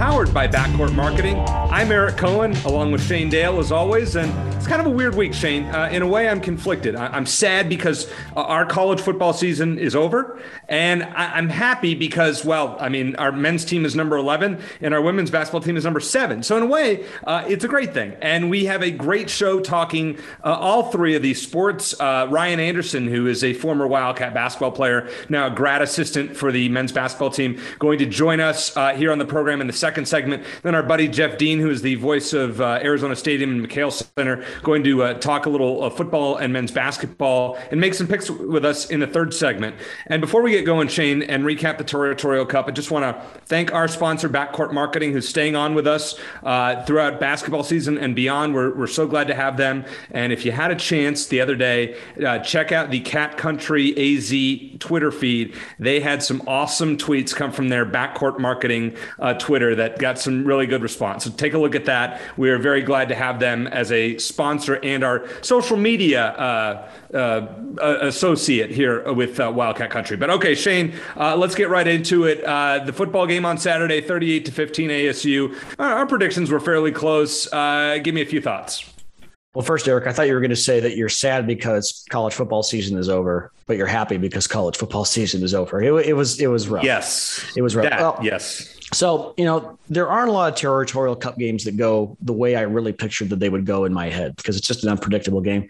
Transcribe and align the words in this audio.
powered 0.00 0.32
by 0.32 0.48
Backcourt 0.48 0.94
Marketing. 0.94 1.38
I'm 1.46 1.92
Eric 1.92 2.16
Cohen, 2.16 2.56
along 2.64 2.90
with 2.90 3.06
Shane 3.06 3.28
Dale, 3.28 3.58
as 3.58 3.70
always, 3.70 4.16
and 4.16 4.32
kind 4.70 4.80
of 4.80 4.86
a 4.86 4.96
weird 4.96 5.16
week, 5.16 5.34
Shane. 5.34 5.64
Uh, 5.64 5.88
in 5.90 6.00
a 6.00 6.06
way, 6.06 6.28
I'm 6.28 6.40
conflicted. 6.40 6.94
I- 6.94 7.16
am 7.16 7.26
sad 7.26 7.68
because 7.68 8.08
uh, 8.36 8.42
our 8.42 8.64
college 8.64 9.00
football 9.00 9.32
season 9.32 9.80
is 9.80 9.96
over, 9.96 10.38
and 10.68 11.02
I- 11.02 11.36
am 11.40 11.48
happy 11.48 11.96
because, 11.96 12.44
well, 12.44 12.76
I 12.78 12.88
mean, 12.88 13.16
our 13.16 13.32
men's 13.32 13.64
team 13.64 13.84
is 13.84 13.96
number 13.96 14.16
11, 14.16 14.60
and 14.80 14.94
our 14.94 15.02
women's 15.02 15.28
basketball 15.28 15.60
team 15.60 15.76
is 15.76 15.82
number 15.82 15.98
seven. 15.98 16.44
So 16.44 16.56
in 16.56 16.62
a 16.62 16.66
way, 16.66 17.04
uh, 17.26 17.44
it's 17.48 17.64
a 17.64 17.68
great 17.68 17.92
thing, 17.92 18.16
and 18.22 18.48
we 18.48 18.66
have 18.66 18.80
a 18.84 18.92
great 18.92 19.28
show 19.28 19.58
talking 19.58 20.16
uh, 20.44 20.52
all 20.52 20.92
three 20.92 21.16
of 21.16 21.22
these 21.22 21.42
sports. 21.42 22.00
Uh, 22.00 22.28
Ryan 22.30 22.60
Anderson, 22.60 23.08
who 23.08 23.26
is 23.26 23.42
a 23.42 23.52
former 23.54 23.88
Wildcat 23.88 24.34
basketball 24.34 24.70
player, 24.70 25.10
now 25.28 25.48
a 25.48 25.50
grad 25.50 25.82
assistant 25.82 26.36
for 26.36 26.52
the 26.52 26.68
men's 26.68 26.92
basketball 26.92 27.30
team, 27.30 27.60
going 27.80 27.98
to 27.98 28.06
join 28.06 28.38
us 28.38 28.76
uh, 28.76 28.94
here 28.94 29.10
on 29.10 29.18
the 29.18 29.26
program 29.26 29.60
in 29.60 29.66
the 29.66 29.72
second 29.72 30.06
segment. 30.06 30.44
Then 30.62 30.76
our 30.76 30.84
buddy 30.84 31.08
Jeff 31.08 31.38
Dean, 31.38 31.58
who 31.58 31.70
is 31.70 31.82
the 31.82 31.96
voice 31.96 32.32
of 32.32 32.60
Arizona 32.60 33.16
Stadium 33.16 33.50
and 33.50 33.68
McKale 33.68 33.90
Center, 33.90 34.44
going 34.62 34.84
to 34.84 35.02
uh, 35.02 35.14
talk 35.14 35.46
a 35.46 35.50
little 35.50 35.82
uh, 35.82 35.90
football 35.90 36.36
and 36.36 36.52
men's 36.52 36.70
basketball 36.70 37.58
and 37.70 37.80
make 37.80 37.94
some 37.94 38.06
picks 38.06 38.30
with 38.30 38.64
us 38.64 38.90
in 38.90 39.00
the 39.00 39.06
third 39.06 39.32
segment. 39.32 39.76
And 40.06 40.20
before 40.20 40.42
we 40.42 40.52
get 40.52 40.64
going, 40.64 40.88
Shane, 40.88 41.22
and 41.22 41.44
recap 41.44 41.78
the 41.78 41.84
Territorial 41.84 42.46
Cup, 42.46 42.68
I 42.68 42.70
just 42.70 42.90
want 42.90 43.04
to 43.04 43.40
thank 43.46 43.72
our 43.72 43.88
sponsor, 43.88 44.28
Backcourt 44.28 44.72
Marketing, 44.72 45.12
who's 45.12 45.28
staying 45.28 45.56
on 45.56 45.74
with 45.74 45.86
us 45.86 46.18
uh, 46.42 46.84
throughout 46.84 47.20
basketball 47.20 47.62
season 47.62 47.98
and 47.98 48.14
beyond. 48.14 48.54
We're, 48.54 48.74
we're 48.74 48.86
so 48.86 49.06
glad 49.06 49.28
to 49.28 49.34
have 49.34 49.56
them. 49.56 49.84
And 50.10 50.32
if 50.32 50.44
you 50.44 50.52
had 50.52 50.70
a 50.70 50.76
chance 50.76 51.26
the 51.26 51.40
other 51.40 51.56
day, 51.56 51.96
uh, 52.24 52.38
check 52.40 52.72
out 52.72 52.90
the 52.90 53.00
Cat 53.00 53.36
Country 53.36 53.94
AZ 53.96 54.30
Twitter 54.78 55.10
feed. 55.10 55.54
They 55.78 56.00
had 56.00 56.22
some 56.22 56.42
awesome 56.46 56.96
tweets 56.96 57.34
come 57.34 57.52
from 57.52 57.68
their 57.68 57.86
Backcourt 57.86 58.38
Marketing 58.38 58.96
uh, 59.18 59.34
Twitter 59.34 59.74
that 59.76 59.98
got 59.98 60.18
some 60.18 60.44
really 60.44 60.66
good 60.66 60.82
response. 60.82 61.24
So 61.24 61.30
take 61.30 61.54
a 61.54 61.58
look 61.58 61.74
at 61.74 61.86
that. 61.86 62.20
We 62.36 62.50
are 62.50 62.58
very 62.58 62.82
glad 62.82 63.08
to 63.08 63.14
have 63.14 63.40
them 63.40 63.66
as 63.66 63.90
a 63.92 64.18
sponsor 64.18 64.49
and 64.58 65.04
our 65.04 65.26
social 65.42 65.76
media 65.76 66.28
uh, 66.30 66.88
uh, 67.14 67.46
associate 68.00 68.70
here 68.70 69.12
with 69.12 69.38
uh, 69.40 69.50
Wildcat 69.54 69.90
Country. 69.90 70.16
But 70.16 70.30
okay, 70.30 70.54
Shane, 70.54 70.94
uh, 71.16 71.36
let's 71.36 71.54
get 71.54 71.68
right 71.68 71.86
into 71.86 72.24
it. 72.24 72.44
Uh, 72.44 72.80
the 72.84 72.92
football 72.92 73.26
game 73.26 73.44
on 73.44 73.58
Saturday, 73.58 74.00
38 74.00 74.44
to 74.46 74.52
15 74.52 74.90
ASU. 74.90 75.56
Our, 75.78 75.92
our 75.94 76.06
predictions 76.06 76.50
were 76.50 76.60
fairly 76.60 76.92
close. 76.92 77.46
give 77.46 78.14
me 78.14 78.22
a 78.22 78.26
few 78.26 78.40
thoughts. 78.40 78.90
Well, 79.54 79.64
first, 79.64 79.88
Eric, 79.88 80.06
I 80.06 80.12
thought 80.12 80.28
you 80.28 80.34
were 80.34 80.40
going 80.40 80.50
to 80.50 80.56
say 80.56 80.78
that 80.78 80.96
you're 80.96 81.08
sad 81.08 81.44
because 81.44 82.04
college 82.08 82.34
football 82.34 82.62
season 82.62 82.96
is 82.96 83.08
over, 83.08 83.50
but 83.66 83.76
you're 83.76 83.86
happy 83.86 84.16
because 84.16 84.46
college 84.46 84.76
football 84.76 85.04
season 85.16 85.42
is 85.42 85.54
over. 85.54 85.82
It, 85.82 86.06
it 86.06 86.12
was 86.12 86.40
it 86.40 86.46
was 86.46 86.68
rough. 86.68 86.84
Yes, 86.84 87.44
it 87.56 87.62
was 87.62 87.74
rough. 87.74 87.90
That, 87.90 88.00
well, 88.00 88.18
yes. 88.22 88.76
So, 88.92 89.34
you 89.36 89.44
know, 89.44 89.78
there 89.88 90.08
aren't 90.08 90.30
a 90.30 90.32
lot 90.32 90.52
of 90.52 90.58
territorial 90.58 91.14
cup 91.14 91.38
games 91.38 91.64
that 91.64 91.76
go 91.76 92.16
the 92.22 92.32
way 92.32 92.56
I 92.56 92.62
really 92.62 92.92
pictured 92.92 93.30
that 93.30 93.38
they 93.38 93.48
would 93.48 93.64
go 93.64 93.84
in 93.84 93.92
my 93.92 94.08
head 94.08 94.34
because 94.36 94.56
it's 94.56 94.66
just 94.66 94.82
an 94.82 94.90
unpredictable 94.90 95.40
game. 95.40 95.68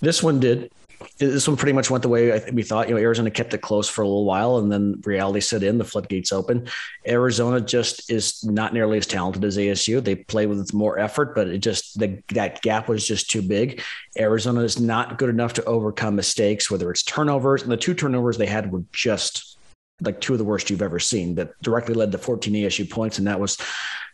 This 0.00 0.22
one 0.22 0.38
did. 0.38 0.70
This 1.18 1.46
one 1.46 1.56
pretty 1.56 1.72
much 1.72 1.90
went 1.90 2.02
the 2.02 2.08
way 2.08 2.42
we 2.52 2.64
thought. 2.64 2.88
You 2.88 2.94
know, 2.94 3.00
Arizona 3.00 3.30
kept 3.30 3.54
it 3.54 3.58
close 3.58 3.88
for 3.88 4.02
a 4.02 4.06
little 4.06 4.24
while, 4.24 4.58
and 4.58 4.70
then 4.70 5.00
reality 5.04 5.40
set 5.40 5.62
in. 5.62 5.78
The 5.78 5.84
floodgates 5.84 6.32
open. 6.32 6.68
Arizona 7.06 7.60
just 7.60 8.10
is 8.10 8.44
not 8.44 8.74
nearly 8.74 8.98
as 8.98 9.06
talented 9.06 9.44
as 9.44 9.56
ASU. 9.56 10.02
They 10.02 10.16
play 10.16 10.46
with 10.46 10.74
more 10.74 10.98
effort, 10.98 11.36
but 11.36 11.48
it 11.48 11.58
just 11.58 11.98
the, 11.98 12.20
that 12.32 12.62
gap 12.62 12.88
was 12.88 13.06
just 13.06 13.30
too 13.30 13.42
big. 13.42 13.80
Arizona 14.18 14.60
is 14.62 14.80
not 14.80 15.18
good 15.18 15.30
enough 15.30 15.52
to 15.54 15.64
overcome 15.64 16.16
mistakes, 16.16 16.68
whether 16.68 16.90
it's 16.90 17.04
turnovers, 17.04 17.62
and 17.62 17.70
the 17.70 17.76
two 17.76 17.94
turnovers 17.94 18.36
they 18.36 18.46
had 18.46 18.72
were 18.72 18.82
just 18.92 19.57
like 20.00 20.20
two 20.20 20.32
of 20.32 20.38
the 20.38 20.44
worst 20.44 20.70
you've 20.70 20.82
ever 20.82 20.98
seen 20.98 21.34
that 21.36 21.60
directly 21.62 21.94
led 21.94 22.12
to 22.12 22.18
14 22.18 22.52
ASU 22.54 22.88
points. 22.88 23.18
And 23.18 23.26
that 23.26 23.40
was 23.40 23.58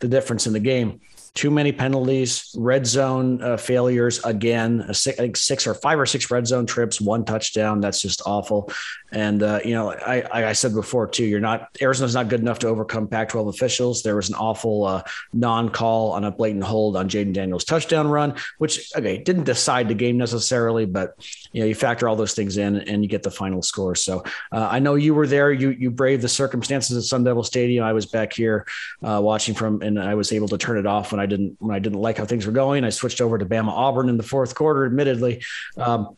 the 0.00 0.08
difference 0.08 0.46
in 0.46 0.52
the 0.52 0.60
game 0.60 1.00
too 1.34 1.50
many 1.50 1.72
penalties, 1.72 2.54
red 2.56 2.86
zone 2.86 3.42
uh, 3.42 3.56
failures 3.56 4.24
again. 4.24 4.94
Six, 4.94 5.18
I 5.18 5.22
think 5.22 5.36
six 5.36 5.66
or 5.66 5.74
five 5.74 5.98
or 5.98 6.06
six 6.06 6.30
red 6.30 6.46
zone 6.46 6.64
trips, 6.64 7.00
one 7.00 7.24
touchdown. 7.24 7.80
That's 7.80 8.00
just 8.00 8.22
awful. 8.24 8.70
And 9.10 9.42
uh, 9.42 9.60
you 9.64 9.74
know, 9.74 9.92
I, 9.92 10.48
I 10.48 10.52
said 10.52 10.74
before 10.74 11.08
too, 11.08 11.24
you're 11.24 11.40
not 11.40 11.76
Arizona's 11.80 12.14
not 12.14 12.28
good 12.28 12.40
enough 12.40 12.60
to 12.60 12.68
overcome 12.68 13.08
Pac-12 13.08 13.48
officials. 13.48 14.02
There 14.02 14.16
was 14.16 14.28
an 14.28 14.36
awful 14.36 14.84
uh, 14.84 15.02
non-call 15.32 16.12
on 16.12 16.24
a 16.24 16.30
blatant 16.30 16.64
hold 16.64 16.96
on 16.96 17.08
Jayden 17.08 17.32
Daniels' 17.32 17.64
touchdown 17.64 18.08
run, 18.08 18.34
which 18.58 18.92
okay 18.96 19.18
didn't 19.18 19.44
decide 19.44 19.88
the 19.88 19.94
game 19.94 20.16
necessarily, 20.16 20.84
but 20.84 21.16
you 21.52 21.60
know 21.60 21.66
you 21.66 21.74
factor 21.74 22.08
all 22.08 22.16
those 22.16 22.34
things 22.34 22.58
in 22.58 22.76
and 22.76 23.02
you 23.02 23.08
get 23.08 23.24
the 23.24 23.30
final 23.30 23.62
score. 23.62 23.94
So 23.94 24.22
uh, 24.52 24.68
I 24.70 24.78
know 24.78 24.94
you 24.94 25.14
were 25.14 25.26
there. 25.26 25.52
You 25.52 25.70
you 25.70 25.90
braved 25.90 26.22
the 26.22 26.28
circumstances 26.28 26.96
at 26.96 27.02
Sun 27.04 27.24
Devil 27.24 27.42
Stadium. 27.42 27.84
I 27.84 27.92
was 27.92 28.06
back 28.06 28.32
here 28.32 28.66
uh, 29.02 29.20
watching 29.22 29.54
from, 29.54 29.82
and 29.82 30.00
I 30.00 30.14
was 30.14 30.32
able 30.32 30.48
to 30.48 30.58
turn 30.58 30.78
it 30.78 30.86
off 30.86 31.12
when 31.12 31.20
I 31.20 31.23
I 31.24 31.26
didn't 31.26 31.56
when 31.58 31.74
I 31.74 31.78
didn't 31.80 32.00
like 32.00 32.18
how 32.18 32.24
things 32.24 32.46
were 32.46 32.52
going. 32.52 32.84
I 32.84 32.90
switched 32.90 33.20
over 33.20 33.38
to 33.38 33.46
Bama 33.46 33.68
Auburn 33.68 34.08
in 34.08 34.16
the 34.16 34.22
fourth 34.22 34.54
quarter. 34.54 34.86
Admittedly, 34.86 35.42
um, 35.76 36.16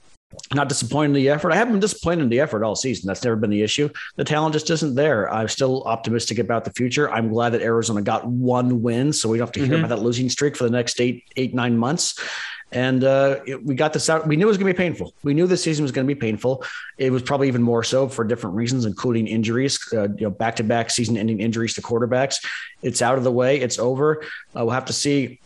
not 0.54 0.68
disappointed 0.68 1.10
in 1.10 1.14
the 1.14 1.28
effort. 1.30 1.52
I 1.52 1.56
haven't 1.56 1.74
been 1.74 1.80
disappointed 1.80 2.22
in 2.22 2.28
the 2.28 2.40
effort 2.40 2.64
all 2.64 2.76
season. 2.76 3.06
That's 3.06 3.22
never 3.24 3.36
been 3.36 3.50
the 3.50 3.62
issue. 3.62 3.88
The 4.16 4.24
talent 4.24 4.52
just 4.52 4.68
isn't 4.70 4.94
there. 4.94 5.32
I'm 5.32 5.48
still 5.48 5.84
optimistic 5.84 6.38
about 6.38 6.64
the 6.64 6.72
future. 6.72 7.10
I'm 7.10 7.28
glad 7.28 7.50
that 7.50 7.62
Arizona 7.62 8.02
got 8.02 8.26
one 8.26 8.82
win, 8.82 9.12
so 9.12 9.28
we 9.28 9.38
don't 9.38 9.46
have 9.46 9.52
to 9.52 9.60
hear 9.60 9.76
mm-hmm. 9.76 9.84
about 9.84 9.96
that 9.96 10.02
losing 10.02 10.28
streak 10.28 10.56
for 10.56 10.64
the 10.64 10.70
next 10.70 11.00
eight, 11.00 11.24
eight, 11.36 11.54
nine 11.54 11.78
months. 11.78 12.20
And 12.72 13.04
uh, 13.04 13.40
it, 13.46 13.64
we 13.64 13.74
got 13.74 13.92
this 13.92 14.10
out. 14.10 14.26
We 14.26 14.36
knew 14.36 14.46
it 14.46 14.48
was 14.48 14.58
going 14.58 14.72
to 14.72 14.74
be 14.74 14.76
painful. 14.76 15.14
We 15.22 15.34
knew 15.34 15.46
the 15.46 15.56
season 15.56 15.84
was 15.84 15.92
going 15.92 16.06
to 16.06 16.12
be 16.12 16.18
painful. 16.18 16.64
It 16.98 17.10
was 17.10 17.22
probably 17.22 17.48
even 17.48 17.62
more 17.62 17.84
so 17.84 18.08
for 18.08 18.24
different 18.24 18.56
reasons, 18.56 18.84
including 18.84 19.28
injuries, 19.28 19.78
uh, 19.92 20.08
you 20.18 20.22
know, 20.22 20.30
back-to-back 20.30 20.90
season-ending 20.90 21.40
injuries 21.40 21.74
to 21.74 21.82
quarterbacks. 21.82 22.44
It's 22.82 23.02
out 23.02 23.18
of 23.18 23.24
the 23.24 23.32
way. 23.32 23.60
It's 23.60 23.78
over. 23.78 24.22
Uh, 24.54 24.64
we'll 24.64 24.70
have 24.70 24.86
to 24.86 24.92
see 24.92 25.38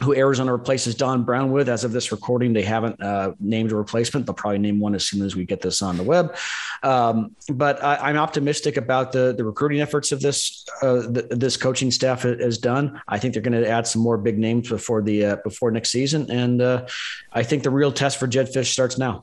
who 0.00 0.14
Arizona 0.14 0.52
replaces 0.52 0.94
Don 0.94 1.22
Brown 1.22 1.52
with. 1.52 1.68
As 1.68 1.84
of 1.84 1.92
this 1.92 2.10
recording, 2.10 2.52
they 2.52 2.62
haven't 2.62 3.00
uh, 3.00 3.32
named 3.38 3.70
a 3.70 3.76
replacement. 3.76 4.26
They'll 4.26 4.34
probably 4.34 4.58
name 4.58 4.80
one 4.80 4.94
as 4.94 5.06
soon 5.06 5.22
as 5.22 5.36
we 5.36 5.44
get 5.44 5.60
this 5.60 5.82
on 5.82 5.96
the 5.96 6.02
web. 6.02 6.36
Um, 6.82 7.36
but 7.48 7.82
I, 7.82 8.10
am 8.10 8.16
optimistic 8.16 8.76
about 8.76 9.12
the 9.12 9.34
the 9.36 9.44
recruiting 9.44 9.80
efforts 9.80 10.10
of 10.10 10.20
this 10.20 10.66
uh, 10.82 10.94
the, 10.94 11.28
this 11.30 11.56
coaching 11.56 11.90
staff 11.90 12.22
has 12.22 12.58
done. 12.58 13.00
I 13.06 13.18
think 13.18 13.34
they're 13.34 13.42
going 13.42 13.60
to 13.60 13.68
add 13.68 13.86
some 13.86 14.02
more 14.02 14.18
big 14.18 14.38
names 14.38 14.68
before 14.68 15.00
the 15.00 15.24
uh, 15.24 15.36
before 15.44 15.70
next 15.70 15.90
season, 15.90 16.30
and 16.30 16.60
uh, 16.60 16.86
I 17.32 17.42
think 17.42 17.62
the 17.62 17.70
real 17.70 17.92
test 17.92 18.18
for 18.18 18.26
Jedd 18.26 18.48
Fisch 18.48 18.72
starts 18.72 18.98
now. 18.98 19.22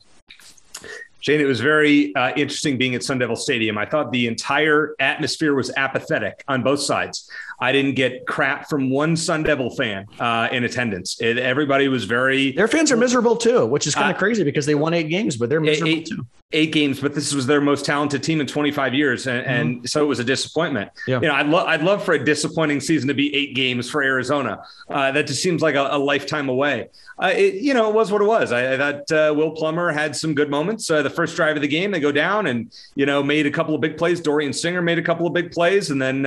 Shane, 1.21 1.39
it 1.39 1.45
was 1.45 1.59
very 1.59 2.15
uh, 2.15 2.31
interesting 2.35 2.79
being 2.79 2.95
at 2.95 3.03
Sun 3.03 3.19
Devil 3.19 3.35
Stadium. 3.35 3.77
I 3.77 3.85
thought 3.85 4.11
the 4.11 4.25
entire 4.25 4.95
atmosphere 4.99 5.53
was 5.53 5.71
apathetic 5.77 6.43
on 6.47 6.63
both 6.63 6.79
sides. 6.79 7.29
I 7.61 7.71
didn't 7.71 7.93
get 7.93 8.25
crap 8.25 8.67
from 8.67 8.89
one 8.89 9.15
Sun 9.15 9.43
Devil 9.43 9.69
fan 9.69 10.07
uh, 10.19 10.49
in 10.51 10.63
attendance. 10.63 11.21
It, 11.21 11.37
everybody 11.37 11.87
was 11.87 12.05
very. 12.05 12.51
Their 12.51 12.67
fans 12.67 12.91
are 12.91 12.97
miserable 12.97 13.37
too, 13.37 13.67
which 13.67 13.85
is 13.85 13.93
kind 13.93 14.09
of 14.09 14.15
uh, 14.15 14.19
crazy 14.19 14.43
because 14.43 14.65
they 14.65 14.73
won 14.73 14.95
eight 14.95 15.09
games, 15.09 15.37
but 15.37 15.47
they're 15.47 15.61
miserable 15.61 15.93
eight, 15.93 16.07
too. 16.07 16.25
Eight 16.53 16.73
games, 16.73 16.99
but 16.99 17.15
this 17.15 17.33
was 17.33 17.47
their 17.47 17.61
most 17.61 17.85
talented 17.85 18.23
team 18.23 18.41
in 18.41 18.47
25 18.47 18.93
years, 18.93 19.25
and, 19.25 19.41
mm-hmm. 19.41 19.49
and 19.49 19.89
so 19.89 20.03
it 20.03 20.07
was 20.07 20.19
a 20.19 20.23
disappointment. 20.23 20.91
Yeah. 21.07 21.21
You 21.21 21.27
know, 21.27 21.35
I'd, 21.35 21.47
lo- 21.47 21.65
I'd 21.65 21.81
love 21.81 22.03
for 22.03 22.13
a 22.13 22.21
disappointing 22.21 22.81
season 22.81 23.07
to 23.07 23.13
be 23.13 23.33
eight 23.33 23.55
games 23.55 23.89
for 23.89 24.03
Arizona. 24.03 24.61
Uh, 24.89 25.13
that 25.13 25.27
just 25.27 25.41
seems 25.41 25.61
like 25.61 25.75
a, 25.75 25.87
a 25.91 25.97
lifetime 25.97 26.49
away. 26.49 26.89
Uh, 27.17 27.27
it, 27.27 27.53
you 27.53 27.73
know, 27.73 27.87
it 27.87 27.95
was 27.95 28.11
what 28.11 28.21
it 28.21 28.25
was. 28.25 28.51
I, 28.51 28.73
I 28.73 28.77
thought 28.77 29.11
uh, 29.11 29.33
Will 29.33 29.51
Plummer 29.51 29.91
had 29.91 30.13
some 30.13 30.33
good 30.33 30.49
moments. 30.49 30.89
Uh, 30.91 31.01
the 31.03 31.09
first 31.09 31.37
drive 31.37 31.55
of 31.55 31.61
the 31.61 31.67
game, 31.69 31.91
they 31.91 31.99
go 31.99 32.11
down 32.11 32.47
and 32.47 32.73
you 32.95 33.05
know 33.05 33.21
made 33.21 33.45
a 33.45 33.51
couple 33.51 33.75
of 33.75 33.79
big 33.79 33.95
plays. 33.95 34.19
Dorian 34.19 34.51
Singer 34.51 34.81
made 34.81 34.97
a 34.97 35.03
couple 35.03 35.27
of 35.27 35.33
big 35.33 35.51
plays, 35.51 35.91
and 35.91 36.01
then 36.01 36.23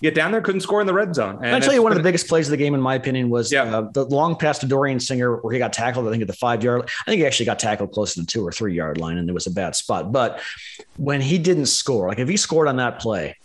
get 0.00 0.14
down 0.14 0.32
there, 0.32 0.40
couldn't 0.40 0.62
score 0.62 0.77
in 0.80 0.86
the 0.86 0.94
red 0.94 1.14
zone. 1.14 1.38
And 1.42 1.54
I'll 1.54 1.60
tell 1.60 1.74
you 1.74 1.82
one 1.82 1.92
of 1.92 1.98
the 1.98 2.04
biggest 2.04 2.28
plays 2.28 2.46
of 2.48 2.50
the 2.50 2.56
game, 2.56 2.74
in 2.74 2.80
my 2.80 2.94
opinion, 2.94 3.30
was 3.30 3.52
yeah. 3.52 3.64
uh, 3.64 3.88
the 3.92 4.04
long 4.04 4.36
pass 4.36 4.58
to 4.60 4.66
Dorian 4.66 5.00
Singer 5.00 5.36
where 5.38 5.52
he 5.52 5.58
got 5.58 5.72
tackled. 5.72 6.06
I 6.06 6.10
think 6.10 6.22
at 6.22 6.28
the 6.28 6.34
five 6.34 6.62
yard. 6.62 6.82
I 6.82 7.10
think 7.10 7.20
he 7.20 7.26
actually 7.26 7.46
got 7.46 7.58
tackled 7.58 7.92
close 7.92 8.14
to 8.14 8.20
the 8.20 8.26
two 8.26 8.46
or 8.46 8.52
three 8.52 8.74
yard 8.74 8.98
line, 8.98 9.18
and 9.18 9.28
it 9.28 9.32
was 9.32 9.46
a 9.46 9.50
bad 9.50 9.74
spot. 9.74 10.12
But 10.12 10.40
when 10.96 11.20
he 11.20 11.38
didn't 11.38 11.66
score, 11.66 12.08
like 12.08 12.18
if 12.18 12.28
he 12.28 12.36
scored 12.36 12.68
on 12.68 12.76
that 12.76 13.00
play, 13.00 13.36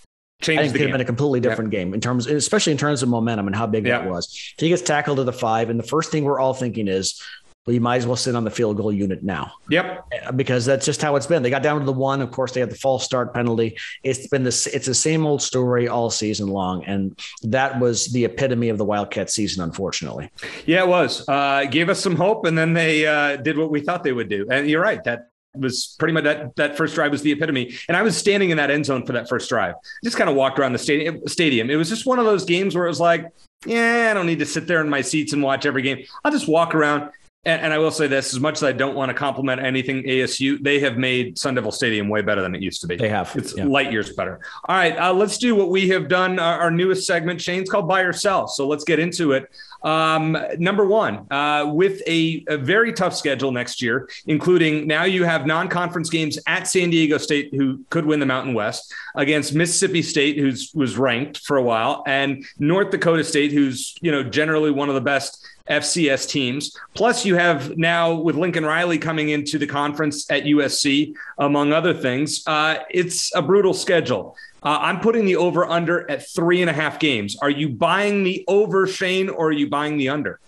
Changed 0.42 0.60
I 0.60 0.64
think 0.64 0.76
it 0.76 0.78
could 0.78 0.88
have 0.88 0.94
been 0.94 1.02
a 1.02 1.06
completely 1.06 1.40
different 1.40 1.72
yeah. 1.72 1.80
game 1.80 1.94
in 1.94 2.02
terms, 2.02 2.28
especially 2.28 2.74
in 2.74 2.78
terms 2.78 3.02
of 3.02 3.10
momentum 3.10 3.48
and 3.48 3.56
how 3.56 3.66
big 3.66 3.86
yeah. 3.86 4.00
that 4.00 4.10
was. 4.10 4.28
So 4.58 4.66
he 4.66 4.70
gets 4.70 4.82
tackled 4.82 5.18
to 5.18 5.24
the 5.24 5.32
five, 5.34 5.70
and 5.70 5.80
the 5.80 5.88
first 5.88 6.12
thing 6.12 6.26
we're 6.26 6.40
all 6.40 6.54
thinking 6.54 6.88
is, 6.88 7.22
well, 7.66 7.74
you 7.74 7.80
might 7.82 7.98
as 7.98 8.08
well 8.08 8.18
sit 8.18 8.36
on 8.36 8.44
the 8.44 8.52
field 8.52 8.76
goal 8.76 8.92
unit 8.92 9.24
now. 9.24 9.54
Yep. 9.70 10.06
Uh, 10.26 10.32
because 10.34 10.66
that's 10.66 10.86
just 10.86 11.02
how 11.02 11.16
it's 11.16 11.28
been. 11.28 11.44
They 11.44 11.50
got 11.50 11.64
down 11.64 11.80
to 11.80 11.86
the 11.86 11.94
one. 11.94 12.22
Of 12.22 12.32
course, 12.32 12.52
they 12.52 12.60
had 12.60 12.70
the 12.70 12.76
false 12.76 13.06
start 13.06 13.34
penalty. 13.34 13.78
It's 14.04 14.28
been 14.28 14.44
this. 14.44 14.68
It's 14.68 14.86
the 14.86 14.94
same 14.94 15.26
old 15.26 15.42
story 15.42 15.88
all 15.88 16.10
season 16.10 16.48
long, 16.48 16.84
and 16.84 17.18
that 17.44 17.80
was 17.80 18.08
the 18.08 18.26
epitome 18.26 18.68
of 18.68 18.78
the 18.78 18.86
Wildcat 18.86 19.30
season, 19.30 19.64
unfortunately. 19.64 20.30
Yeah, 20.66 20.84
it 20.84 20.90
was. 20.90 21.28
Uh, 21.28 21.64
gave 21.66 21.88
us 21.88 22.02
some 22.02 22.18
hope, 22.18 22.46
and 22.46 22.58
then 22.58 22.74
they 22.74 23.08
uh, 23.08 23.38
did 23.38 23.58
what 23.58 23.72
we 23.72 23.80
thought 23.80 24.04
they 24.04 24.12
would 24.12 24.30
do. 24.30 24.46
And 24.52 24.70
you're 24.70 24.82
right. 24.82 25.02
That 25.06 25.30
was 25.56 25.96
pretty 26.00 26.14
much 26.14 26.26
that 26.26 26.56
that 26.58 26.76
first 26.76 26.96
drive 26.96 27.12
was 27.12 27.22
the 27.22 27.32
epitome. 27.32 27.74
And 27.88 27.96
I 27.96 28.02
was 28.02 28.18
standing 28.18 28.50
in 28.50 28.58
that 28.58 28.72
end 28.72 28.86
zone 28.86 29.06
for 29.06 29.14
that 29.14 29.30
first 29.30 29.48
drive. 29.48 29.76
Just 30.04 30.18
kind 30.18 30.30
of 30.30 30.36
walked 30.36 30.60
around 30.60 30.74
the 30.74 30.80
stadium. 30.80 31.22
Stadium. 31.28 31.70
It 31.70 31.76
was 31.76 31.88
just 31.88 32.06
one 32.06 32.20
of 32.20 32.26
those 32.26 32.44
games 32.44 32.76
where 32.76 32.86
it 32.86 32.90
was 32.90 33.00
like, 33.00 33.28
yeah, 33.66 34.10
I 34.12 34.14
don't 34.14 34.26
need 34.26 34.40
to 34.40 34.46
sit 34.46 34.68
there 34.68 34.82
in 34.82 34.90
my 34.90 35.02
seats 35.02 35.32
and 35.32 35.42
watch 35.42 35.66
every 35.66 35.82
game. 35.82 36.04
I'll 36.26 36.32
just 36.32 36.50
walk 36.50 36.76
around. 36.76 37.12
And, 37.46 37.62
and 37.62 37.74
I 37.74 37.78
will 37.78 37.92
say 37.92 38.08
this: 38.08 38.34
as 38.34 38.40
much 38.40 38.56
as 38.56 38.64
I 38.64 38.72
don't 38.72 38.96
want 38.96 39.10
to 39.10 39.14
compliment 39.14 39.62
anything 39.62 40.04
ASU, 40.04 40.62
they 40.62 40.80
have 40.80 40.98
made 40.98 41.38
Sun 41.38 41.56
Devil 41.56 41.72
Stadium 41.72 42.10
way 42.10 42.22
better 42.22 42.42
than 42.42 42.56
it 42.56 42.62
used 42.62 42.82
to 42.82 42.88
be. 42.88 42.96
They 42.96 43.10
have. 43.10 43.36
It's 43.36 43.56
yeah. 43.56 43.66
light 43.66 43.92
years 43.92 44.14
better. 44.14 44.40
All 44.66 44.76
right, 44.76 44.98
uh, 44.98 45.14
let's 45.14 45.38
do 45.38 45.56
what 45.56 45.70
we 45.70 45.90
have 45.90 46.08
done. 46.08 46.40
Our, 46.40 46.62
our 46.62 46.72
newest 46.72 47.06
segment, 47.06 47.42
Shane's 47.42 47.70
called 47.70 47.88
Buy 47.88 48.02
or 48.02 48.14
Sell. 48.14 48.48
So 48.48 48.68
let's 48.68 48.84
get 48.84 49.00
into 49.00 49.34
it. 49.34 49.50
Um, 49.84 50.38
number 50.60 50.86
one, 50.86 51.28
uh, 51.30 51.70
with 51.74 52.02
a, 52.08 52.46
a, 52.48 52.58
very 52.58 52.94
tough 52.94 53.14
schedule 53.14 53.52
next 53.52 53.82
year, 53.82 54.08
including 54.28 54.88
now 54.88 55.04
you 55.04 55.26
have 55.26 55.46
non 55.46 55.68
conference 55.68 56.10
games 56.10 56.40
at 56.48 56.70
San 56.70 56.90
Diego 56.90 57.18
State, 57.18 57.54
who 57.54 57.84
could 57.90 58.06
win 58.06 58.22
the 58.22 58.26
Mountain 58.26 58.54
West, 58.54 58.94
against 59.16 59.54
Mississippi 59.54 60.02
State, 60.02 60.38
who's 60.38 60.72
was 60.74 60.98
ranked 60.98 61.40
for 61.40 61.58
a 61.58 61.64
while, 61.64 62.02
and 62.08 62.46
North 62.60 62.92
Dakota 62.92 63.26
State, 63.26 63.52
who's 63.52 63.94
you 64.00 64.10
know 64.10 64.24
generally 64.24 64.72
one 64.72 64.88
of 64.88 64.96
the 64.96 65.02
best 65.02 65.46
FCS 65.70 66.30
teams. 66.30 66.78
Plus, 66.94 67.26
you 67.26 67.36
have 67.36 67.78
now 67.78 68.14
with 68.14 68.36
Lincoln 68.36 68.66
Riley 68.66 68.98
coming 68.98 69.30
into 69.30 69.58
the 69.58 69.68
conference 69.68 70.30
at 70.30 70.44
USC, 70.44 71.14
among 71.38 71.72
other 71.72 71.94
things. 71.94 72.44
Uh, 72.46 72.80
it's 72.90 73.34
a 73.36 73.42
brutal 73.42 73.74
schedule. 73.74 74.36
Uh, 74.62 74.78
I'm 74.82 75.00
putting 75.00 75.26
the 75.26 75.36
over 75.36 75.66
under 75.66 76.10
at 76.10 76.28
three 76.30 76.62
and 76.62 76.70
a 76.70 76.74
half 76.74 77.00
games. 77.00 77.38
Are 77.42 77.50
you 77.50 77.70
buying 77.70 78.24
the 78.24 78.44
over, 78.48 78.88
Shane, 78.88 79.30
or 79.30 79.48
are 79.48 79.52
you 79.52 79.70
buying 79.70 79.98
the 79.98 80.10
under? 80.10 80.40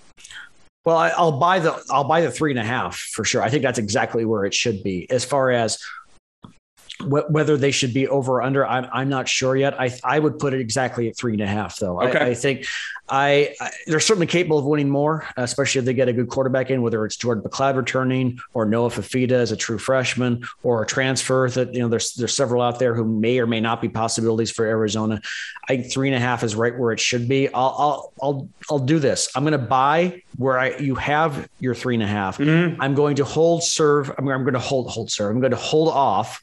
Well, 0.85 0.97
I, 0.97 1.11
will 1.19 1.39
buy 1.39 1.59
the 1.59 1.83
I'll 1.89 2.03
buy 2.03 2.21
the 2.21 2.31
three 2.31 2.51
and 2.51 2.59
a 2.59 2.63
half 2.63 2.95
for 2.95 3.25
sure. 3.25 3.41
I 3.41 3.49
think 3.49 3.63
that's 3.63 3.79
exactly 3.79 4.23
where 4.23 4.45
it 4.45 4.53
should 4.53 4.83
be. 4.83 5.09
As 5.09 5.25
far 5.25 5.49
as 5.49 5.79
whether 7.07 7.57
they 7.57 7.71
should 7.71 7.93
be 7.93 8.07
over 8.07 8.35
or 8.35 8.41
under, 8.41 8.65
I'm, 8.65 8.87
I'm 8.91 9.09
not 9.09 9.27
sure 9.27 9.55
yet. 9.55 9.79
I 9.79 9.91
I 10.03 10.19
would 10.19 10.39
put 10.39 10.53
it 10.53 10.61
exactly 10.61 11.07
at 11.07 11.17
three 11.17 11.33
and 11.33 11.41
a 11.41 11.47
half, 11.47 11.77
though. 11.77 12.01
Okay. 12.01 12.19
I, 12.19 12.27
I 12.27 12.33
think 12.33 12.65
I, 13.07 13.55
I, 13.61 13.69
they're 13.85 13.99
certainly 13.99 14.25
capable 14.25 14.57
of 14.57 14.65
winning 14.65 14.89
more, 14.89 15.27
especially 15.37 15.79
if 15.79 15.85
they 15.85 15.93
get 15.93 16.07
a 16.07 16.13
good 16.13 16.27
quarterback 16.27 16.71
in, 16.71 16.81
whether 16.81 17.05
it's 17.05 17.15
Jordan 17.15 17.43
McCloud 17.43 17.75
returning 17.75 18.39
or 18.53 18.65
Noah 18.65 18.89
Fifita 18.89 19.31
as 19.31 19.51
a 19.51 19.57
true 19.57 19.77
freshman 19.77 20.43
or 20.63 20.81
a 20.81 20.87
transfer. 20.87 21.49
That 21.49 21.73
you 21.73 21.81
know, 21.81 21.87
there's 21.87 22.13
there's 22.13 22.35
several 22.35 22.61
out 22.61 22.79
there 22.79 22.95
who 22.95 23.05
may 23.05 23.39
or 23.39 23.45
may 23.45 23.59
not 23.59 23.81
be 23.81 23.89
possibilities 23.89 24.51
for 24.51 24.65
Arizona. 24.65 25.21
I 25.69 25.75
think 25.77 25.91
three 25.91 26.07
and 26.07 26.15
a 26.15 26.19
half 26.19 26.43
is 26.43 26.55
right 26.55 26.77
where 26.77 26.91
it 26.91 26.99
should 26.99 27.27
be. 27.27 27.53
I'll 27.53 27.75
I'll 27.77 28.13
I'll, 28.21 28.49
I'll 28.71 28.79
do 28.79 28.97
this. 28.97 29.29
I'm 29.35 29.43
going 29.43 29.51
to 29.51 29.57
buy 29.59 30.23
where 30.37 30.57
I 30.57 30.77
you 30.77 30.95
have 30.95 31.47
your 31.59 31.75
three 31.75 31.93
and 31.93 32.03
a 32.03 32.07
half. 32.07 32.39
Mm-hmm. 32.39 32.81
I'm 32.81 32.95
going 32.95 33.17
to 33.17 33.25
hold 33.25 33.63
serve. 33.63 34.09
I'm, 34.17 34.27
I'm 34.27 34.43
going 34.43 34.53
to 34.53 34.59
hold 34.59 34.89
hold 34.89 35.11
serve. 35.11 35.31
I'm 35.31 35.41
going 35.41 35.51
to 35.51 35.57
hold 35.57 35.89
off 35.89 36.41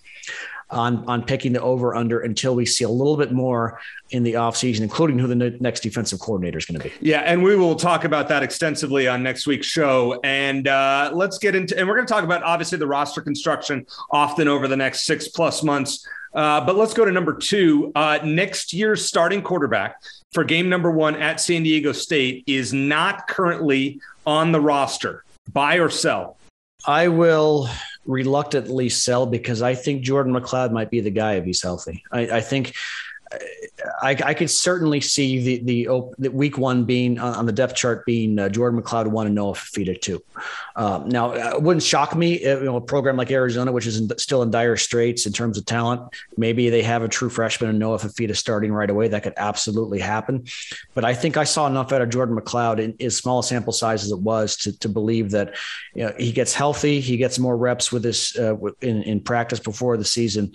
on 0.73 1.05
on 1.07 1.23
picking 1.23 1.53
the 1.53 1.61
over 1.61 1.95
under 1.95 2.21
until 2.21 2.55
we 2.55 2.67
see 2.67 2.85
a 2.85 2.89
little 2.89 3.17
bit 3.17 3.33
more 3.33 3.79
in 4.11 4.23
the 4.23 4.35
offseason, 4.35 4.81
including 4.81 5.19
who 5.19 5.27
the 5.27 5.35
next 5.61 5.81
defensive 5.81 6.19
coordinator 6.19 6.59
is 6.59 6.67
going 6.67 6.81
to 6.81 6.89
be. 6.89 6.93
Yeah, 7.01 7.21
and 7.21 7.43
we 7.43 7.57
will 7.57 7.77
talk 7.77 8.05
about 8.05 8.29
that 8.29 8.43
extensively 8.43 9.09
on 9.09 9.23
next 9.23 9.47
week's 9.47 9.67
show. 9.67 10.21
And 10.25 10.69
uh, 10.69 11.11
let's 11.15 11.39
get 11.39 11.55
into, 11.55 11.79
and 11.79 11.87
we're 11.89 11.95
going 11.95 12.07
to 12.07 12.13
talk 12.13 12.25
about 12.25 12.43
obviously 12.43 12.79
the 12.79 12.87
roster 12.87 13.21
construction 13.21 13.87
often 14.11 14.49
over 14.49 14.69
the 14.69 14.77
next 14.77 15.05
six 15.05 15.29
plus 15.29 15.63
months. 15.63 16.07
Uh, 16.35 16.65
but 16.65 16.77
let's 16.77 16.95
go 16.95 17.05
to 17.05 17.13
number 17.13 17.37
two. 17.37 17.93
Uh, 17.95 18.19
next 18.25 18.73
year's 18.73 19.05
starting 19.05 19.43
quarterback 19.43 19.97
for 20.33 20.45
game 20.45 20.69
number 20.69 20.91
one 20.91 21.15
at 21.17 21.41
San 21.41 21.63
Diego 21.63 21.93
State 21.93 22.45
is 22.47 22.73
not 22.73 23.29
currently 23.29 24.01
on 24.27 24.53
the 24.53 24.61
roster. 24.61 25.25
Buy 25.53 25.77
or 25.77 25.91
sell? 25.91 26.39
I 26.87 27.09
will 27.09 27.69
reluctantly 28.05 28.89
sell 28.89 29.27
because 29.27 29.63
I 29.63 29.75
think 29.75 30.03
Jordan 30.03 30.33
McCloud 30.33 30.73
might 30.73 30.91
be 30.91 31.01
the 31.01 31.11
guy 31.11 31.35
if 31.35 31.45
he's 31.45 31.63
healthy. 31.63 32.05
I, 32.11 32.21
I 32.21 32.41
think 32.41 32.75
I, 34.03 34.11
I, 34.11 34.35
could 34.35 34.51
certainly 34.51 35.01
see 35.01 35.59
the, 35.59 35.87
the, 35.87 36.13
the 36.19 36.31
week 36.31 36.59
one 36.59 36.85
being 36.85 37.19
on 37.19 37.47
the 37.47 37.53
depth 37.53 37.75
chart 37.75 38.05
being 38.05 38.39
uh, 38.39 38.49
Jordan 38.49 38.81
McCloud 38.81 39.07
one 39.09 39.27
and 39.27 39.35
Noah 39.35 39.55
Fifita 39.55 40.01
two. 40.01 40.23
Um, 40.77 41.09
now, 41.09 41.33
uh, 41.33 41.57
it 41.57 41.63
wouldn't 41.63 41.83
shock 41.83 42.15
me 42.15 42.35
if 42.35 42.61
you 42.61 42.67
know, 42.67 42.77
a 42.77 42.81
program 42.81 43.17
like 43.17 43.31
Arizona, 43.31 43.73
which 43.73 43.87
is 43.87 43.99
in, 43.99 44.19
still 44.19 44.43
in 44.43 44.51
dire 44.51 44.77
straits 44.77 45.27
in 45.27 45.33
terms 45.33 45.59
of 45.59 45.67
talent, 45.67 46.03
maybe 46.37 46.71
they 46.71 46.83
have 46.83 47.03
a 47.03 47.09
true 47.09 47.29
freshman 47.29 47.71
and 47.71 47.79
Noah 47.79 47.99
Fifita 47.99 48.37
starting 48.37 48.73
right 48.73 48.91
away. 48.91 49.09
That 49.09 49.23
could 49.23 49.35
absolutely 49.37 49.99
happen. 49.99 50.45
But 50.95 51.05
I 51.05 51.15
think 51.15 51.37
I 51.37 51.45
saw 51.45 51.67
enough 51.67 51.93
out 51.93 52.03
of 52.03 52.11
Jordan 52.11 52.37
McCloud 52.37 52.79
in 52.79 52.95
as 53.01 53.17
small 53.17 53.41
a 53.41 53.45
sample 53.45 53.73
size 53.73 54.05
as 54.05 54.11
it 54.11 54.21
was 54.21 54.57
to, 54.59 54.79
to 54.81 54.89
believe 54.89 55.31
that 55.31 55.55
you 55.95 56.05
know, 56.05 56.13
he 56.19 56.33
gets 56.33 56.55
healthy, 56.55 57.01
he 57.01 57.17
gets 57.17 57.39
more 57.39 57.57
reps 57.57 57.93
with 57.93 58.03
this 58.03 58.39
uh, 58.39 58.57
in, 58.81 59.03
in 59.03 59.21
practice 59.21 59.61
before 59.61 59.97
the 59.97 60.05
season. 60.05 60.53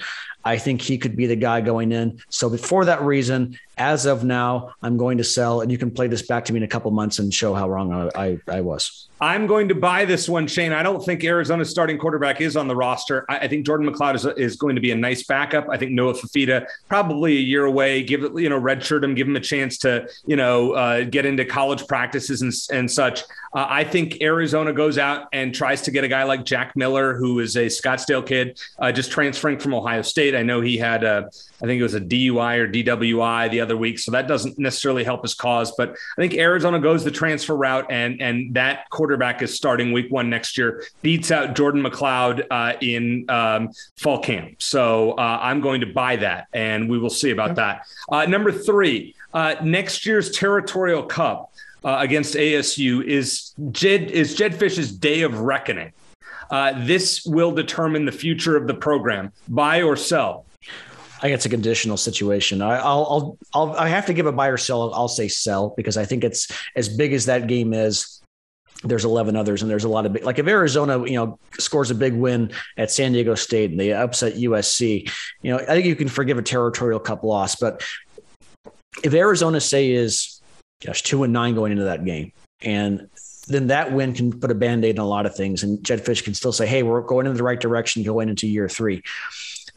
I 0.47 0.57
think 0.57 0.81
he 0.81 0.97
could 0.97 1.17
be 1.17 1.25
the 1.25 1.35
guy 1.35 1.59
going 1.59 1.91
in. 1.91 2.21
So 2.29 2.47
for 2.67 2.85
that 2.85 3.01
reason, 3.01 3.57
as 3.77 4.05
of 4.05 4.23
now, 4.23 4.73
I'm 4.81 4.97
going 4.97 5.17
to 5.19 5.23
sell, 5.23 5.61
and 5.61 5.71
you 5.71 5.77
can 5.77 5.91
play 5.91 6.07
this 6.07 6.21
back 6.21 6.45
to 6.45 6.53
me 6.53 6.57
in 6.57 6.63
a 6.63 6.67
couple 6.67 6.91
months 6.91 7.19
and 7.19 7.33
show 7.33 7.53
how 7.53 7.69
wrong 7.69 7.93
I, 7.93 8.09
I, 8.15 8.39
I 8.47 8.61
was. 8.61 9.07
I'm 9.19 9.47
going 9.47 9.67
to 9.69 9.75
buy 9.75 10.05
this 10.05 10.29
one, 10.29 10.45
Shane. 10.45 10.73
I 10.73 10.83
don't 10.83 11.03
think 11.03 11.23
Arizona's 11.23 11.69
starting 11.69 11.97
quarterback 11.97 12.39
is 12.39 12.55
on 12.55 12.67
the 12.67 12.75
roster. 12.75 13.25
I, 13.29 13.39
I 13.39 13.47
think 13.47 13.65
Jordan 13.65 13.89
McCloud 13.89 14.15
is, 14.15 14.25
is 14.37 14.55
going 14.57 14.75
to 14.75 14.81
be 14.81 14.91
a 14.91 14.95
nice 14.95 15.23
backup. 15.23 15.67
I 15.69 15.77
think 15.77 15.91
Noah 15.91 16.13
Fifita 16.13 16.67
probably 16.87 17.37
a 17.37 17.41
year 17.41 17.65
away. 17.65 18.03
Give 18.03 18.23
it, 18.23 18.37
you 18.37 18.49
know, 18.49 18.59
redshirt 18.59 19.03
him, 19.03 19.15
give 19.15 19.27
him 19.27 19.35
a 19.35 19.41
chance 19.41 19.77
to, 19.79 20.07
you 20.25 20.35
know, 20.35 20.73
uh, 20.73 21.03
get 21.03 21.25
into 21.25 21.45
college 21.45 21.87
practices 21.87 22.41
and, 22.41 22.53
and 22.77 22.91
such. 22.91 23.21
Uh, 23.53 23.65
I 23.67 23.83
think 23.83 24.21
Arizona 24.21 24.71
goes 24.71 24.99
out 24.99 25.29
and 25.33 25.53
tries 25.53 25.81
to 25.83 25.91
get 25.91 26.03
a 26.03 26.07
guy 26.07 26.23
like 26.23 26.45
Jack 26.45 26.75
Miller, 26.75 27.15
who 27.15 27.39
is 27.39 27.55
a 27.55 27.65
Scottsdale 27.67 28.25
kid, 28.25 28.61
uh, 28.77 28.91
just 28.91 29.11
transferring 29.11 29.57
from 29.57 29.73
Ohio 29.73 30.03
State. 30.03 30.35
I 30.35 30.43
know 30.43 30.61
he 30.61 30.77
had, 30.77 31.03
a, 31.03 31.29
I 31.61 31.65
think 31.65 31.79
it 31.79 31.83
was 31.83 31.95
a 31.95 32.01
DUI 32.01 32.56
or 32.57 32.67
DWI 32.67 33.49
the 33.49 33.61
other 33.61 33.77
week, 33.77 33.99
so 33.99 34.11
that 34.11 34.27
doesn't 34.27 34.57
necessarily 34.59 35.03
help 35.03 35.21
his 35.23 35.33
cause. 35.33 35.73
But 35.77 35.91
I 35.91 36.21
think 36.21 36.33
Arizona 36.33 36.79
goes 36.79 37.03
the 37.03 37.11
transfer 37.11 37.55
route, 37.55 37.85
and 37.89 38.21
and 38.21 38.53
that 38.55 38.89
quarterback 38.89 39.41
is 39.41 39.55
starting 39.55 39.91
week 39.91 40.11
one 40.11 40.29
next 40.29 40.57
year, 40.57 40.83
beats 41.01 41.31
out 41.31 41.55
Jordan 41.55 41.83
McCloud 41.83 42.45
uh, 42.51 42.73
in 42.81 43.29
um, 43.29 43.69
fall 43.97 44.19
camp. 44.19 44.61
So 44.61 45.11
uh, 45.11 45.39
I'm 45.41 45.61
going 45.61 45.81
to 45.81 45.87
buy 45.87 46.15
that, 46.17 46.47
and 46.53 46.89
we 46.89 46.97
will 46.97 47.09
see 47.09 47.31
about 47.31 47.55
that. 47.55 47.87
Uh, 48.09 48.25
number 48.25 48.51
three, 48.51 49.15
uh, 49.33 49.55
next 49.63 50.05
year's 50.05 50.31
Territorial 50.31 51.03
Cup 51.03 51.53
uh, 51.83 51.97
against 51.99 52.35
ASU 52.35 53.03
is 53.03 53.53
Jedd 53.71 54.11
is 54.11 54.35
Jedd 54.35 54.55
Fisch's 54.55 54.91
day 54.91 55.21
of 55.21 55.39
reckoning. 55.39 55.93
Uh, 56.49 56.73
this 56.85 57.25
will 57.25 57.51
determine 57.51 58.05
the 58.05 58.11
future 58.11 58.55
of 58.55 58.67
the 58.67 58.73
program. 58.73 59.31
Buy 59.47 59.81
or 59.81 59.95
sell. 59.95 60.45
I 61.17 61.21
think 61.21 61.33
it's 61.33 61.45
a 61.45 61.49
conditional 61.49 61.97
situation. 61.97 62.61
I, 62.61 62.77
will 62.77 62.83
I'll, 62.83 63.37
I'll, 63.53 63.75
I 63.75 63.87
have 63.87 64.05
to 64.05 64.13
give 64.13 64.27
a 64.27 64.31
buy 64.31 64.47
or 64.49 64.57
sell. 64.57 64.93
I'll 64.93 65.07
say 65.07 65.27
sell 65.27 65.73
because 65.75 65.97
I 65.97 66.05
think 66.05 66.23
it's 66.23 66.47
as 66.75 66.89
big 66.89 67.13
as 67.13 67.25
that 67.25 67.47
game 67.47 67.73
is. 67.73 68.21
There's 68.83 69.05
11 69.05 69.35
others, 69.35 69.63
and 69.63 69.71
there's 69.71 69.85
a 69.85 69.89
lot 69.89 70.05
of 70.05 70.13
big, 70.13 70.23
like 70.23 70.37
if 70.37 70.45
Arizona, 70.45 71.03
you 71.03 71.15
know, 71.15 71.39
scores 71.57 71.89
a 71.89 71.95
big 71.95 72.13
win 72.13 72.51
at 72.77 72.91
San 72.91 73.11
Diego 73.11 73.33
State 73.33 73.71
and 73.71 73.79
they 73.79 73.91
upset 73.91 74.35
USC, 74.35 75.11
you 75.41 75.51
know, 75.51 75.57
I 75.57 75.65
think 75.65 75.87
you 75.87 75.95
can 75.95 76.07
forgive 76.07 76.37
a 76.37 76.43
territorial 76.43 76.99
cup 76.99 77.23
loss. 77.23 77.55
But 77.55 77.83
if 79.03 79.15
Arizona 79.15 79.59
say 79.59 79.89
is, 79.89 80.39
gosh, 80.85 81.01
two 81.01 81.23
and 81.23 81.33
nine 81.33 81.55
going 81.55 81.71
into 81.71 81.85
that 81.85 82.05
game, 82.05 82.33
and 82.61 83.09
then 83.47 83.67
that 83.67 83.91
win 83.91 84.13
can 84.13 84.39
put 84.39 84.51
a 84.51 84.55
band 84.55 84.85
aid 84.85 84.99
on 84.99 85.05
a 85.05 85.09
lot 85.09 85.25
of 85.25 85.35
things, 85.35 85.63
and 85.63 85.83
Jedd 85.83 86.05
Fisch 86.05 86.23
can 86.23 86.35
still 86.35 86.51
say, 86.51 86.67
hey, 86.67 86.83
we're 86.83 87.01
going 87.01 87.25
in 87.25 87.33
the 87.33 87.43
right 87.43 87.59
direction 87.59 88.03
going 88.03 88.29
into 88.29 88.47
year 88.47 88.69
three. 88.69 89.01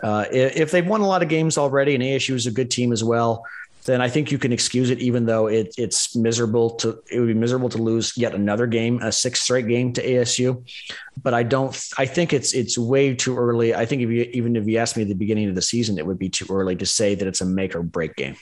Uh, 0.02 0.25
if 0.30 0.71
they've 0.71 0.87
won 0.87 1.00
a 1.00 1.07
lot 1.07 1.23
of 1.23 1.28
games 1.28 1.59
already, 1.59 1.95
and 1.95 2.02
ASU 2.02 2.35
is 2.35 2.47
a 2.47 2.50
good 2.50 2.71
team 2.71 2.92
as 2.92 3.04
well, 3.04 3.45
then 3.85 4.00
I 4.00 4.09
think 4.09 4.30
you 4.30 4.38
can 4.38 4.52
excuse 4.52 4.90
it, 4.90 4.99
even 4.99 5.26
though 5.26 5.47
it, 5.47 5.75
it's 5.78 6.14
miserable 6.14 6.71
to 6.76 7.02
it 7.11 7.19
would 7.19 7.28
be 7.28 7.35
miserable 7.35 7.69
to 7.71 7.78
lose 7.78 8.16
yet 8.16 8.35
another 8.35 8.66
game, 8.66 9.00
a 9.02 9.11
sixth 9.11 9.42
straight 9.42 9.66
game 9.69 9.92
to 9.95 10.07
ASU. 10.07 10.69
But 11.23 11.35
I 11.35 11.42
don't. 11.42 11.75
I 11.99 12.07
think 12.07 12.33
it's 12.33 12.52
it's 12.52 12.76
way 12.76 13.14
too 13.14 13.37
early. 13.38 13.75
I 13.75 13.87
think 13.87 14.02
if 14.02 14.11
you 14.11 14.23
even 14.33 14.57
if 14.57 14.66
you 14.66 14.78
asked 14.78 14.97
me 14.97 15.02
at 15.02 15.09
the 15.09 15.14
beginning 15.14 15.49
of 15.49 15.54
the 15.54 15.62
season, 15.62 15.99
it 15.99 16.07
would 16.07 16.19
be 16.19 16.28
too 16.28 16.47
early 16.50 16.76
to 16.76 16.87
say 16.87 17.14
that 17.14 17.26
it's 17.26 17.40
a 17.40 17.47
make 17.47 17.75
or 17.75 17.83
break 17.83 18.16
game. 18.16 18.37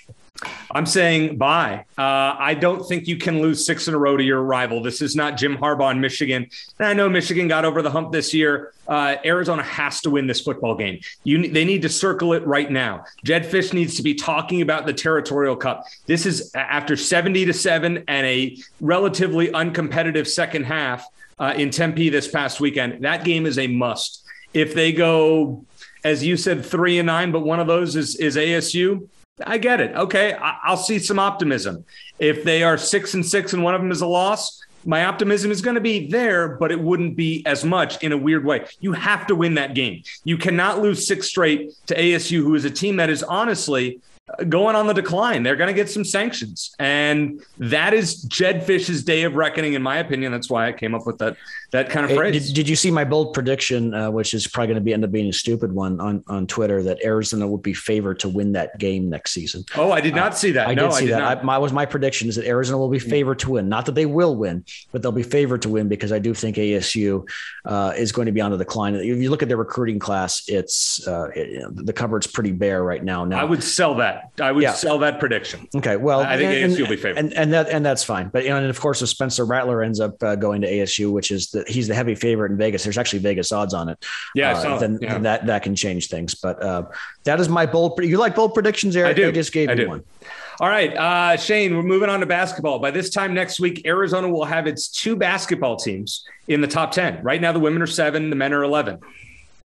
I'm 0.71 0.87
saying 0.87 1.39
buy. 1.39 1.85
Uh, 1.97 2.37
I 2.39 2.55
don't 2.55 2.87
think 2.87 3.07
you 3.07 3.17
can 3.17 3.41
lose 3.41 3.65
six 3.65 3.89
in 3.89 3.95
a 3.95 3.99
row 3.99 4.17
to 4.17 4.23
your 4.23 4.43
rival. 4.43 4.83
This 4.83 5.01
is 5.01 5.17
not 5.17 5.37
Jim 5.37 5.57
Harbaugh 5.57 5.93
in 5.93 6.01
Michigan. 6.01 6.49
I 6.79 6.95
know 6.95 7.09
Michigan 7.09 7.49
got 7.49 7.65
over 7.65 7.83
the 7.83 7.91
hump 7.91 8.13
this 8.13 8.35
year. 8.35 8.73
Uh, 8.87 9.17
Arizona 9.25 9.63
has 9.63 10.01
to 10.03 10.11
win 10.11 10.27
this 10.27 10.41
football 10.41 10.75
game. 10.75 11.01
You, 11.25 11.51
they 11.51 11.65
need 11.65 11.83
to 11.83 11.89
circle 11.89 12.33
it 12.33 12.47
right 12.47 12.71
now. 12.71 13.05
Jedd 13.25 13.45
Fisch 13.45 13.73
needs 13.73 13.97
to 13.97 14.03
be 14.03 14.15
talking 14.15 14.63
about 14.63 14.87
the 14.87 14.93
Territorial 14.93 15.57
Cup. 15.57 15.85
This 16.07 16.27
is 16.27 16.51
after 16.55 16.97
70 16.97 17.47
to 17.47 17.53
seven 17.53 18.05
and 18.09 18.27
a 18.27 18.57
relatively 18.81 19.49
uncompetitive 19.49 20.27
second 20.27 20.65
half. 20.65 21.07
uh, 21.39 21.55
in 21.57 21.71
Tempe 21.71 22.09
this 22.11 22.29
past 22.29 22.61
weekend. 22.61 23.05
That 23.05 23.25
game 23.25 23.47
is 23.47 23.59
a 23.59 23.67
must. 23.67 24.25
If 24.55 24.75
they 24.75 24.93
go, 24.93 25.65
as 26.05 26.25
you 26.25 26.37
said, 26.37 26.65
three 26.65 26.99
and 26.99 27.07
nine, 27.07 27.33
but 27.33 27.41
one 27.41 27.61
of 27.61 27.67
those 27.67 27.97
is 27.97 28.17
is 28.17 28.37
ASU. 28.37 29.09
I 29.47 29.59
get 29.59 29.80
it. 29.80 29.95
Okay, 29.95 30.35
I- 30.35 30.71
will 30.71 30.76
see 30.76 30.99
some 30.99 31.18
optimism. 31.18 31.85
If 32.18 32.45
they 32.45 32.62
are 32.62 32.78
six 32.78 33.14
and 33.14 33.25
six 33.25 33.52
and 33.52 33.62
one 33.62 33.75
of 33.75 33.80
them 33.80 33.90
is 33.90 34.00
a 34.00 34.07
loss, 34.07 34.62
my 34.85 35.04
optimism 35.04 35.50
is 35.50 35.61
going 35.61 35.75
to 35.75 35.80
be 35.80 36.09
there, 36.09 36.57
but 36.57 36.71
it 36.71 36.80
wouldn't 36.80 37.16
be 37.16 37.45
as 37.47 37.64
much 37.64 38.02
in 38.02 38.12
a 38.12 38.16
weird 38.16 38.45
way. 38.45 38.64
You 38.80 38.92
have 38.92 39.26
to 39.26 39.35
win 39.35 39.54
that 39.54 39.75
game. 39.75 40.02
You 40.25 40.38
cannot 40.38 40.80
lose 40.80 41.07
six 41.07 41.28
straight 41.28 41.73
to 41.87 41.97
ASU, 41.97 42.42
who 42.42 42.54
is 42.54 42.64
a 42.64 42.71
team 42.71 42.97
that 42.97 43.11
is 43.11 43.23
honestly 43.23 44.00
going 44.49 44.76
on 44.76 44.87
the 44.87 44.94
decline. 44.94 45.42
They're 45.42 45.56
going 45.56 45.68
to 45.68 45.75
get 45.75 45.90
some 45.90 46.04
sanctions. 46.04 46.75
And 46.78 47.42
that 47.58 47.94
is 47.94 48.23
Jedd 48.23 48.64
Fisch's 48.64 49.02
day 49.02 49.23
of 49.23 49.35
reckoning, 49.35 49.75
in 49.75 49.82
my 49.82 49.99
opinion. 49.99 50.32
That's 50.32 50.50
why 50.50 50.68
I 50.68 50.73
came 50.73 50.94
up 50.94 51.06
with 51.06 51.18
that 51.18 51.37
that 51.70 51.90
kind 51.90 52.06
of 52.06 52.16
phrase. 52.16 52.47
Did, 52.47 52.54
did 52.54 52.68
you 52.68 52.76
see 52.76 52.90
my 52.90 53.04
bold 53.04 53.35
prediction, 53.35 53.92
uh, 53.92 54.11
which 54.11 54.32
is 54.32 54.47
probably 54.47 54.68
going 54.68 54.76
to 54.76 54.85
be 54.85 54.94
end 54.94 55.04
up 55.04 55.12
being 55.12 55.28
a 55.28 55.32
stupid 55.32 55.73
one 55.73 56.00
on, 56.00 56.25
on 56.26 56.47
Twitter, 56.47 56.82
that 56.82 57.04
Arizona 57.04 57.47
would 57.47 57.62
be 57.62 57.75
favored 57.75 58.18
to 58.20 58.28
win 58.28 58.52
that 58.52 58.78
game 58.78 59.11
next 59.11 59.32
season? 59.32 59.64
Oh, 59.76 59.92
I 59.92 60.00
did 60.00 60.14
not 60.14 60.32
uh, 60.32 60.35
see 60.35 60.52
that. 60.52 60.68
I 60.68 60.75
no, 60.75 60.87
did 60.87 60.92
see 60.94 61.04
I 61.04 61.06
did 61.06 61.14
that. 61.14 61.38
I, 61.38 61.42
my 61.42 61.58
was 61.58 61.73
my 61.73 61.85
prediction 61.85 62.28
is 62.28 62.37
that 62.37 62.47
Arizona 62.47 62.78
will 62.78 62.88
be 62.88 62.99
favored 62.99 63.38
to 63.40 63.50
win. 63.50 63.68
Not 63.68 63.87
that 63.87 63.94
they 63.94 64.06
will 64.06 64.37
win, 64.37 64.64
but 64.92 65.02
they'll 65.02 65.12
be 65.12 65.23
favored 65.23 65.62
to 65.62 65.68
win 65.68 65.88
because 65.88 66.12
I 66.12 66.18
do 66.18 66.32
think 66.32 66.56
ASU 66.56 67.28
uh, 67.64 67.92
is 67.97 68.12
going 68.12 68.26
to 68.26 68.32
be 68.32 68.40
on 68.40 68.50
the 68.50 68.58
decline. 68.58 68.94
If 68.94 69.04
you 69.04 69.30
look 69.30 69.42
at 69.42 69.49
their 69.49 69.58
recruiting 69.58 69.99
class, 69.99 70.44
it's 70.49 71.06
uh, 71.06 71.28
it, 71.35 71.64
the 71.85 71.92
cupboard's 71.92 72.26
pretty 72.26 72.52
bare 72.52 72.82
right 72.82 73.04
now. 73.04 73.25
Now 73.25 73.40
I 73.40 73.44
would 73.44 73.62
sell 73.62 73.97
that. 73.97 74.18
I 74.41 74.53
would 74.53 74.63
yeah. 74.63 74.73
sell 74.73 74.99
that 75.01 75.19
prediction. 75.19 75.69
Okay, 75.75 75.97
well, 75.97 76.21
I 76.21 76.37
think 76.37 76.53
and, 76.53 76.73
ASU 76.73 76.81
will 76.81 76.89
be 76.89 76.97
favored, 76.97 77.19
and, 77.19 77.33
and 77.35 77.53
that 77.53 77.69
and 77.69 77.85
that's 77.85 78.05
fine. 78.05 78.29
But 78.29 78.45
you 78.45 78.51
know, 78.51 78.57
and 78.57 78.67
of 78.67 78.81
course, 78.81 79.03
if 79.03 79.09
Spencer 79.09 79.45
Rattler 79.45 79.83
ends 79.83 80.01
up 80.01 80.23
uh, 80.23 80.37
going 80.37 80.61
to 80.63 80.71
ASU, 80.71 81.11
which 81.11 81.31
is 81.31 81.51
the, 81.51 81.65
he's 81.67 81.89
the 81.89 81.95
heavy 81.95 82.15
favorite 82.15 82.53
in 82.53 82.59
Vegas. 82.59 82.85
There's 82.85 82.99
actually 82.99 83.21
Vegas 83.21 83.53
odds 83.53 83.75
on 83.75 83.89
it. 83.89 84.05
Yeah, 84.35 84.59
uh, 84.59 84.79
then, 84.79 84.99
yeah. 85.01 85.19
that 85.19 85.47
that 85.47 85.63
can 85.63 85.75
change 85.75 86.09
things. 86.09 86.35
But 86.35 86.63
uh, 86.63 86.85
that 87.25 87.41
is 87.41 87.49
my 87.49 87.67
bold. 87.67 87.99
You 88.03 88.19
like 88.19 88.35
bold 88.35 88.55
predictions, 88.55 88.97
Eric? 88.97 89.11
I 89.11 89.13
do. 89.15 89.29
I 89.29 89.33
just 89.33 89.53
gave 89.53 89.69
I 89.69 89.73
you 89.73 89.85
do. 89.85 89.89
one. 89.89 90.05
All 90.61 90.69
right, 90.69 90.97
uh, 90.97 91.37
Shane, 91.37 91.77
we're 91.77 91.85
moving 91.85 92.09
on 92.09 92.19
to 92.19 92.27
basketball. 92.27 92.81
By 92.81 92.91
this 92.91 93.11
time 93.11 93.33
next 93.33 93.61
week, 93.61 93.87
Arizona 93.87 94.29
will 94.29 94.45
have 94.45 94.67
its 94.67 94.89
two 94.89 95.15
basketball 95.15 95.77
teams 95.77 96.25
in 96.49 96.61
the 96.61 96.67
top 96.67 96.91
10. 96.91 97.23
Right 97.23 97.41
now, 97.41 97.53
the 97.53 97.61
women 97.61 97.81
are 97.81 97.87
seven, 97.87 98.29
the 98.29 98.35
men 98.35 98.53
are 98.53 98.65
11. 98.65 98.99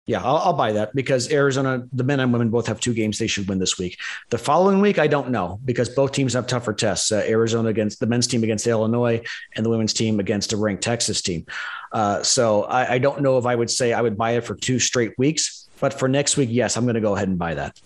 Yeah, 0.09 0.23
I'll, 0.25 0.39
I'll, 0.39 0.53
buy 0.55 0.73
that 0.73 0.95
because 0.95 1.31
Arizona, 1.31 1.87
the 1.93 2.03
men 2.03 2.19
and 2.19 2.33
women 2.33 2.49
both 2.49 2.67
have 2.67 2.81
two 2.81 2.95
games 2.95 3.19
they 3.19 3.27
should 3.27 3.47
win 3.47 3.59
this 3.59 3.79
week. 3.79 3.99
The 4.31 4.39
following 4.39 4.81
week, 4.81 4.99
I 4.99 5.07
don't 5.07 5.29
know 5.29 5.61
because 5.67 5.91
both 5.91 6.13
teams 6.13 6.33
have 6.33 6.47
tougher 6.47 6.73
tests. 6.73 7.13
Uh, 7.13 7.23
Arizona 7.29 7.69
against 7.69 8.01
the 8.01 8.07
men's 8.07 8.27
team 8.27 8.43
against 8.43 8.67
Illinois 8.67 9.21
and 9.55 9.67
the 9.67 9.69
women's 9.69 9.93
team 9.93 10.19
against 10.19 10.55
a 10.55 10.57
ranked 10.57 10.83
Texas 10.83 11.21
team. 11.21 11.45
Uh, 11.93 12.23
so 12.23 12.65
I, 12.65 12.95
I 12.95 12.99
don't 12.99 13.21
know 13.21 13.37
if 13.37 13.45
I 13.45 13.55
would 13.55 13.71
say 13.71 13.93
I 13.93 14.01
would 14.01 14.17
buy 14.17 14.31
it 14.31 14.45
for 14.45 14.55
two 14.55 14.79
straight 14.79 15.13
weeks, 15.19 15.69
but 15.79 15.93
for 15.93 16.09
next 16.09 16.39
week, 16.39 16.49
yes, 16.51 16.79
I'm 16.79 16.85
going 16.85 16.95
to 16.95 17.03
go 17.03 17.15
ahead 17.15 17.29
and 17.29 17.39
buy 17.39 17.53
that. 17.53 17.79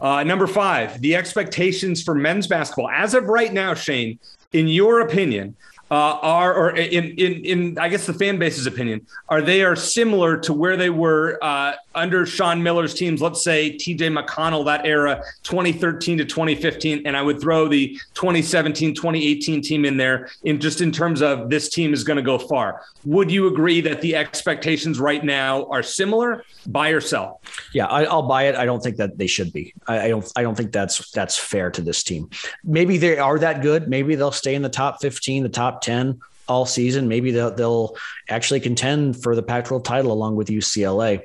Uh, 0.00 0.24
number 0.24 0.46
five, 0.46 1.02
the 1.02 1.16
expectations 1.16 2.02
for 2.02 2.14
men's 2.14 2.46
basketball. 2.46 2.88
As 2.88 3.12
of 3.12 3.24
right 3.24 3.52
now, 3.52 3.74
Shane, 3.74 4.18
in 4.54 4.68
your 4.68 5.00
opinion, 5.00 5.54
uh, 5.90 6.18
are, 6.22 6.54
or 6.54 6.70
in, 6.76 7.18
in, 7.18 7.44
in, 7.44 7.78
I 7.78 7.88
guess 7.88 8.06
the 8.06 8.14
fan 8.14 8.38
base's 8.38 8.66
opinion, 8.66 9.06
are 9.28 9.42
they 9.42 9.64
are 9.64 9.74
similar 9.74 10.36
to 10.38 10.52
where 10.52 10.76
they 10.76 10.90
were 10.90 11.38
uh, 11.42 11.74
under 11.94 12.24
Sean 12.26 12.62
Miller's 12.62 12.94
teams, 12.94 13.20
let's 13.20 13.42
say 13.42 13.76
TJ 13.76 14.16
McConnell, 14.16 14.64
that 14.66 14.86
era, 14.86 15.22
2013 15.42 16.18
to 16.18 16.24
2015. 16.24 17.06
And 17.06 17.16
I 17.16 17.22
would 17.22 17.40
throw 17.40 17.66
the 17.66 17.98
2017, 18.14 18.94
2018 18.94 19.62
team 19.62 19.84
in 19.84 19.96
there 19.96 20.30
in 20.44 20.60
just 20.60 20.80
in 20.80 20.92
terms 20.92 21.22
of 21.22 21.50
this 21.50 21.68
team 21.68 21.92
is 21.92 22.04
going 22.04 22.18
to 22.18 22.22
go 22.22 22.38
far. 22.38 22.82
Would 23.04 23.30
you 23.30 23.48
agree 23.48 23.80
that 23.80 24.00
the 24.00 24.14
expectations 24.14 25.00
right 25.00 25.24
now 25.24 25.64
are 25.66 25.82
similar? 25.82 26.44
Buy 26.66 26.90
or 26.90 27.00
sell? 27.00 27.40
Yeah, 27.74 27.86
I, 27.86 28.02
will 28.02 28.22
buy 28.22 28.44
it. 28.44 28.54
I 28.54 28.64
don't 28.64 28.82
think 28.82 28.96
that 28.98 29.18
they 29.18 29.26
should 29.26 29.52
be. 29.52 29.74
I, 29.88 30.02
I, 30.02 30.08
don't. 30.08 30.32
I 30.36 30.42
don't 30.42 30.54
think 30.54 30.72
that's 30.72 31.10
that's 31.10 31.38
fair 31.38 31.70
to 31.70 31.80
this 31.80 32.02
team. 32.02 32.28
Maybe 32.62 32.98
they 32.98 33.18
are 33.18 33.38
that 33.38 33.62
good. 33.62 33.88
Maybe 33.88 34.14
they'll 34.14 34.30
stay 34.30 34.54
in 34.54 34.62
the 34.62 34.68
top 34.68 35.00
15, 35.00 35.42
the 35.42 35.48
top 35.48 35.79
10 35.80 36.18
all 36.50 36.66
season. 36.66 37.06
Maybe 37.06 37.30
they'll, 37.30 37.54
they'll 37.54 37.96
actually 38.28 38.58
contend 38.58 39.22
for 39.22 39.36
the 39.36 39.42
Pac 39.42 39.66
12 39.66 39.84
title 39.84 40.10
along 40.10 40.34
with 40.34 40.48
UCLA. 40.48 41.22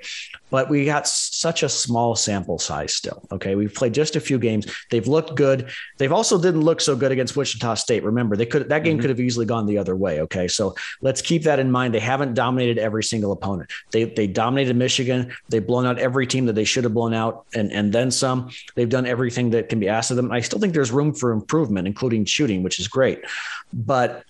But 0.52 0.70
we 0.70 0.86
got 0.86 1.08
such 1.08 1.64
a 1.64 1.68
small 1.68 2.16
sample 2.16 2.60
size 2.60 2.94
still. 2.94 3.24
Okay. 3.32 3.56
We've 3.56 3.74
played 3.74 3.94
just 3.94 4.16
a 4.16 4.20
few 4.20 4.38
games. 4.38 4.72
They've 4.92 5.08
looked 5.08 5.34
good. 5.34 5.72
They've 5.98 6.12
also 6.12 6.40
didn't 6.40 6.62
look 6.62 6.80
so 6.80 6.96
good 6.96 7.12
against 7.12 7.36
Wichita 7.36 7.74
State. 7.74 8.04
Remember, 8.04 8.38
they 8.38 8.46
could 8.46 8.70
that 8.70 8.84
game 8.84 8.94
mm-hmm. 8.94 9.02
could 9.02 9.10
have 9.10 9.20
easily 9.20 9.48
gone 9.48 9.66
the 9.66 9.80
other 9.80 9.96
way. 9.96 10.22
Okay. 10.22 10.48
So 10.48 10.76
let's 11.02 11.24
keep 11.24 11.42
that 11.44 11.58
in 11.58 11.72
mind. 11.72 11.96
They 11.96 12.00
haven't 12.00 12.36
dominated 12.36 12.78
every 12.78 13.04
single 13.04 13.32
opponent. 13.32 13.72
They 13.92 14.04
they 14.04 14.28
dominated 14.28 14.76
Michigan. 14.76 15.34
They've 15.50 15.66
blown 15.66 15.88
out 15.88 15.98
every 15.98 16.28
team 16.28 16.46
that 16.46 16.54
they 16.54 16.64
should 16.64 16.84
have 16.84 16.94
blown 16.94 17.16
out 17.16 17.48
and, 17.56 17.72
and 17.72 17.92
then 17.92 18.12
some. 18.12 18.52
They've 18.76 18.88
done 18.88 19.08
everything 19.08 19.50
that 19.50 19.70
can 19.70 19.80
be 19.80 19.90
asked 19.90 20.12
of 20.12 20.18
them. 20.18 20.32
I 20.32 20.42
still 20.42 20.60
think 20.60 20.74
there's 20.74 20.92
room 20.92 21.14
for 21.14 21.32
improvement, 21.32 21.88
including 21.88 22.26
shooting, 22.26 22.62
which 22.62 22.80
is 22.80 22.88
great. 22.88 23.24
But 23.74 24.24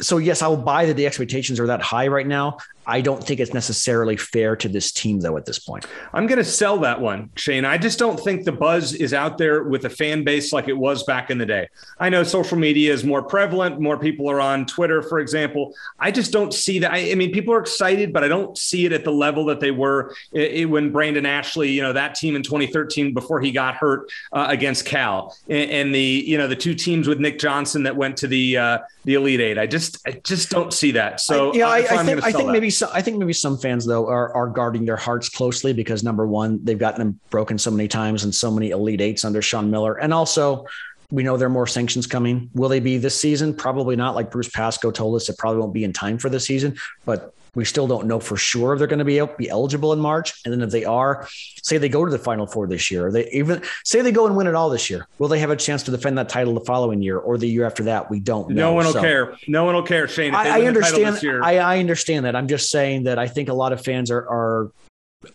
so 0.00 0.18
yes, 0.18 0.42
I'll 0.42 0.56
buy 0.56 0.86
that 0.86 0.94
the 0.94 1.06
expectations 1.06 1.60
are 1.60 1.66
that 1.66 1.82
high 1.82 2.08
right 2.08 2.26
now. 2.26 2.58
I 2.90 3.02
don't 3.02 3.22
think 3.22 3.38
it's 3.38 3.54
necessarily 3.54 4.16
fair 4.16 4.56
to 4.56 4.68
this 4.68 4.90
team, 4.90 5.20
though, 5.20 5.36
at 5.36 5.46
this 5.46 5.60
point. 5.60 5.86
I'm 6.12 6.26
going 6.26 6.38
to 6.38 6.44
sell 6.44 6.78
that 6.78 7.00
one, 7.00 7.30
Shane. 7.36 7.64
I 7.64 7.78
just 7.78 8.00
don't 8.00 8.18
think 8.18 8.44
the 8.44 8.52
buzz 8.52 8.94
is 8.94 9.14
out 9.14 9.38
there 9.38 9.62
with 9.62 9.84
a 9.84 9.90
fan 9.90 10.24
base 10.24 10.52
like 10.52 10.66
it 10.66 10.76
was 10.76 11.04
back 11.04 11.30
in 11.30 11.38
the 11.38 11.46
day. 11.46 11.68
I 12.00 12.08
know 12.08 12.24
social 12.24 12.58
media 12.58 12.92
is 12.92 13.04
more 13.04 13.22
prevalent, 13.22 13.80
more 13.80 13.96
people 13.96 14.28
are 14.28 14.40
on 14.40 14.66
Twitter, 14.66 15.02
for 15.02 15.20
example. 15.20 15.74
I 16.00 16.10
just 16.10 16.32
don't 16.32 16.52
see 16.52 16.80
that. 16.80 16.90
I, 16.90 17.12
I 17.12 17.14
mean, 17.14 17.32
people 17.32 17.54
are 17.54 17.60
excited, 17.60 18.12
but 18.12 18.24
I 18.24 18.28
don't 18.28 18.58
see 18.58 18.86
it 18.86 18.92
at 18.92 19.04
the 19.04 19.12
level 19.12 19.44
that 19.46 19.60
they 19.60 19.70
were 19.70 20.14
it, 20.32 20.52
it, 20.52 20.64
when 20.64 20.90
Brandon 20.90 21.26
Ashley, 21.26 21.70
you 21.70 21.82
know, 21.82 21.92
that 21.92 22.16
team 22.16 22.34
in 22.34 22.42
2013 22.42 23.14
before 23.14 23.40
he 23.40 23.52
got 23.52 23.76
hurt 23.76 24.10
uh, 24.32 24.46
against 24.48 24.84
Cal, 24.84 25.36
and, 25.48 25.70
and, 25.70 25.94
the 25.94 26.24
you 26.26 26.38
know 26.38 26.46
the 26.46 26.56
two 26.56 26.74
teams 26.74 27.08
with 27.08 27.18
Nick 27.18 27.38
Johnson 27.38 27.82
that 27.82 27.96
went 27.96 28.16
to 28.18 28.26
the 28.26 28.56
uh, 28.56 28.78
the 29.04 29.14
Elite 29.14 29.40
Eight. 29.40 29.58
I 29.58 29.66
just 29.66 29.89
I 30.06 30.12
just 30.24 30.50
don't 30.50 30.72
see 30.72 30.92
that. 30.92 31.20
So 31.20 31.52
I, 31.52 31.54
yeah, 31.54 31.68
I, 31.68 31.76
I 31.78 32.04
think 32.04 32.24
I 32.24 32.32
think 32.32 32.46
that. 32.46 32.52
maybe 32.52 32.70
so, 32.70 32.90
I 32.92 33.02
think 33.02 33.18
maybe 33.18 33.32
some 33.32 33.58
fans 33.58 33.86
though 33.86 34.06
are, 34.08 34.34
are 34.34 34.48
guarding 34.48 34.84
their 34.84 34.96
hearts 34.96 35.28
closely 35.28 35.72
because 35.72 36.02
number 36.02 36.26
one, 36.26 36.60
they've 36.64 36.78
gotten 36.78 36.98
them 36.98 37.20
broken 37.30 37.58
so 37.58 37.70
many 37.70 37.88
times 37.88 38.24
and 38.24 38.34
so 38.34 38.50
many 38.50 38.70
elite 38.70 39.00
eights 39.00 39.24
under 39.24 39.42
Sean 39.42 39.70
Miller, 39.70 39.94
and 39.98 40.12
also 40.12 40.66
we 41.10 41.22
know 41.22 41.36
there 41.36 41.46
are 41.46 41.50
more 41.50 41.66
sanctions 41.66 42.06
coming. 42.06 42.50
Will 42.54 42.68
they 42.68 42.80
be 42.80 42.96
this 42.98 43.18
season? 43.18 43.54
Probably 43.54 43.96
not. 43.96 44.14
Like 44.14 44.30
Bruce 44.30 44.48
Pascoe 44.48 44.90
told 44.90 45.16
us, 45.16 45.28
it 45.28 45.36
probably 45.38 45.60
won't 45.60 45.74
be 45.74 45.84
in 45.84 45.92
time 45.92 46.18
for 46.18 46.28
the 46.28 46.38
season, 46.38 46.76
but 47.04 47.34
we 47.54 47.64
still 47.64 47.86
don't 47.86 48.06
know 48.06 48.20
for 48.20 48.36
sure 48.36 48.72
if 48.72 48.78
they're 48.78 48.88
going 48.88 48.98
to 48.98 49.04
be, 49.04 49.20
be 49.38 49.48
eligible 49.48 49.92
in 49.92 50.00
March. 50.00 50.40
And 50.44 50.52
then 50.52 50.62
if 50.62 50.70
they 50.70 50.84
are, 50.84 51.26
say 51.62 51.78
they 51.78 51.88
go 51.88 52.04
to 52.04 52.10
the 52.10 52.18
Final 52.18 52.46
Four 52.46 52.66
this 52.66 52.90
year, 52.90 53.06
or 53.06 53.12
they 53.12 53.28
even 53.30 53.62
say 53.84 54.02
they 54.02 54.12
go 54.12 54.26
and 54.26 54.36
win 54.36 54.46
it 54.46 54.54
all 54.54 54.70
this 54.70 54.90
year, 54.90 55.06
will 55.18 55.28
they 55.28 55.38
have 55.40 55.50
a 55.50 55.56
chance 55.56 55.82
to 55.84 55.90
defend 55.90 56.18
that 56.18 56.28
title 56.28 56.54
the 56.54 56.60
following 56.60 57.02
year 57.02 57.18
or 57.18 57.38
the 57.38 57.48
year 57.48 57.64
after 57.66 57.84
that? 57.84 58.10
We 58.10 58.20
don't 58.20 58.50
know. 58.50 58.70
No 58.70 58.72
one 58.72 58.86
will 58.86 58.92
so, 58.92 59.00
care. 59.00 59.36
No 59.48 59.64
one 59.64 59.74
will 59.74 59.82
care, 59.82 60.08
Shane. 60.08 60.34
I, 60.34 60.60
I 60.60 60.66
understand. 60.66 61.18
I, 61.44 61.56
I 61.56 61.78
understand 61.78 62.24
that. 62.24 62.36
I'm 62.36 62.48
just 62.48 62.70
saying 62.70 63.04
that 63.04 63.18
I 63.18 63.26
think 63.28 63.48
a 63.48 63.54
lot 63.54 63.72
of 63.72 63.82
fans 63.82 64.10
are 64.10 64.28
are 64.28 64.72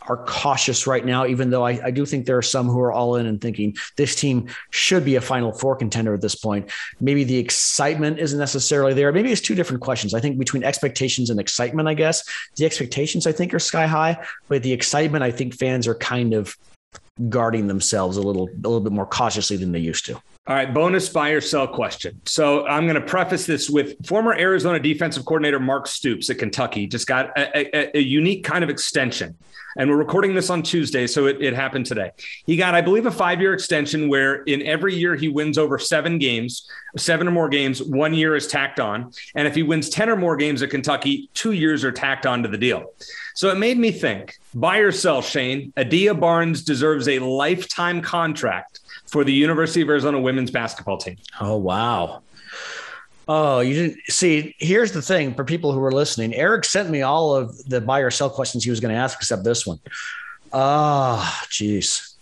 are 0.01 0.17
cautious 0.25 0.87
right 0.87 1.05
now, 1.05 1.27
even 1.27 1.51
though 1.51 1.63
I, 1.63 1.79
I, 1.85 1.91
do 1.91 2.05
think 2.05 2.25
there 2.25 2.37
are 2.37 2.41
some 2.41 2.67
who 2.67 2.79
are 2.79 2.91
all 2.91 3.17
in 3.17 3.27
and 3.27 3.39
thinking 3.39 3.77
this 3.97 4.15
team 4.15 4.47
should 4.71 5.05
be 5.05 5.15
a 5.15 5.21
Final 5.21 5.51
Four 5.51 5.75
contender 5.75 6.13
at 6.13 6.21
this 6.21 6.33
point. 6.33 6.71
Maybe 6.99 7.23
the 7.23 7.37
excitement 7.37 8.17
isn't 8.17 8.39
necessarily 8.39 8.95
there. 8.95 9.11
Maybe 9.11 9.31
it's 9.31 9.41
two 9.41 9.53
different 9.53 9.81
questions. 9.81 10.15
I 10.15 10.19
think 10.19 10.39
between 10.39 10.63
expectations 10.63 11.29
and 11.29 11.39
excitement, 11.39 11.87
I 11.87 11.93
guess 11.93 12.23
the 12.55 12.65
expectations 12.65 13.27
I 13.27 13.31
think 13.31 13.53
are 13.53 13.59
sky 13.59 13.85
high, 13.85 14.25
but 14.47 14.63
the 14.63 14.73
excitement, 14.73 15.23
I 15.23 15.29
think 15.29 15.53
fans 15.53 15.87
are 15.87 15.95
kind 15.95 16.33
of 16.33 16.57
guarding 17.29 17.67
themselves 17.67 18.17
a 18.17 18.21
little, 18.21 18.49
a 18.49 18.67
little 18.67 18.81
bit 18.81 18.91
more 18.91 19.05
cautiously 19.05 19.57
than 19.57 19.71
they 19.71 19.79
used 19.79 20.05
to. 20.07 20.19
All 20.47 20.55
right, 20.55 20.71
bonus 20.71 21.09
buy 21.09 21.29
or 21.29 21.41
sell 21.41 21.67
question. 21.67 22.21
So 22.25 22.67
I'm 22.67 22.83
going 22.83 23.01
to 23.01 23.07
preface 23.07 23.47
this 23.47 23.67
with 23.67 24.05
former 24.05 24.33
Arizona 24.33 24.79
defensive 24.79 25.25
coordinator 25.25 25.59
Mark 25.59 25.87
Stoops 25.87 26.29
at 26.29 26.37
Kentucky 26.37 26.85
just 26.85 27.07
got 27.07 27.35
a, 27.35 27.75
a, 27.75 27.97
a 27.97 28.01
unique 28.01 28.43
kind 28.43 28.63
of 28.63 28.69
extension 28.69 29.35
and 29.77 29.89
we're 29.89 29.97
recording 29.97 30.33
this 30.33 30.49
on 30.49 30.63
Tuesday, 30.63 31.05
so 31.05 31.27
it, 31.27 31.41
it 31.41 31.53
happened 31.53 31.85
today. 31.85 32.11
He 32.45 32.55
got, 32.55 32.75
I 32.75 32.81
believe, 32.81 33.05
a 33.05 33.11
five 33.11 33.41
year 33.41 33.53
extension 33.53 34.07
where 34.07 34.43
in 34.43 34.61
every 34.61 34.95
year 34.95 35.15
he 35.15 35.27
wins 35.27 35.57
over 35.57 35.77
seven 35.77 36.17
games, 36.17 36.69
seven 36.97 37.27
or 37.27 37.31
more 37.31 37.49
games, 37.49 37.83
one 37.83 38.13
year 38.13 38.35
is 38.35 38.47
tacked 38.47 38.79
on. 38.79 39.11
And 39.35 39.47
if 39.47 39.55
he 39.55 39.63
wins 39.63 39.89
10 39.89 40.09
or 40.09 40.15
more 40.15 40.37
games 40.37 40.61
at 40.61 40.69
Kentucky, 40.69 41.29
two 41.33 41.51
years 41.51 41.83
are 41.83 41.91
tacked 41.91 42.25
on 42.25 42.43
to 42.43 42.49
the 42.49 42.57
deal. 42.57 42.93
So 43.35 43.49
it 43.49 43.57
made 43.57 43.77
me 43.77 43.91
think 43.91 44.37
buy 44.53 44.77
or 44.77 44.93
sell, 44.93 45.21
Shane. 45.21 45.73
Adia 45.75 46.13
Barnes 46.13 46.63
deserves 46.63 47.09
a 47.09 47.19
lifetime 47.19 48.01
contract 48.01 48.79
for 49.15 49.23
the 49.23 49.31
University 49.31 49.79
of 49.79 49.87
Arizona 49.87 50.19
women's 50.19 50.51
basketball 50.51 50.97
team. 50.97 51.15
Oh, 51.39 51.55
wow. 51.55 52.21
Oh, 53.29 53.61
you 53.61 53.73
didn't 53.73 53.99
see. 54.09 54.53
Here's 54.59 54.91
the 54.91 55.01
thing 55.01 55.33
for 55.33 55.45
people 55.45 55.71
who 55.71 55.81
are 55.81 55.91
listening. 55.93 56.35
Eric 56.35 56.65
sent 56.65 56.89
me 56.89 57.01
all 57.01 57.33
of 57.33 57.57
the 57.69 57.79
buy 57.79 58.01
or 58.01 58.11
sell 58.11 58.29
questions 58.29 58.65
he 58.65 58.69
was 58.69 58.81
going 58.81 58.93
to 58.93 58.99
ask, 58.99 59.17
except 59.17 59.45
this 59.45 59.65
one. 59.65 59.79
Ah, 60.51 61.41
oh, 61.41 61.47
jeez. 61.47 62.15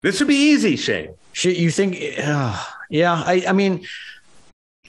This 0.00 0.20
would 0.20 0.28
be 0.28 0.36
easy, 0.36 0.76
Shane. 0.76 1.14
You 1.34 1.72
think? 1.72 1.98
Uh, 2.16 2.64
yeah, 2.90 3.20
I, 3.26 3.46
I 3.48 3.52
mean, 3.52 3.84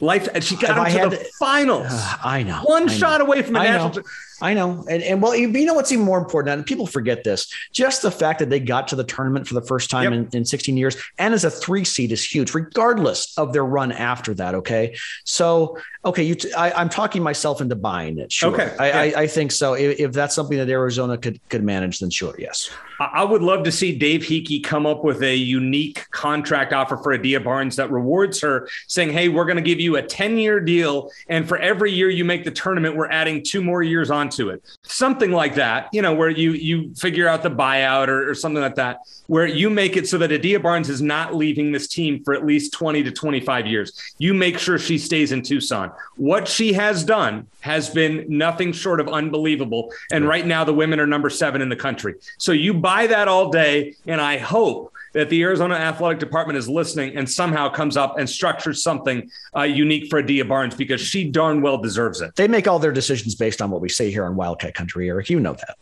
Life, 0.01 0.29
and 0.33 0.43
she 0.43 0.55
got 0.55 0.87
him 0.87 1.09
to 1.09 1.17
the 1.17 1.23
to, 1.23 1.29
finals. 1.39 1.87
Uh, 1.89 2.17
I 2.23 2.43
know. 2.43 2.61
One 2.63 2.87
I 2.87 2.93
shot 2.93 3.19
know. 3.19 3.25
away 3.25 3.41
from 3.41 3.55
a 3.55 3.59
I 3.59 3.63
national. 3.63 4.03
Know. 4.03 4.09
I 4.41 4.53
know. 4.53 4.85
And, 4.89 5.03
and 5.03 5.21
well, 5.21 5.35
you, 5.35 5.47
know 5.47 5.73
what's 5.73 5.91
even 5.91 6.05
more 6.05 6.17
important, 6.17 6.53
and 6.53 6.65
people 6.65 6.87
forget 6.87 7.23
this 7.23 7.51
just 7.71 8.01
the 8.01 8.11
fact 8.11 8.39
that 8.39 8.49
they 8.49 8.59
got 8.59 8.87
to 8.89 8.95
the 8.95 9.03
tournament 9.03 9.47
for 9.47 9.53
the 9.53 9.61
first 9.61 9.89
time 9.89 10.13
yep. 10.13 10.33
in, 10.33 10.39
in 10.39 10.45
16 10.45 10.77
years 10.77 10.95
and 11.17 11.33
as 11.33 11.43
a 11.43 11.51
three 11.51 11.83
seed 11.83 12.11
is 12.11 12.23
huge, 12.23 12.53
regardless 12.53 13.37
of 13.37 13.53
their 13.53 13.65
run 13.65 13.91
after 13.91 14.33
that. 14.35 14.55
Okay. 14.55 14.95
So, 15.25 15.77
okay, 16.05 16.23
you 16.23 16.35
t- 16.35 16.53
I, 16.53 16.81
am 16.81 16.89
talking 16.89 17.21
myself 17.21 17.61
into 17.61 17.75
buying 17.75 18.17
it. 18.19 18.31
Sure. 18.31 18.53
Okay. 18.53 18.75
I, 18.79 18.87
yeah. 18.87 19.17
I, 19.17 19.21
I, 19.23 19.27
think 19.27 19.51
so. 19.51 19.73
If, 19.73 19.99
if, 19.99 20.11
that's 20.13 20.35
something 20.35 20.57
that 20.57 20.69
Arizona 20.69 21.17
could, 21.17 21.39
could 21.49 21.63
manage, 21.63 21.99
then 21.99 22.09
sure. 22.09 22.35
Yes. 22.37 22.69
I 22.99 23.23
would 23.23 23.41
love 23.41 23.63
to 23.63 23.71
see 23.71 23.97
Dave 23.97 24.21
Heeke 24.21 24.63
come 24.63 24.85
up 24.85 25.03
with 25.03 25.21
a 25.23 25.35
unique 25.35 26.09
contract 26.11 26.73
offer 26.73 26.97
for 26.97 27.13
Adia 27.13 27.39
Barnes 27.39 27.75
that 27.77 27.91
rewards 27.91 28.41
her, 28.41 28.67
saying, 28.87 29.11
Hey, 29.11 29.29
we're 29.29 29.45
going 29.45 29.57
to 29.57 29.61
give 29.61 29.79
you 29.79 29.97
a 29.97 30.01
10 30.01 30.37
year 30.37 30.59
deal. 30.59 31.11
And 31.27 31.47
for 31.47 31.57
every 31.57 31.91
year 31.91 32.09
you 32.09 32.25
make 32.25 32.43
the 32.43 32.51
tournament, 32.51 32.95
we're 32.95 33.09
adding 33.09 33.43
two 33.43 33.61
more 33.61 33.83
years 33.83 34.11
on 34.11 34.28
onto 34.29 34.49
it. 34.49 34.63
Something 34.83 35.31
like 35.31 35.55
that, 35.55 35.89
you 35.91 36.01
know, 36.01 36.13
where 36.13 36.29
you 36.29 36.53
you 36.53 36.93
figure 36.95 37.27
out 37.27 37.43
the 37.43 37.49
buyout 37.49 38.07
or, 38.07 38.29
or 38.29 38.35
something 38.35 38.61
like 38.61 38.75
that, 38.75 38.99
where 39.27 39.45
you 39.45 39.69
make 39.69 39.97
it 39.97 40.07
so 40.07 40.17
that 40.19 40.31
Adia 40.31 40.59
Barnes 40.59 40.89
is 40.89 41.01
not 41.01 41.35
leaving 41.35 41.71
this 41.71 41.87
team 41.87 42.23
for 42.23 42.33
at 42.33 42.45
least 42.45 42.73
20 42.73 43.03
to 43.03 43.11
25 43.11 43.67
years. 43.67 44.13
You 44.17 44.33
make 44.33 44.59
sure 44.59 44.77
she 44.77 44.97
stays 44.97 45.31
in 45.31 45.41
Tucson. 45.41 45.91
What 46.17 46.47
she 46.47 46.73
has 46.73 47.03
done 47.03 47.47
has 47.61 47.89
been 47.89 48.25
nothing 48.27 48.71
short 48.71 48.99
of 48.99 49.09
unbelievable. 49.09 49.91
And 50.11 50.27
right 50.27 50.45
now 50.45 50.63
the 50.63 50.73
women 50.73 50.99
are 50.99 51.07
number 51.07 51.29
seven 51.29 51.61
in 51.61 51.69
the 51.69 51.75
country. 51.75 52.15
So 52.37 52.51
you 52.51 52.73
buy 52.73 53.07
that 53.07 53.27
all 53.27 53.49
day, 53.49 53.95
and 54.05 54.21
I 54.21 54.37
hope 54.37 54.93
that 55.13 55.29
the 55.29 55.41
Arizona 55.43 55.75
Athletic 55.75 56.19
Department 56.19 56.57
is 56.57 56.67
listening 56.67 57.15
and 57.15 57.29
somehow 57.29 57.69
comes 57.69 57.97
up 57.97 58.17
and 58.17 58.29
structures 58.29 58.83
something 58.83 59.29
uh, 59.55 59.63
unique 59.63 60.09
for 60.09 60.19
Adia 60.19 60.45
Barnes 60.45 60.75
because 60.75 61.01
she 61.01 61.29
darn 61.29 61.61
well 61.61 61.77
deserves 61.77 62.21
it. 62.21 62.35
They 62.35 62.47
make 62.47 62.67
all 62.67 62.79
their 62.79 62.91
decisions 62.91 63.35
based 63.35 63.61
on 63.61 63.69
what 63.69 63.81
we 63.81 63.89
say 63.89 64.11
here 64.11 64.25
on 64.25 64.35
Wildcat 64.35 64.73
Country, 64.73 65.09
Eric. 65.09 65.29
You 65.29 65.39
know 65.39 65.53
that 65.53 65.77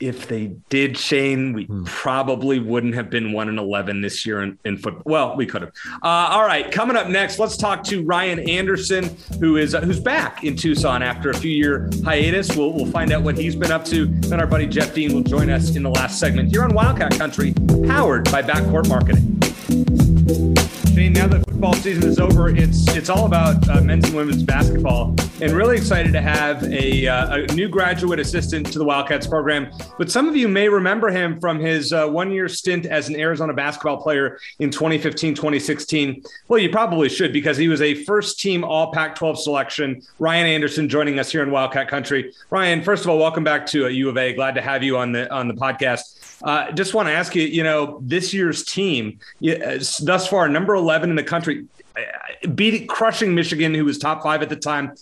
if 0.00 0.26
they 0.28 0.46
did, 0.70 0.96
Shane, 0.96 1.52
we 1.52 1.66
hmm. 1.66 1.84
probably 1.84 2.58
wouldn't 2.58 2.94
have 2.94 3.10
been 3.10 3.32
one 3.32 3.48
and 3.48 3.58
eleven 3.58 4.00
this 4.00 4.24
year 4.24 4.42
in, 4.42 4.58
in 4.64 4.78
football. 4.78 5.02
Well, 5.04 5.36
we 5.36 5.46
could 5.46 5.62
have. 5.62 5.72
Uh, 6.02 6.28
all 6.30 6.44
right, 6.44 6.70
coming 6.72 6.96
up 6.96 7.08
next, 7.08 7.38
let's 7.38 7.56
talk 7.56 7.84
to 7.84 8.02
Ryan 8.02 8.40
Anderson, 8.48 9.16
who 9.38 9.58
is 9.58 9.74
uh, 9.74 9.82
who's 9.82 10.00
back 10.00 10.42
in 10.42 10.56
Tucson 10.56 11.02
after 11.02 11.30
a 11.30 11.34
few 11.36 11.50
year 11.50 11.90
hiatus. 12.04 12.56
We'll 12.56 12.72
we'll 12.72 12.90
find 12.90 13.12
out 13.12 13.22
what 13.22 13.36
he's 13.36 13.54
been 13.54 13.70
up 13.70 13.84
to. 13.86 14.06
Then 14.06 14.40
our 14.40 14.46
buddy 14.46 14.66
Jeff 14.66 14.94
Dean 14.94 15.14
will 15.14 15.22
join 15.22 15.50
us 15.50 15.76
in 15.76 15.82
the 15.82 15.90
last 15.90 16.18
segment 16.18 16.50
here 16.50 16.64
on 16.64 16.74
Wildcat 16.74 17.12
Country, 17.12 17.52
powered 17.86 18.30
by 18.30 18.42
Backcourt 18.42 18.88
Marketing. 18.88 20.59
Shane, 21.00 21.14
now 21.14 21.28
that 21.28 21.46
football 21.46 21.72
season 21.72 22.06
is 22.10 22.20
over, 22.20 22.50
it's 22.50 22.86
it's 22.94 23.08
all 23.08 23.24
about 23.24 23.66
uh, 23.70 23.80
men's 23.80 24.04
and 24.04 24.14
women's 24.14 24.42
basketball, 24.42 25.16
and 25.40 25.52
really 25.52 25.78
excited 25.78 26.12
to 26.12 26.20
have 26.20 26.62
a, 26.64 27.06
uh, 27.06 27.36
a, 27.36 27.46
new 27.54 27.70
graduate 27.70 28.20
assistant 28.20 28.70
to 28.70 28.78
the 28.78 28.84
Wildcats 28.84 29.26
program. 29.26 29.72
But 29.96 30.10
some 30.10 30.28
of 30.28 30.36
you 30.36 30.46
may 30.46 30.68
remember 30.68 31.08
him 31.08 31.40
from 31.40 31.58
his 31.58 31.94
uh, 31.94 32.06
one 32.06 32.30
year 32.30 32.50
stint 32.50 32.84
as 32.84 33.08
an 33.08 33.16
Arizona 33.16 33.54
basketball 33.54 33.96
player 33.96 34.38
in 34.58 34.68
2015, 34.68 35.34
2016. 35.34 36.22
Well, 36.48 36.58
you 36.58 36.68
probably 36.68 37.08
should 37.08 37.32
because 37.32 37.56
he 37.56 37.68
was 37.68 37.80
a 37.80 37.94
first 38.04 38.38
team 38.38 38.62
All 38.62 38.92
Pac 38.92 39.14
12 39.14 39.40
selection. 39.40 40.02
Ryan 40.18 40.48
Anderson 40.48 40.86
joining 40.86 41.18
us 41.18 41.32
here 41.32 41.42
in 41.42 41.50
Wildcat 41.50 41.88
Country. 41.88 42.30
Ryan, 42.50 42.82
first 42.82 43.04
of 43.04 43.08
all, 43.08 43.18
welcome 43.18 43.42
back 43.42 43.64
to 43.68 43.88
U 43.88 44.10
of 44.10 44.18
A. 44.18 44.34
Glad 44.34 44.54
to 44.56 44.60
have 44.60 44.82
you 44.82 44.98
on 44.98 45.12
the 45.12 45.32
on 45.32 45.48
the 45.48 45.54
podcast. 45.54 46.19
Uh, 46.42 46.72
just 46.72 46.94
want 46.94 47.06
to 47.08 47.12
ask 47.12 47.34
you, 47.34 47.42
you 47.42 47.62
know, 47.62 48.00
this 48.02 48.32
year's 48.32 48.64
team, 48.64 49.18
thus 49.40 50.26
far, 50.26 50.48
number 50.48 50.74
11 50.74 51.10
in 51.10 51.16
the 51.16 51.22
country, 51.22 51.66
uh, 51.96 52.48
beat 52.48 52.88
crushing 52.88 53.34
Michigan, 53.34 53.74
who 53.74 53.84
was 53.84 53.98
top 53.98 54.22
five 54.22 54.42
at 54.42 54.48
the 54.48 54.56
time. 54.56 54.92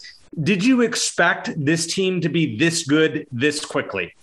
Did 0.42 0.64
you 0.64 0.82
expect 0.82 1.52
this 1.56 1.86
team 1.86 2.20
to 2.20 2.28
be 2.28 2.56
this 2.56 2.84
good 2.84 3.26
this 3.30 3.64
quickly? 3.64 4.14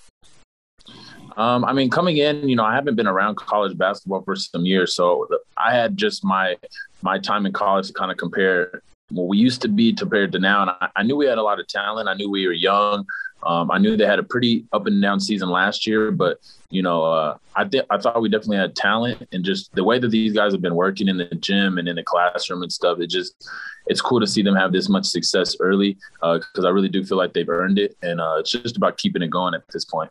Um, 1.38 1.66
I 1.66 1.74
mean, 1.74 1.90
coming 1.90 2.18
in, 2.18 2.48
you 2.48 2.56
know, 2.56 2.64
I 2.64 2.76
haven't 2.76 2.96
been 2.96 3.08
around 3.08 3.36
college 3.36 3.78
basketball 3.78 4.22
for 4.22 4.36
some 4.36 4.66
years, 4.66 4.96
so 4.96 5.28
I 5.58 5.74
had 5.74 5.98
just 5.98 6.24
my 6.24 6.56
my 7.02 7.20
time 7.20 7.46
in 7.46 7.52
college 7.54 7.88
to 7.88 7.94
kind 7.94 8.12
of 8.12 8.18
compare 8.18 8.82
what 9.10 9.28
we 9.28 9.38
used 9.38 9.62
to 9.62 9.68
be 9.68 9.94
compared 9.94 10.32
to 10.32 10.40
now. 10.40 10.64
And 10.64 10.72
I, 10.72 10.90
I 10.96 11.04
knew 11.04 11.16
we 11.16 11.26
had 11.26 11.38
a 11.38 11.44
lot 11.44 11.60
of 11.60 11.68
talent. 11.68 12.10
I 12.10 12.14
knew 12.14 12.30
we 12.30 12.46
were 12.48 12.54
young. 12.54 13.06
Um, 13.44 13.70
I 13.70 13.78
knew 13.78 13.96
they 13.96 14.06
had 14.06 14.18
a 14.18 14.24
pretty 14.24 14.66
up 14.74 14.88
and 14.88 15.02
down 15.02 15.20
season 15.20 15.50
last 15.50 15.86
year, 15.86 16.12
but 16.12 16.40
you 16.72 16.82
know, 16.82 17.04
uh, 17.04 17.38
I 17.56 17.66
th- 17.66 17.86
I 17.92 17.98
thought 17.98 18.22
we 18.22 18.30
definitely 18.30 18.58
had 18.58 18.76
talent, 18.76 19.28
and 19.32 19.46
just 19.46 19.74
the 19.76 19.84
way 19.84 20.00
that 20.00 20.08
these 20.08 20.34
guys 20.34 20.52
have 20.52 20.62
been 20.62 20.76
working 20.76 21.08
in 21.08 21.18
the 21.18 21.26
gym 21.36 21.78
and 21.78 21.88
in 21.88 21.96
the 21.96 22.04
classroom 22.04 22.64
and 22.64 22.72
stuff. 22.72 23.00
It 23.00 23.10
just 23.10 23.48
it's 23.86 24.02
cool 24.02 24.20
to 24.20 24.26
see 24.26 24.42
them 24.42 24.56
have 24.56 24.72
this 24.72 24.90
much 24.90 25.06
success 25.06 25.56
early 25.60 25.98
because 26.22 26.64
uh, 26.64 26.68
I 26.68 26.72
really 26.72 26.90
do 26.90 27.04
feel 27.04 27.18
like 27.18 27.34
they've 27.34 27.48
earned 27.48 27.78
it, 27.78 27.96
and 28.02 28.20
uh, 28.20 28.38
it's 28.40 28.52
just 28.52 28.78
about 28.78 28.98
keeping 28.98 29.22
it 29.22 29.30
going 29.30 29.54
at 29.54 29.62
this 29.72 29.86
point. 29.86 30.10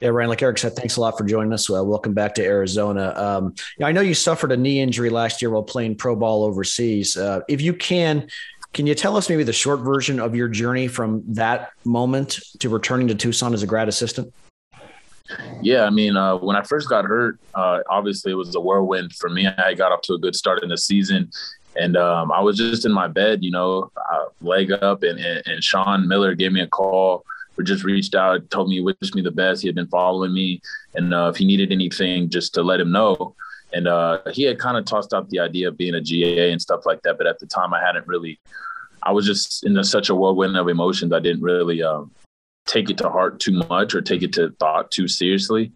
Yeah, 0.00 0.10
Ryan, 0.10 0.28
like 0.28 0.42
Eric 0.42 0.58
said, 0.58 0.76
thanks 0.76 0.98
a 0.98 1.00
lot 1.00 1.16
for 1.16 1.24
joining 1.24 1.54
us. 1.54 1.70
Uh, 1.70 1.82
welcome 1.82 2.12
back 2.12 2.34
to 2.34 2.44
Arizona. 2.44 3.14
Um, 3.16 3.54
I 3.82 3.92
know 3.92 4.02
you 4.02 4.12
suffered 4.12 4.52
a 4.52 4.56
knee 4.56 4.78
injury 4.80 5.08
last 5.08 5.40
year 5.40 5.50
while 5.50 5.62
playing 5.62 5.96
pro 5.96 6.14
ball 6.14 6.44
overseas. 6.44 7.16
Uh, 7.16 7.40
if 7.48 7.62
you 7.62 7.72
can, 7.72 8.28
can 8.74 8.86
you 8.86 8.94
tell 8.94 9.16
us 9.16 9.30
maybe 9.30 9.42
the 9.42 9.54
short 9.54 9.80
version 9.80 10.20
of 10.20 10.34
your 10.34 10.48
journey 10.48 10.86
from 10.86 11.22
that 11.28 11.70
moment 11.86 12.40
to 12.58 12.68
returning 12.68 13.08
to 13.08 13.14
Tucson 13.14 13.54
as 13.54 13.62
a 13.62 13.66
grad 13.66 13.88
assistant? 13.88 14.34
Yeah, 15.62 15.84
I 15.84 15.90
mean, 15.90 16.14
uh, 16.14 16.36
when 16.36 16.56
I 16.56 16.62
first 16.62 16.90
got 16.90 17.06
hurt, 17.06 17.40
uh, 17.54 17.80
obviously 17.88 18.32
it 18.32 18.36
was 18.36 18.54
a 18.54 18.60
whirlwind 18.60 19.14
for 19.14 19.30
me. 19.30 19.46
I 19.46 19.72
got 19.72 19.92
off 19.92 20.02
to 20.02 20.12
a 20.12 20.18
good 20.18 20.36
start 20.36 20.62
in 20.62 20.68
the 20.68 20.76
season, 20.76 21.30
and 21.74 21.96
um, 21.96 22.30
I 22.30 22.40
was 22.40 22.58
just 22.58 22.84
in 22.84 22.92
my 22.92 23.08
bed, 23.08 23.42
you 23.42 23.50
know, 23.50 23.90
uh, 24.12 24.26
leg 24.42 24.72
up, 24.72 25.04
and, 25.04 25.18
and, 25.18 25.42
and 25.46 25.64
Sean 25.64 26.06
Miller 26.06 26.34
gave 26.34 26.52
me 26.52 26.60
a 26.60 26.66
call 26.66 27.24
or 27.58 27.64
just 27.64 27.84
reached 27.84 28.14
out, 28.14 28.48
told 28.50 28.68
me, 28.68 28.80
wish 28.80 29.14
me 29.14 29.22
the 29.22 29.30
best. 29.30 29.62
He 29.62 29.68
had 29.68 29.74
been 29.74 29.88
following 29.88 30.32
me, 30.32 30.60
and 30.94 31.14
uh, 31.14 31.30
if 31.32 31.36
he 31.36 31.44
needed 31.44 31.72
anything, 31.72 32.28
just 32.28 32.54
to 32.54 32.62
let 32.62 32.80
him 32.80 32.92
know. 32.92 33.34
And 33.72 33.88
uh, 33.88 34.20
he 34.32 34.42
had 34.44 34.58
kind 34.58 34.76
of 34.76 34.84
tossed 34.84 35.12
out 35.12 35.28
the 35.28 35.40
idea 35.40 35.68
of 35.68 35.76
being 35.76 35.94
a 35.94 36.00
GA 36.00 36.52
and 36.52 36.62
stuff 36.62 36.86
like 36.86 37.02
that, 37.02 37.18
but 37.18 37.26
at 37.26 37.38
the 37.38 37.46
time, 37.46 37.74
I 37.74 37.80
hadn't 37.80 38.06
really. 38.06 38.38
I 39.02 39.12
was 39.12 39.26
just 39.26 39.64
in 39.64 39.76
a, 39.76 39.84
such 39.84 40.08
a 40.08 40.14
whirlwind 40.14 40.56
of 40.56 40.68
emotions. 40.68 41.12
I 41.12 41.20
didn't 41.20 41.42
really 41.42 41.82
um, 41.82 42.10
take 42.66 42.90
it 42.90 42.98
to 42.98 43.08
heart 43.08 43.38
too 43.40 43.52
much 43.68 43.94
or 43.94 44.02
take 44.02 44.22
it 44.22 44.32
to 44.34 44.50
thought 44.58 44.90
too 44.90 45.08
seriously. 45.08 45.72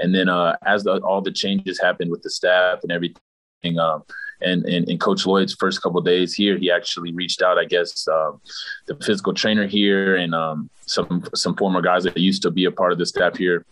And 0.00 0.14
then 0.14 0.28
uh, 0.28 0.56
as 0.66 0.84
the, 0.84 0.98
all 0.98 1.22
the 1.22 1.32
changes 1.32 1.80
happened 1.80 2.10
with 2.10 2.22
the 2.22 2.30
staff 2.30 2.80
and 2.82 2.92
everything, 2.92 3.78
um, 3.78 4.04
and, 4.42 4.64
and, 4.66 4.88
and 4.88 5.00
Coach 5.00 5.24
Lloyd's 5.24 5.54
first 5.54 5.82
couple 5.82 6.00
days 6.02 6.34
here, 6.34 6.58
he 6.58 6.70
actually 6.70 7.12
reached 7.14 7.40
out. 7.40 7.56
I 7.56 7.64
guess 7.64 8.06
uh, 8.06 8.32
the 8.86 8.96
physical 8.96 9.32
trainer 9.32 9.66
here 9.66 10.16
and 10.16 10.34
um, 10.34 10.68
some 10.86 11.24
some 11.34 11.56
former 11.56 11.80
guys 11.80 12.04
that 12.04 12.16
used 12.16 12.42
to 12.42 12.50
be 12.50 12.64
a 12.66 12.70
part 12.70 12.92
of 12.92 12.98
the 12.98 13.06
staff 13.06 13.36
here 13.36 13.64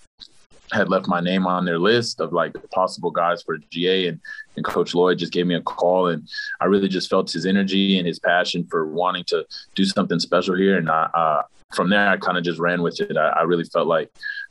had 0.72 0.88
left 0.88 1.07
my 1.07 1.20
name 1.20 1.46
on 1.46 1.64
their 1.64 1.79
list 1.79 2.20
of 2.20 2.33
like 2.33 2.55
possible 2.70 3.11
guys 3.11 3.42
for 3.42 3.59
GA 3.70 4.09
and, 4.09 4.20
and 4.57 4.64
coach 4.64 4.94
Lloyd 4.94 5.18
just 5.18 5.33
gave 5.33 5.46
me 5.46 5.55
a 5.55 5.61
call 5.61 6.09
and 6.09 6.29
I 6.61 6.64
really 6.64 6.88
just 6.88 7.11
felt 7.11 7.31
his 7.31 7.46
energy 7.46 7.98
and 7.98 8.07
his 8.07 8.18
passion 8.18 8.66
for 8.70 8.87
wanting 8.87 9.25
to 9.25 9.44
do 9.75 9.85
something 9.85 10.18
special 10.18 10.57
here. 10.57 10.79
And 10.79 10.90
I, 10.90 11.03
uh, 11.14 11.42
from 11.75 11.90
there, 11.90 12.09
I 12.09 12.16
kind 12.16 12.38
of 12.38 12.44
just 12.44 12.59
ran 12.59 12.83
with 12.83 13.01
it. 13.01 13.16
I, 13.16 13.29
I 13.29 13.42
really 13.42 13.64
felt 13.64 13.87
like 13.87 14.11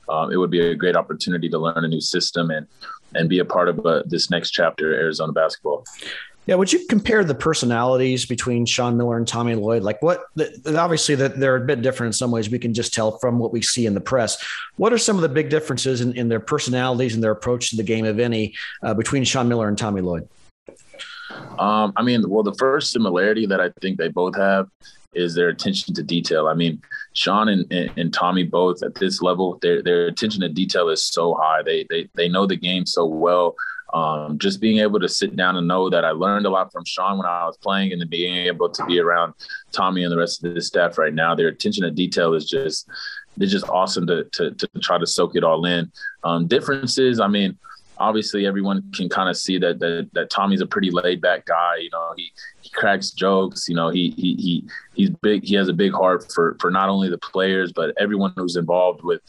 um, 0.10 0.32
it 0.32 0.38
would 0.38 0.52
be 0.52 0.60
a 0.60 0.76
great 0.76 0.96
opportunity 0.96 1.50
to 1.50 1.58
learn 1.58 1.86
a 1.86 1.88
new 1.88 2.02
system 2.02 2.52
and, 2.52 2.68
and 3.16 3.30
be 3.30 3.40
a 3.40 3.46
part 3.46 3.70
of 3.70 3.86
uh, 3.86 4.04
this 4.06 4.30
next 4.30 4.52
chapter, 4.52 4.94
Arizona 4.94 5.32
basketball. 5.32 5.84
Yeah, 6.48 6.56
would 6.56 6.74
you 6.74 6.86
compare 6.88 7.24
the 7.24 7.36
personalities 7.36 8.26
between 8.26 8.66
Sean 8.66 8.98
Miller 8.98 9.18
and 9.18 9.28
Tommy 9.28 9.54
Lloyd? 9.54 9.84
Like, 9.84 10.02
what? 10.02 10.24
Obviously, 10.66 11.14
that 11.16 11.40
they're 11.40 11.56
a 11.56 11.66
bit 11.66 11.84
different 11.84 12.10
in 12.10 12.14
some 12.14 12.32
ways. 12.32 12.50
We 12.50 12.58
can 12.58 12.74
just 12.74 12.94
tell 12.94 13.20
from 13.20 13.38
what 13.38 13.54
we 13.54 13.62
see 13.62 13.86
in 13.86 13.94
the 13.94 14.02
press. 14.02 14.44
What 14.78 14.92
are 14.92 14.98
some 14.98 15.16
of 15.16 15.22
the 15.22 15.30
big 15.30 15.50
differences 15.50 16.02
in, 16.02 16.14
in 16.18 16.30
their 16.30 16.40
personalities 16.40 17.14
and 17.14 17.24
their 17.24 17.32
approach 17.32 17.70
to 17.70 17.76
the 17.76 17.84
game, 17.84 18.06
if 18.06 18.18
any, 18.18 18.56
uh, 18.82 18.96
between 18.96 19.24
Sean 19.24 19.48
Miller 19.48 19.68
and 19.68 19.78
Tommy 19.78 20.02
Lloyd? 20.02 20.28
Um, 21.60 21.94
I 21.96 22.02
mean, 22.02 22.28
well, 22.28 22.44
the 22.44 22.56
first 22.56 22.92
similarity 22.92 23.46
that 23.46 23.62
I 23.62 23.70
think 23.80 24.00
they 24.00 24.10
both 24.10 24.36
have 24.36 24.68
is 25.14 25.36
their 25.36 25.50
attention 25.50 25.94
to 25.94 26.04
detail. 26.04 26.48
I 26.48 26.54
mean, 26.54 26.82
Sean 27.14 27.50
and, 27.50 27.72
and, 27.72 27.92
and, 27.98 28.14
Tommy 28.14 28.44
both 28.44 28.82
at 28.82 28.96
this 28.96 29.22
level, 29.22 29.60
their 29.62 29.84
their 29.84 30.08
attention 30.08 30.42
to 30.42 30.50
detail 30.50 30.90
is 30.90 31.04
so 31.04 31.36
high. 31.36 31.62
They 31.62 31.86
they 31.90 32.10
they 32.16 32.30
know 32.30 32.48
the 32.48 32.56
game 32.56 32.86
so 32.86 33.06
well 33.06 33.56
um, 33.94 34.38
just 34.38 34.62
being 34.62 34.80
able 34.80 35.00
to 35.00 35.10
sit 35.10 35.36
down 35.36 35.58
and 35.58 35.68
know 35.68 35.90
that 35.90 36.06
I 36.06 36.12
learned 36.12 36.46
a 36.46 36.50
lot 36.50 36.72
from 36.72 36.86
Sean 36.86 37.18
when 37.18 37.26
I 37.26 37.46
was 37.46 37.58
playing, 37.58 37.92
and 37.92 38.02
then 38.02 38.08
being 38.08 38.36
able 38.36 38.70
to 38.70 38.86
be 38.86 39.00
around 39.00 39.34
Tommy 39.72 40.04
and 40.04 40.12
the 40.12 40.18
rest 40.18 40.44
of 40.44 40.54
the 40.54 40.62
staff 40.62 40.98
right 40.98 41.14
now, 41.14 41.36
their 41.36 41.50
attention 41.50 41.84
to 41.84 41.92
detail 41.92 42.34
is 42.34 42.50
just 42.50 42.88
it's 43.40 43.52
just 43.52 43.68
awesome 43.70 44.08
to 44.08 44.24
to, 44.26 44.52
to 44.52 44.68
try 44.82 44.98
to 44.98 45.08
soak 45.08 45.36
it 45.36 45.44
all 45.44 45.66
in. 45.66 45.92
Um, 46.24 46.48
differences, 46.48 47.20
I 47.20 47.28
mean, 47.28 47.58
obviously 48.02 48.46
everyone 48.46 48.92
can 48.94 49.08
kind 49.08 49.30
of 49.30 49.38
see 49.38 49.58
that, 49.60 49.80
that 49.80 50.10
that 50.14 50.30
Tommy's 50.30 50.62
a 50.62 50.66
pretty 50.66 50.90
laid 50.92 51.22
back 51.22 51.46
guy. 51.46 51.78
You 51.78 51.90
know, 51.92 52.14
he 52.18 52.32
he 52.62 52.70
cracks 52.72 53.12
jokes. 53.12 53.70
You 53.70 53.76
know, 53.76 53.90
he 53.90 54.12
he 54.18 54.36
he 54.36 54.70
he's 54.94 55.10
big. 55.22 55.44
He 55.44 55.56
has 55.56 55.70
a 55.70 55.74
big 55.74 55.94
heart 55.94 56.32
for 56.34 56.58
for 56.60 56.72
not 56.72 56.90
only 56.90 57.10
the 57.10 57.18
players 57.18 57.72
but 57.72 57.94
everyone 58.00 58.34
who's 58.36 58.56
involved 58.56 59.04
with 59.04 59.22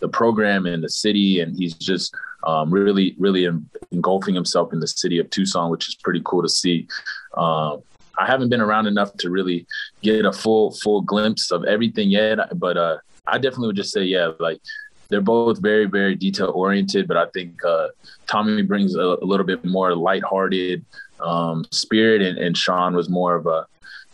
the 0.00 0.08
program 0.08 0.66
and 0.66 0.82
the 0.82 0.88
city, 0.88 1.40
and 1.40 1.56
he's 1.56 1.74
just 1.74 2.14
um, 2.44 2.70
really, 2.70 3.14
really 3.18 3.48
engulfing 3.90 4.34
himself 4.34 4.72
in 4.72 4.80
the 4.80 4.86
city 4.86 5.18
of 5.18 5.28
Tucson, 5.30 5.70
which 5.70 5.88
is 5.88 5.94
pretty 5.94 6.22
cool 6.24 6.42
to 6.42 6.48
see. 6.48 6.88
Um, 7.36 7.82
I 8.18 8.26
haven't 8.26 8.50
been 8.50 8.60
around 8.60 8.86
enough 8.86 9.14
to 9.18 9.30
really 9.30 9.66
get 10.02 10.24
a 10.24 10.32
full 10.32 10.72
full 10.72 11.00
glimpse 11.00 11.50
of 11.50 11.64
everything 11.64 12.10
yet. 12.10 12.38
But 12.58 12.76
uh, 12.76 12.98
I 13.26 13.38
definitely 13.38 13.68
would 13.68 13.76
just 13.76 13.92
say, 13.92 14.04
yeah, 14.04 14.32
like 14.38 14.60
they're 15.08 15.20
both 15.20 15.60
very 15.60 15.86
very 15.86 16.14
detail 16.14 16.52
oriented. 16.54 17.08
But 17.08 17.16
I 17.16 17.26
think 17.32 17.64
uh, 17.64 17.88
Tommy 18.26 18.62
brings 18.62 18.94
a, 18.94 19.00
a, 19.00 19.24
little 19.24 19.46
bit 19.46 19.64
more 19.64 19.94
lighthearted 19.94 20.84
um, 21.20 21.64
spirit, 21.70 22.22
and, 22.22 22.38
and 22.38 22.56
Sean 22.56 22.94
was 22.94 23.08
more 23.08 23.34
of 23.34 23.46
a 23.46 23.66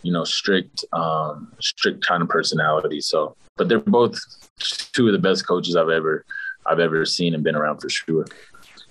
you 0.03 0.12
know 0.12 0.25
strict 0.25 0.85
um, 0.92 1.53
strict 1.61 2.07
kind 2.07 2.22
of 2.22 2.29
personality. 2.29 3.01
So, 3.01 3.37
but 3.57 3.69
they're 3.69 3.81
both 3.81 4.19
two 4.92 5.07
of 5.07 5.12
the 5.12 5.19
best 5.19 5.47
coaches 5.47 5.77
I've 5.77 5.88
ever 5.88 6.25
I've 6.66 6.81
ever 6.81 7.05
seen 7.05 7.35
and 7.35 7.45
been 7.45 7.55
around 7.55 7.79
for 7.79 7.88
sure. 7.88 8.27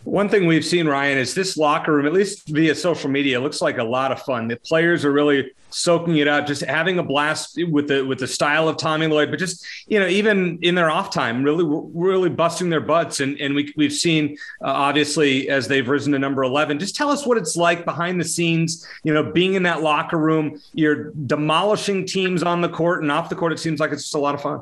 One 0.05 0.29
thing 0.29 0.45
we've 0.45 0.63
seen, 0.63 0.87
Ryan, 0.87 1.17
is 1.17 1.33
this 1.33 1.57
locker 1.57 1.91
room, 1.91 2.05
at 2.05 2.13
least 2.13 2.47
via 2.47 2.75
social 2.75 3.09
media, 3.09 3.39
looks 3.39 3.61
like 3.61 3.79
a 3.79 3.83
lot 3.83 4.11
of 4.11 4.21
fun. 4.21 4.47
The 4.47 4.55
players 4.57 5.03
are 5.03 5.11
really 5.11 5.51
soaking 5.75 6.17
it 6.17 6.27
up, 6.27 6.47
just 6.47 6.61
having 6.61 6.99
a 6.99 7.03
blast 7.03 7.59
with 7.69 7.87
the 7.87 8.05
with 8.05 8.19
the 8.19 8.27
style 8.27 8.69
of 8.69 8.77
Tommy 8.77 9.07
Lloyd, 9.07 9.29
but 9.29 9.39
just 9.39 9.65
you 9.87 9.99
know, 9.99 10.07
even 10.07 10.57
in 10.61 10.73
their 10.73 10.89
off 10.89 11.09
time, 11.09 11.43
really 11.43 11.65
really 11.93 12.29
busting 12.29 12.69
their 12.69 12.81
butts. 12.81 13.19
And 13.19 13.39
and 13.41 13.53
we 13.53 13.73
we've 13.75 13.93
seen 13.93 14.37
uh, 14.61 14.67
obviously 14.67 15.49
as 15.49 15.67
they've 15.67 15.87
risen 15.87 16.13
to 16.13 16.19
number 16.19 16.43
eleven. 16.43 16.79
Just 16.79 16.95
tell 16.95 17.09
us 17.09 17.25
what 17.25 17.37
it's 17.37 17.57
like 17.57 17.83
behind 17.83 18.19
the 18.19 18.25
scenes. 18.25 18.87
You 19.03 19.13
know, 19.13 19.31
being 19.31 19.55
in 19.55 19.63
that 19.63 19.81
locker 19.81 20.17
room, 20.17 20.61
you're 20.73 21.11
demolishing 21.11 22.05
teams 22.05 22.41
on 22.41 22.61
the 22.61 22.69
court 22.69 23.01
and 23.01 23.11
off 23.11 23.29
the 23.29 23.35
court. 23.35 23.51
It 23.51 23.59
seems 23.59 23.79
like 23.79 23.91
it's 23.91 24.03
just 24.03 24.15
a 24.15 24.19
lot 24.19 24.35
of 24.35 24.41
fun. 24.41 24.61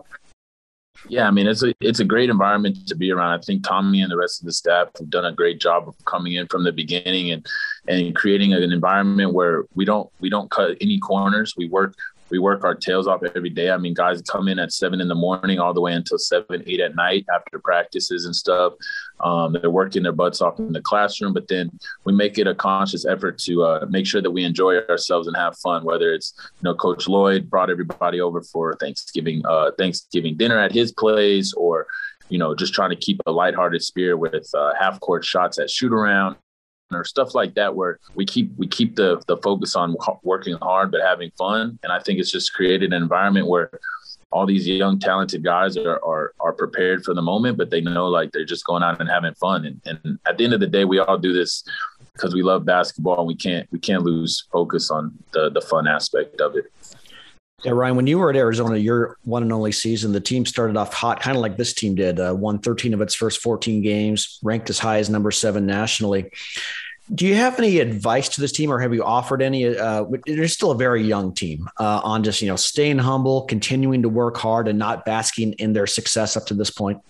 Yeah, 1.10 1.28
I 1.28 1.32
mean 1.32 1.48
it's 1.48 1.64
a 1.64 1.74
it's 1.82 2.00
a 2.00 2.06
great 2.06 2.30
environment 2.30 2.88
to 2.88 2.96
be 2.96 3.12
around. 3.12 3.40
I 3.40 3.42
think 3.42 3.66
Tommy 3.66 4.02
and 4.02 4.12
the 4.12 4.18
rest 4.18 4.42
of 4.42 4.46
the 4.46 4.54
staff 4.54 4.88
have 4.98 5.10
done 5.10 5.26
a 5.26 5.34
great 5.34 5.60
job 5.60 5.88
of 5.88 5.96
coming 6.06 6.34
in 6.34 6.48
from 6.48 6.64
the 6.64 6.72
beginning 6.72 7.32
and 7.32 7.46
and 7.88 8.16
creating 8.16 8.54
an 8.54 8.72
environment 8.72 9.34
where 9.34 9.66
we 9.76 9.86
don't 9.86 10.10
we 10.20 10.30
don't 10.30 10.50
cut 10.50 10.78
any 10.80 11.00
corners. 11.00 11.56
We 11.58 11.68
work 11.68 11.96
we 12.30 12.40
work 12.40 12.64
our 12.64 12.76
tails 12.76 13.08
off 13.08 13.22
every 13.24 13.50
day. 13.50 13.70
I 13.70 13.78
mean, 13.78 13.94
guys 13.94 14.22
come 14.24 14.48
in 14.48 14.60
at 14.60 14.72
seven 14.72 15.02
in 15.02 15.08
the 15.08 15.16
morning 15.16 15.60
all 15.60 15.74
the 15.74 15.82
way 15.82 15.94
until 15.94 16.18
seven, 16.18 16.64
eight 16.66 16.80
at 16.80 16.96
night 16.96 17.26
after 17.34 17.60
practices 17.60 18.26
and 18.26 18.36
stuff. 18.36 18.74
Um, 19.20 19.54
they're 19.54 19.70
working 19.70 20.04
their 20.04 20.12
butts 20.12 20.42
off 20.42 20.60
in 20.60 20.74
the 20.74 20.82
classroom, 20.82 21.34
but 21.34 21.48
then 21.48 21.70
we 22.06 22.14
make 22.14 22.38
it 22.38 22.48
a 22.48 22.56
conscious 22.56 23.06
effort 23.06 23.38
to 23.40 23.64
uh, 23.64 23.86
make 23.90 24.06
sure 24.06 24.22
that 24.22 24.32
we 24.32 24.44
enjoy 24.44 24.78
ourselves 24.78 25.28
and 25.28 25.38
have 25.38 25.58
fun. 25.58 25.84
Whether 25.84 26.14
it's 26.14 26.34
you 26.38 26.64
know 26.64 26.76
Coach 26.76 27.08
Lloyd 27.08 27.50
brought 27.50 27.70
everybody 27.70 28.20
over 28.20 28.42
for 28.42 28.76
Thanksgiving 28.80 29.44
uh, 29.46 29.72
Thanksgiving 29.78 30.36
dinner 30.36 30.60
at 30.60 30.72
his 30.72 30.92
place, 30.92 31.54
or 31.54 31.88
you 32.30 32.38
know 32.38 32.56
just 32.56 32.74
trying 32.74 32.90
to 32.90 32.96
keep 32.96 33.22
a 33.26 33.32
lighthearted 33.32 33.84
spirit 33.84 34.18
with 34.18 34.50
uh, 34.56 34.74
half 34.80 35.00
court 35.00 35.24
shots 35.24 35.60
at 35.60 35.70
shoot 35.70 35.94
around 35.94 36.36
or 36.92 37.04
stuff 37.04 37.36
like 37.36 37.56
that 37.56 37.76
where 37.76 38.00
we 38.16 38.26
keep 38.26 38.52
we 38.58 38.68
keep 38.68 38.96
the 38.96 39.22
the 39.28 39.38
focus 39.38 39.76
on 39.76 39.96
working 40.24 40.58
hard 40.62 40.92
but 40.92 41.02
having 41.02 41.32
fun. 41.38 41.80
And 41.84 41.92
i 41.92 42.00
think 42.00 42.20
it's 42.20 42.32
just 42.32 42.54
created 42.54 42.94
an 42.94 43.02
environment 43.02 43.48
where 43.48 43.72
all 44.32 44.46
these 44.48 44.68
young 44.68 44.98
talented 45.00 45.44
guys 45.44 45.78
are, 45.78 46.04
are 46.04 46.34
are 46.40 46.54
prepared 46.54 47.04
for 47.04 47.14
the 47.14 47.22
moment 47.22 47.58
but 47.58 47.70
they 47.70 47.82
know 47.82 48.08
like 48.08 48.32
they're 48.32 48.46
just 48.46 48.66
going 48.66 48.84
out 48.84 49.00
and 49.00 49.10
having 49.10 49.34
fun. 49.36 49.66
And, 49.66 49.82
and 49.86 50.20
at 50.28 50.38
the 50.38 50.44
end 50.44 50.54
of 50.54 50.60
the 50.60 50.68
day 50.68 50.86
we 50.86 51.00
all 51.00 51.18
do 51.18 51.34
this 51.34 51.64
because 52.14 52.34
we 52.34 52.44
love 52.44 52.66
basketball 52.66 53.20
and 53.20 53.28
we 53.28 53.36
can't 53.36 53.68
we 53.72 53.80
can't 53.80 54.04
lose 54.04 54.46
focus 54.52 54.92
on 54.92 55.18
the 55.34 55.50
the 55.50 55.62
fun 55.62 55.88
aspect 55.88 56.42
of 56.42 56.56
it 56.56 56.66
yeah, 57.64 57.72
Ryan, 57.72 57.96
when 57.96 58.08
you 58.08 58.18
were 58.18 58.30
at 58.30 58.36
Arizona, 58.36 58.78
your 58.78 59.18
one 59.24 59.44
and 59.44 59.54
only 59.54 59.72
season, 59.72 60.12
the 60.12 60.20
team 60.20 60.46
started 60.46 60.76
off 60.76 60.94
hot, 60.94 61.22
kind 61.22 61.38
of 61.38 61.42
like 61.42 61.56
this 61.56 61.74
team 61.74 61.96
did. 61.96 62.20
Uh, 62.20 62.36
won 62.38 62.60
13 62.60 62.94
of 62.94 63.02
its 63.02 63.16
first 63.16 63.42
14 63.42 63.82
games, 63.82 64.40
ranked 64.44 64.70
as 64.70 64.80
high 64.80 64.98
as 64.98 65.10
number 65.10 65.32
seven 65.32 65.66
nationally. 65.66 66.30
Do 67.14 67.26
you 67.26 67.36
have 67.36 67.60
any 67.60 67.80
advice 67.80 68.30
to 68.30 68.42
this 68.42 68.52
team, 68.52 68.72
or 68.72 68.80
have 68.80 68.94
you 68.94 69.04
offered 69.04 69.42
any? 69.42 69.78
Uh, 69.78 70.06
they're 70.26 70.48
still 70.48 70.72
a 70.72 70.78
very 70.78 71.04
young 71.04 71.34
team 71.34 71.70
uh, 71.80 72.02
on 72.04 72.24
just 72.24 72.42
you 72.42 72.48
know 72.48 72.56
staying 72.56 72.98
humble, 72.98 73.44
continuing 73.44 74.02
to 74.02 74.10
work 74.10 74.38
hard, 74.38 74.68
and 74.68 74.80
not 74.80 75.06
basking 75.06 75.54
in 75.54 75.74
their 75.74 75.88
success 75.88 76.38
up 76.38 76.46
to 76.48 76.54
this 76.54 76.70
point. 76.70 77.02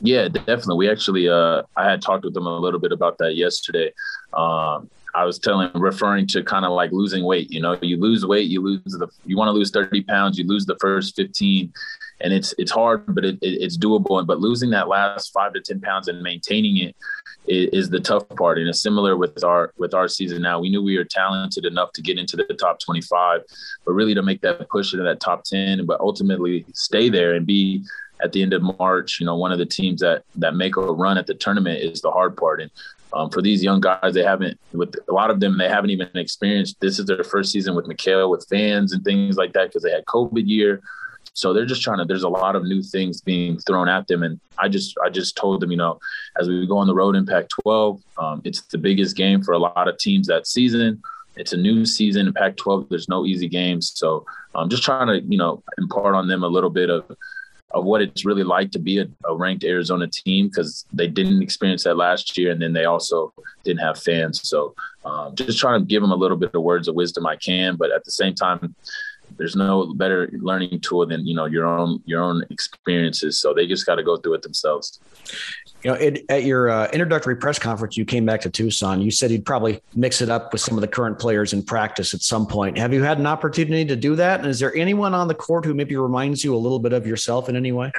Yeah, 0.00 0.28
definitely. 0.28 0.76
We 0.76 0.90
actually, 0.90 1.28
uh, 1.28 1.62
I 1.76 1.90
had 1.90 2.02
talked 2.02 2.24
with 2.24 2.34
them 2.34 2.46
a 2.46 2.58
little 2.58 2.80
bit 2.80 2.92
about 2.92 3.16
that 3.18 3.36
yesterday. 3.36 3.92
Um, 4.34 4.90
I 5.16 5.24
was 5.24 5.38
telling, 5.38 5.70
referring 5.74 6.26
to 6.28 6.42
kind 6.42 6.66
of 6.66 6.72
like 6.72 6.92
losing 6.92 7.24
weight. 7.24 7.50
You 7.50 7.62
know, 7.62 7.78
you 7.80 7.96
lose 7.96 8.26
weight, 8.26 8.48
you 8.48 8.60
lose 8.60 8.82
the, 8.84 9.08
you 9.24 9.38
want 9.38 9.48
to 9.48 9.52
lose 9.52 9.70
30 9.70 10.02
pounds, 10.02 10.36
you 10.36 10.46
lose 10.46 10.66
the 10.66 10.76
first 10.78 11.16
15, 11.16 11.72
and 12.20 12.32
it's 12.34 12.54
it's 12.58 12.70
hard, 12.70 13.14
but 13.14 13.24
it, 13.24 13.38
it, 13.40 13.62
it's 13.62 13.78
doable. 13.78 14.24
But 14.26 14.40
losing 14.40 14.70
that 14.70 14.88
last 14.88 15.32
five 15.32 15.54
to 15.54 15.60
10 15.62 15.80
pounds 15.80 16.08
and 16.08 16.22
maintaining 16.22 16.76
it 16.76 16.94
is, 17.46 17.68
is 17.84 17.90
the 17.90 17.98
tough 17.98 18.28
part. 18.28 18.58
And 18.58 18.68
it's 18.68 18.82
similar 18.82 19.16
with 19.16 19.42
our 19.42 19.72
with 19.78 19.94
our 19.94 20.06
season 20.06 20.42
now. 20.42 20.60
We 20.60 20.68
knew 20.68 20.82
we 20.82 20.98
were 20.98 21.04
talented 21.04 21.64
enough 21.64 21.92
to 21.92 22.02
get 22.02 22.18
into 22.18 22.36
the 22.36 22.44
top 22.44 22.78
25, 22.80 23.40
but 23.86 23.92
really 23.92 24.14
to 24.14 24.22
make 24.22 24.42
that 24.42 24.68
push 24.68 24.92
into 24.92 25.04
that 25.04 25.20
top 25.20 25.44
10, 25.44 25.86
but 25.86 25.98
ultimately 26.00 26.66
stay 26.74 27.08
there 27.08 27.32
and 27.34 27.46
be 27.46 27.82
at 28.22 28.32
the 28.32 28.42
end 28.42 28.52
of 28.52 28.62
March, 28.78 29.20
you 29.20 29.26
know, 29.26 29.36
one 29.36 29.52
of 29.52 29.58
the 29.58 29.66
teams 29.66 30.00
that 30.00 30.24
that 30.36 30.54
make 30.54 30.76
a 30.76 30.80
run 30.80 31.18
at 31.18 31.26
the 31.26 31.34
tournament 31.34 31.80
is 31.80 32.00
the 32.00 32.10
hard 32.10 32.36
part. 32.36 32.60
And 32.60 32.70
um, 33.16 33.30
for 33.30 33.40
these 33.40 33.64
young 33.64 33.80
guys, 33.80 34.12
they 34.12 34.22
haven't 34.22 34.60
with 34.72 34.94
a 35.08 35.12
lot 35.12 35.30
of 35.30 35.40
them 35.40 35.56
they 35.56 35.68
haven't 35.68 35.90
even 35.90 36.08
experienced. 36.14 36.78
This 36.80 36.98
is 36.98 37.06
their 37.06 37.24
first 37.24 37.50
season 37.50 37.74
with 37.74 37.86
McKale, 37.86 38.30
with 38.30 38.46
fans 38.48 38.92
and 38.92 39.02
things 39.04 39.36
like 39.36 39.54
that 39.54 39.68
because 39.68 39.82
they 39.82 39.90
had 39.90 40.04
COVID 40.04 40.46
year. 40.46 40.82
So 41.32 41.52
they're 41.52 41.66
just 41.66 41.82
trying 41.82 41.98
to. 41.98 42.04
There's 42.04 42.22
a 42.22 42.28
lot 42.28 42.56
of 42.56 42.64
new 42.64 42.82
things 42.82 43.20
being 43.20 43.58
thrown 43.58 43.88
at 43.88 44.06
them, 44.06 44.22
and 44.22 44.38
I 44.58 44.68
just 44.68 44.96
I 45.04 45.08
just 45.08 45.36
told 45.36 45.60
them, 45.60 45.70
you 45.70 45.76
know, 45.76 45.98
as 46.38 46.48
we 46.48 46.66
go 46.66 46.78
on 46.78 46.86
the 46.86 46.94
road 46.94 47.16
in 47.16 47.26
Pac-12, 47.26 48.00
um, 48.18 48.42
it's 48.44 48.60
the 48.62 48.78
biggest 48.78 49.16
game 49.16 49.42
for 49.42 49.52
a 49.52 49.58
lot 49.58 49.88
of 49.88 49.98
teams 49.98 50.26
that 50.28 50.46
season. 50.46 51.02
It's 51.36 51.52
a 51.52 51.56
new 51.56 51.84
season 51.84 52.26
in 52.26 52.32
Pac-12. 52.32 52.88
There's 52.88 53.08
no 53.08 53.26
easy 53.26 53.48
games, 53.48 53.92
so 53.94 54.24
I'm 54.54 54.64
um, 54.64 54.68
just 54.70 54.82
trying 54.82 55.08
to 55.08 55.20
you 55.26 55.38
know 55.38 55.62
impart 55.78 56.14
on 56.14 56.28
them 56.28 56.42
a 56.42 56.48
little 56.48 56.70
bit 56.70 56.90
of 56.90 57.04
of 57.76 57.84
what 57.84 58.00
it's 58.00 58.24
really 58.24 58.42
like 58.42 58.70
to 58.70 58.78
be 58.78 58.98
a, 58.98 59.06
a 59.28 59.36
ranked 59.36 59.62
Arizona 59.62 60.06
team 60.08 60.48
because 60.48 60.86
they 60.92 61.06
didn't 61.06 61.42
experience 61.42 61.84
that 61.84 61.96
last 61.96 62.36
year, 62.38 62.50
and 62.50 62.60
then 62.60 62.72
they 62.72 62.86
also 62.86 63.34
didn't 63.64 63.80
have 63.80 63.98
fans. 63.98 64.48
So 64.48 64.74
um, 65.04 65.34
just 65.34 65.58
trying 65.58 65.80
to 65.80 65.86
give 65.86 66.00
them 66.00 66.10
a 66.10 66.16
little 66.16 66.38
bit 66.38 66.54
of 66.54 66.62
words 66.62 66.88
of 66.88 66.94
wisdom 66.94 67.26
I 67.26 67.36
can, 67.36 67.76
but 67.76 67.92
at 67.92 68.04
the 68.04 68.10
same 68.10 68.34
time, 68.34 68.74
there's 69.38 69.56
no 69.56 69.92
better 69.94 70.28
learning 70.32 70.80
tool 70.80 71.06
than 71.06 71.26
you 71.26 71.34
know 71.34 71.46
your 71.46 71.66
own 71.66 72.02
your 72.06 72.22
own 72.22 72.44
experiences. 72.50 73.38
So 73.40 73.54
they 73.54 73.66
just 73.66 73.86
got 73.86 73.96
to 73.96 74.02
go 74.02 74.16
through 74.16 74.34
it 74.34 74.42
themselves. 74.42 75.00
You 75.82 75.90
know, 75.90 75.96
it, 75.96 76.24
at 76.28 76.44
your 76.44 76.70
uh, 76.70 76.88
introductory 76.92 77.36
press 77.36 77.58
conference, 77.58 77.96
you 77.96 78.04
came 78.04 78.24
back 78.24 78.40
to 78.42 78.50
Tucson. 78.50 79.00
You 79.00 79.10
said 79.10 79.30
you'd 79.30 79.46
probably 79.46 79.80
mix 79.94 80.20
it 80.20 80.30
up 80.30 80.52
with 80.52 80.60
some 80.60 80.76
of 80.76 80.80
the 80.80 80.88
current 80.88 81.18
players 81.18 81.52
in 81.52 81.62
practice 81.62 82.14
at 82.14 82.22
some 82.22 82.46
point. 82.46 82.78
Have 82.78 82.92
you 82.92 83.02
had 83.02 83.18
an 83.18 83.26
opportunity 83.26 83.84
to 83.84 83.96
do 83.96 84.16
that? 84.16 84.40
And 84.40 84.48
is 84.48 84.58
there 84.58 84.74
anyone 84.74 85.14
on 85.14 85.28
the 85.28 85.34
court 85.34 85.64
who 85.64 85.74
maybe 85.74 85.96
reminds 85.96 86.42
you 86.42 86.54
a 86.54 86.58
little 86.58 86.78
bit 86.78 86.92
of 86.92 87.06
yourself 87.06 87.48
in 87.48 87.56
any 87.56 87.72
way? 87.72 87.92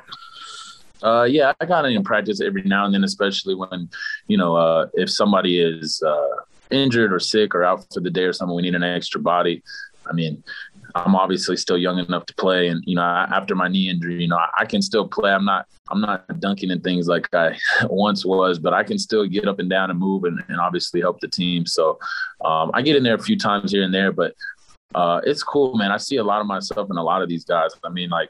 Uh, 1.03 1.23
yeah, 1.29 1.53
I 1.61 1.65
got 1.65 1.85
in 1.85 2.03
practice 2.03 2.41
every 2.41 2.63
now 2.63 2.85
and 2.85 2.93
then, 2.93 3.03
especially 3.03 3.55
when, 3.55 3.89
you 4.27 4.37
know, 4.37 4.55
uh, 4.55 4.87
if 4.95 5.11
somebody 5.11 5.59
is 5.59 6.01
uh, 6.01 6.35
injured 6.71 7.13
or 7.13 7.19
sick 7.19 7.53
or 7.53 7.63
out 7.63 7.85
for 7.93 7.99
the 7.99 8.09
day 8.09 8.23
or 8.23 8.33
something, 8.33 8.55
we 8.55 8.63
need 8.63 8.75
an 8.75 8.83
extra 8.83 9.21
body. 9.21 9.63
I 10.09 10.13
mean, 10.13 10.43
I'm 11.05 11.15
obviously 11.15 11.57
still 11.57 11.77
young 11.77 11.99
enough 11.99 12.25
to 12.27 12.35
play, 12.35 12.67
and 12.67 12.83
you 12.85 12.95
know, 12.95 13.01
after 13.01 13.55
my 13.55 13.67
knee 13.67 13.89
injury, 13.89 14.21
you 14.21 14.27
know, 14.27 14.39
I, 14.57 14.65
can 14.65 14.81
still 14.81 15.07
play. 15.07 15.31
I'm 15.31 15.45
not, 15.45 15.67
I'm 15.89 16.01
not 16.01 16.39
dunking 16.39 16.71
and 16.71 16.83
things 16.83 17.07
like 17.07 17.33
I 17.33 17.57
once 17.83 18.25
was, 18.25 18.59
but 18.59 18.73
I 18.73 18.83
can 18.83 18.97
still 18.97 19.25
get 19.25 19.47
up 19.47 19.59
and 19.59 19.69
down 19.69 19.89
and 19.89 19.99
move, 19.99 20.23
and, 20.23 20.41
and 20.47 20.59
obviously 20.59 21.01
help 21.01 21.19
the 21.19 21.27
team. 21.27 21.65
So 21.65 21.99
um, 22.43 22.71
I 22.73 22.81
get 22.81 22.95
in 22.95 23.03
there 23.03 23.15
a 23.15 23.21
few 23.21 23.37
times 23.37 23.71
here 23.71 23.83
and 23.83 23.93
there, 23.93 24.11
but 24.11 24.33
uh, 24.95 25.21
it's 25.23 25.43
cool, 25.43 25.75
man. 25.75 25.91
I 25.91 25.97
see 25.97 26.17
a 26.17 26.23
lot 26.23 26.41
of 26.41 26.47
myself 26.47 26.89
in 26.89 26.97
a 26.97 27.03
lot 27.03 27.21
of 27.21 27.29
these 27.29 27.43
guys. 27.43 27.71
I 27.83 27.89
mean, 27.89 28.09
like 28.09 28.29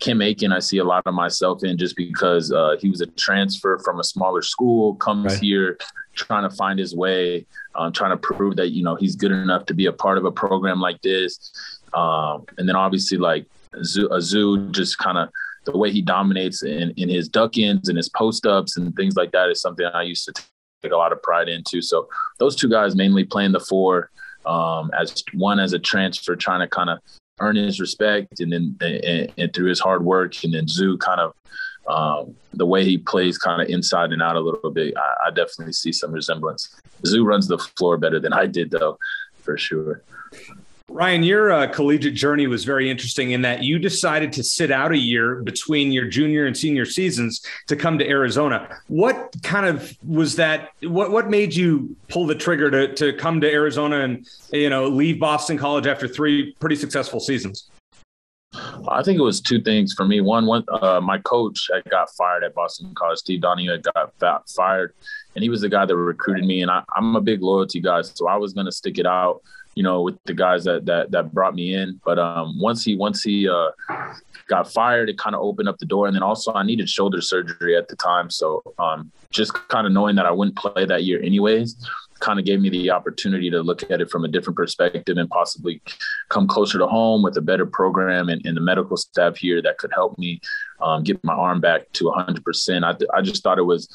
Kim 0.00 0.22
Aiken, 0.22 0.50
I 0.50 0.58
see 0.58 0.78
a 0.78 0.84
lot 0.84 1.02
of 1.06 1.14
myself 1.14 1.62
in 1.62 1.76
just 1.76 1.94
because 1.94 2.50
uh, 2.50 2.76
he 2.80 2.90
was 2.90 3.00
a 3.00 3.06
transfer 3.06 3.78
from 3.84 4.00
a 4.00 4.04
smaller 4.04 4.42
school, 4.42 4.94
comes 4.96 5.32
right. 5.32 5.40
here 5.40 5.78
trying 6.14 6.48
to 6.48 6.54
find 6.56 6.78
his 6.78 6.94
way, 6.94 7.46
um, 7.74 7.92
trying 7.92 8.10
to 8.10 8.16
prove 8.16 8.56
that 8.56 8.70
you 8.70 8.82
know 8.82 8.96
he's 8.96 9.14
good 9.14 9.30
enough 9.30 9.66
to 9.66 9.74
be 9.74 9.86
a 9.86 9.92
part 9.92 10.18
of 10.18 10.24
a 10.24 10.32
program 10.32 10.80
like 10.80 11.00
this. 11.02 11.79
Um, 11.94 12.44
and 12.58 12.68
then 12.68 12.76
obviously 12.76 13.18
like 13.18 13.46
Azu, 13.74 14.70
just 14.72 14.98
kind 14.98 15.18
of 15.18 15.28
the 15.64 15.76
way 15.76 15.90
he 15.90 16.02
dominates 16.02 16.62
in, 16.62 16.92
in 16.96 17.08
his 17.08 17.28
duck 17.28 17.58
ins 17.58 17.88
and 17.88 17.96
his 17.96 18.08
post 18.08 18.46
ups 18.46 18.76
and 18.76 18.94
things 18.96 19.16
like 19.16 19.32
that 19.32 19.50
is 19.50 19.60
something 19.60 19.86
I 19.86 20.02
used 20.02 20.24
to 20.26 20.42
take 20.82 20.92
a 20.92 20.96
lot 20.96 21.12
of 21.12 21.22
pride 21.22 21.48
into. 21.48 21.82
So 21.82 22.08
those 22.38 22.56
two 22.56 22.68
guys 22.68 22.96
mainly 22.96 23.24
playing 23.24 23.52
the 23.52 23.60
four 23.60 24.10
um, 24.46 24.90
as 24.98 25.22
one 25.34 25.60
as 25.60 25.72
a 25.72 25.78
transfer, 25.78 26.34
trying 26.34 26.60
to 26.60 26.68
kind 26.68 26.90
of 26.90 26.98
earn 27.40 27.56
his 27.56 27.80
respect 27.80 28.40
and 28.40 28.52
then 28.52 28.76
and, 28.80 29.32
and, 29.36 29.54
through 29.54 29.68
his 29.68 29.80
hard 29.80 30.04
work 30.04 30.44
and 30.44 30.52
then 30.52 30.68
Zoo 30.68 30.98
kind 30.98 31.20
of 31.20 31.34
um, 31.86 32.34
the 32.52 32.66
way 32.66 32.84
he 32.84 32.98
plays 32.98 33.38
kind 33.38 33.62
of 33.62 33.68
inside 33.68 34.12
and 34.12 34.22
out 34.22 34.36
a 34.36 34.40
little 34.40 34.70
bit. 34.70 34.94
I, 34.96 35.28
I 35.28 35.30
definitely 35.30 35.72
see 35.72 35.92
some 35.92 36.12
resemblance. 36.12 36.80
Zoo 37.06 37.24
runs 37.24 37.48
the 37.48 37.58
floor 37.58 37.96
better 37.96 38.20
than 38.20 38.32
I 38.32 38.46
did 38.46 38.70
though, 38.70 38.98
for 39.40 39.56
sure. 39.56 40.02
Ryan, 40.92 41.22
your 41.22 41.52
uh, 41.52 41.68
collegiate 41.68 42.14
journey 42.14 42.48
was 42.48 42.64
very 42.64 42.90
interesting 42.90 43.30
in 43.30 43.42
that 43.42 43.62
you 43.62 43.78
decided 43.78 44.32
to 44.32 44.42
sit 44.42 44.72
out 44.72 44.90
a 44.90 44.98
year 44.98 45.36
between 45.36 45.92
your 45.92 46.06
junior 46.06 46.46
and 46.46 46.56
senior 46.56 46.84
seasons 46.84 47.46
to 47.68 47.76
come 47.76 47.96
to 47.98 48.08
Arizona. 48.08 48.68
What 48.88 49.34
kind 49.44 49.66
of 49.66 49.96
was 50.04 50.34
that? 50.36 50.70
What 50.82 51.12
what 51.12 51.30
made 51.30 51.54
you 51.54 51.96
pull 52.08 52.26
the 52.26 52.34
trigger 52.34 52.70
to 52.72 52.94
to 52.94 53.12
come 53.12 53.40
to 53.40 53.50
Arizona 53.50 54.00
and 54.00 54.26
you 54.52 54.68
know 54.68 54.88
leave 54.88 55.20
Boston 55.20 55.56
College 55.56 55.86
after 55.86 56.08
three 56.08 56.54
pretty 56.58 56.76
successful 56.76 57.20
seasons? 57.20 57.70
I 58.88 59.02
think 59.04 59.18
it 59.18 59.22
was 59.22 59.40
two 59.40 59.60
things 59.60 59.92
for 59.92 60.04
me. 60.04 60.20
One, 60.20 60.44
one, 60.44 60.64
uh, 60.68 61.00
my 61.00 61.18
coach 61.18 61.70
had 61.72 61.84
got 61.88 62.10
fired 62.10 62.42
at 62.42 62.52
Boston 62.52 62.92
College. 62.96 63.18
Steve 63.18 63.42
Donahue 63.42 63.70
had 63.70 63.86
got 64.18 64.50
fired, 64.50 64.92
and 65.36 65.44
he 65.44 65.48
was 65.48 65.60
the 65.60 65.68
guy 65.68 65.86
that 65.86 65.96
recruited 65.96 66.44
me. 66.44 66.62
And 66.62 66.70
I, 66.70 66.82
am 66.96 67.14
a 67.14 67.20
big 67.20 67.42
loyalty 67.42 67.80
guy, 67.80 68.02
so 68.02 68.26
I 68.26 68.36
was 68.36 68.52
going 68.52 68.66
to 68.66 68.72
stick 68.72 68.98
it 68.98 69.06
out, 69.06 69.42
you 69.74 69.82
know, 69.82 70.02
with 70.02 70.18
the 70.24 70.34
guys 70.34 70.64
that 70.64 70.86
that 70.86 71.10
that 71.10 71.32
brought 71.32 71.54
me 71.54 71.74
in. 71.74 72.00
But 72.04 72.18
um, 72.18 72.60
once 72.60 72.84
he 72.84 72.96
once 72.96 73.22
he 73.22 73.48
uh, 73.48 73.70
got 74.48 74.70
fired, 74.70 75.08
it 75.08 75.18
kind 75.18 75.34
of 75.34 75.42
opened 75.42 75.68
up 75.68 75.78
the 75.78 75.86
door. 75.86 76.06
And 76.06 76.14
then 76.14 76.22
also, 76.22 76.52
I 76.52 76.62
needed 76.62 76.88
shoulder 76.88 77.20
surgery 77.20 77.76
at 77.76 77.88
the 77.88 77.96
time, 77.96 78.30
so 78.30 78.62
um, 78.78 79.10
just 79.30 79.54
kind 79.68 79.86
of 79.86 79.92
knowing 79.92 80.16
that 80.16 80.26
I 80.26 80.30
wouldn't 80.30 80.56
play 80.56 80.84
that 80.84 81.04
year 81.04 81.22
anyways, 81.22 81.76
kind 82.20 82.38
of 82.38 82.44
gave 82.44 82.60
me 82.60 82.68
the 82.68 82.90
opportunity 82.90 83.50
to 83.50 83.62
look 83.62 83.90
at 83.90 84.00
it 84.00 84.10
from 84.10 84.24
a 84.24 84.28
different 84.28 84.56
perspective 84.56 85.16
and 85.16 85.28
possibly 85.30 85.82
come 86.28 86.46
closer 86.46 86.78
to 86.78 86.86
home 86.86 87.22
with 87.22 87.36
a 87.36 87.40
better 87.40 87.66
program 87.66 88.28
and, 88.28 88.44
and 88.44 88.56
the 88.56 88.60
medical 88.60 88.96
staff 88.96 89.36
here 89.36 89.60
that 89.62 89.78
could 89.78 89.90
help 89.94 90.16
me 90.18 90.40
um, 90.80 91.02
get 91.02 91.22
my 91.24 91.32
arm 91.32 91.60
back 91.60 91.90
to 91.92 92.04
100%. 92.04 92.84
I, 92.84 93.16
I 93.16 93.22
just 93.22 93.42
thought 93.42 93.58
it 93.58 93.62
was 93.62 93.88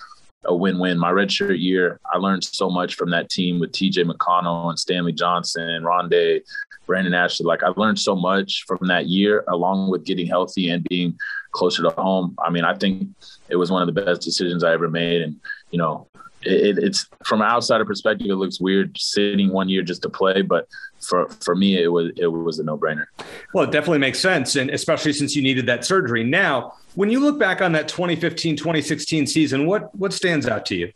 a 0.48 0.56
win-win. 0.56 0.98
My 0.98 1.12
redshirt 1.12 1.60
year, 1.60 2.00
I 2.14 2.18
learned 2.18 2.44
so 2.44 2.70
much 2.70 2.96
from 2.96 3.10
that 3.12 3.30
team 3.30 3.60
with 3.60 3.72
TJ 3.72 4.10
McConnell 4.10 4.70
and 4.70 4.80
Stanley 4.80 5.14
Johnson, 5.14 5.84
Rondae, 5.84 6.42
Brandon 6.86 7.14
Ashley. 7.14 7.46
Like 7.46 7.64
I 7.64 7.70
learned 7.76 8.00
so 8.00 8.16
much 8.16 8.64
from 8.68 8.88
that 8.88 9.08
year, 9.08 9.44
along 9.48 9.90
with 9.90 10.06
getting 10.06 10.28
healthy 10.28 10.70
and 10.70 10.84
being 10.90 11.18
closer 11.52 11.84
to 11.84 11.90
home. 11.90 12.36
I 12.44 12.50
mean, 12.50 12.66
I 12.66 12.76
think 12.76 13.10
it 13.50 13.56
was 13.56 13.72
one 13.72 13.82
of 13.82 13.94
the 13.94 14.02
best 14.02 14.22
decisions 14.22 14.64
I 14.64 14.74
ever 14.74 14.90
made. 14.90 15.22
And, 15.22 15.40
you 15.72 15.80
know, 15.80 16.08
it, 16.46 16.78
it's 16.78 17.08
from 17.24 17.42
an 17.42 17.48
outsider 17.48 17.86
perspective, 17.86 18.28
it 18.30 18.36
looks 18.36 18.60
weird 18.60 18.98
sitting 18.98 19.52
one 19.52 19.70
year 19.70 19.82
just 19.82 20.02
to 20.04 20.10
play, 20.10 20.42
but 20.42 20.68
for 21.00 21.30
for 21.44 21.56
me, 21.56 21.82
it 21.82 21.88
was 21.88 22.12
it 22.18 22.28
was 22.28 22.60
a 22.60 22.64
no 22.64 22.78
brainer. 22.78 23.06
Well, 23.54 23.66
it 23.66 23.72
definitely 23.72 24.00
makes 24.00 24.20
sense, 24.20 24.56
and 24.56 24.70
especially 24.70 25.14
since 25.14 25.36
you 25.36 25.42
needed 25.42 25.66
that 25.68 25.86
surgery. 25.86 26.24
Now, 26.24 26.74
when 26.96 27.10
you 27.10 27.20
look 27.20 27.40
back 27.40 27.62
on 27.62 27.72
that 27.74 27.88
2015 27.88 28.58
2016 28.58 29.28
season, 29.28 29.66
what 29.66 29.94
what 29.96 30.14
stands 30.14 30.48
out 30.48 30.66
to 30.68 30.76
you? 30.76 30.92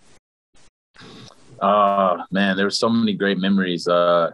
Uh 1.59 2.23
man, 2.31 2.55
there 2.55 2.65
were 2.65 2.71
so 2.71 2.89
many 2.89 3.13
great 3.13 3.38
memories. 3.38 3.88
Uh, 3.88 4.31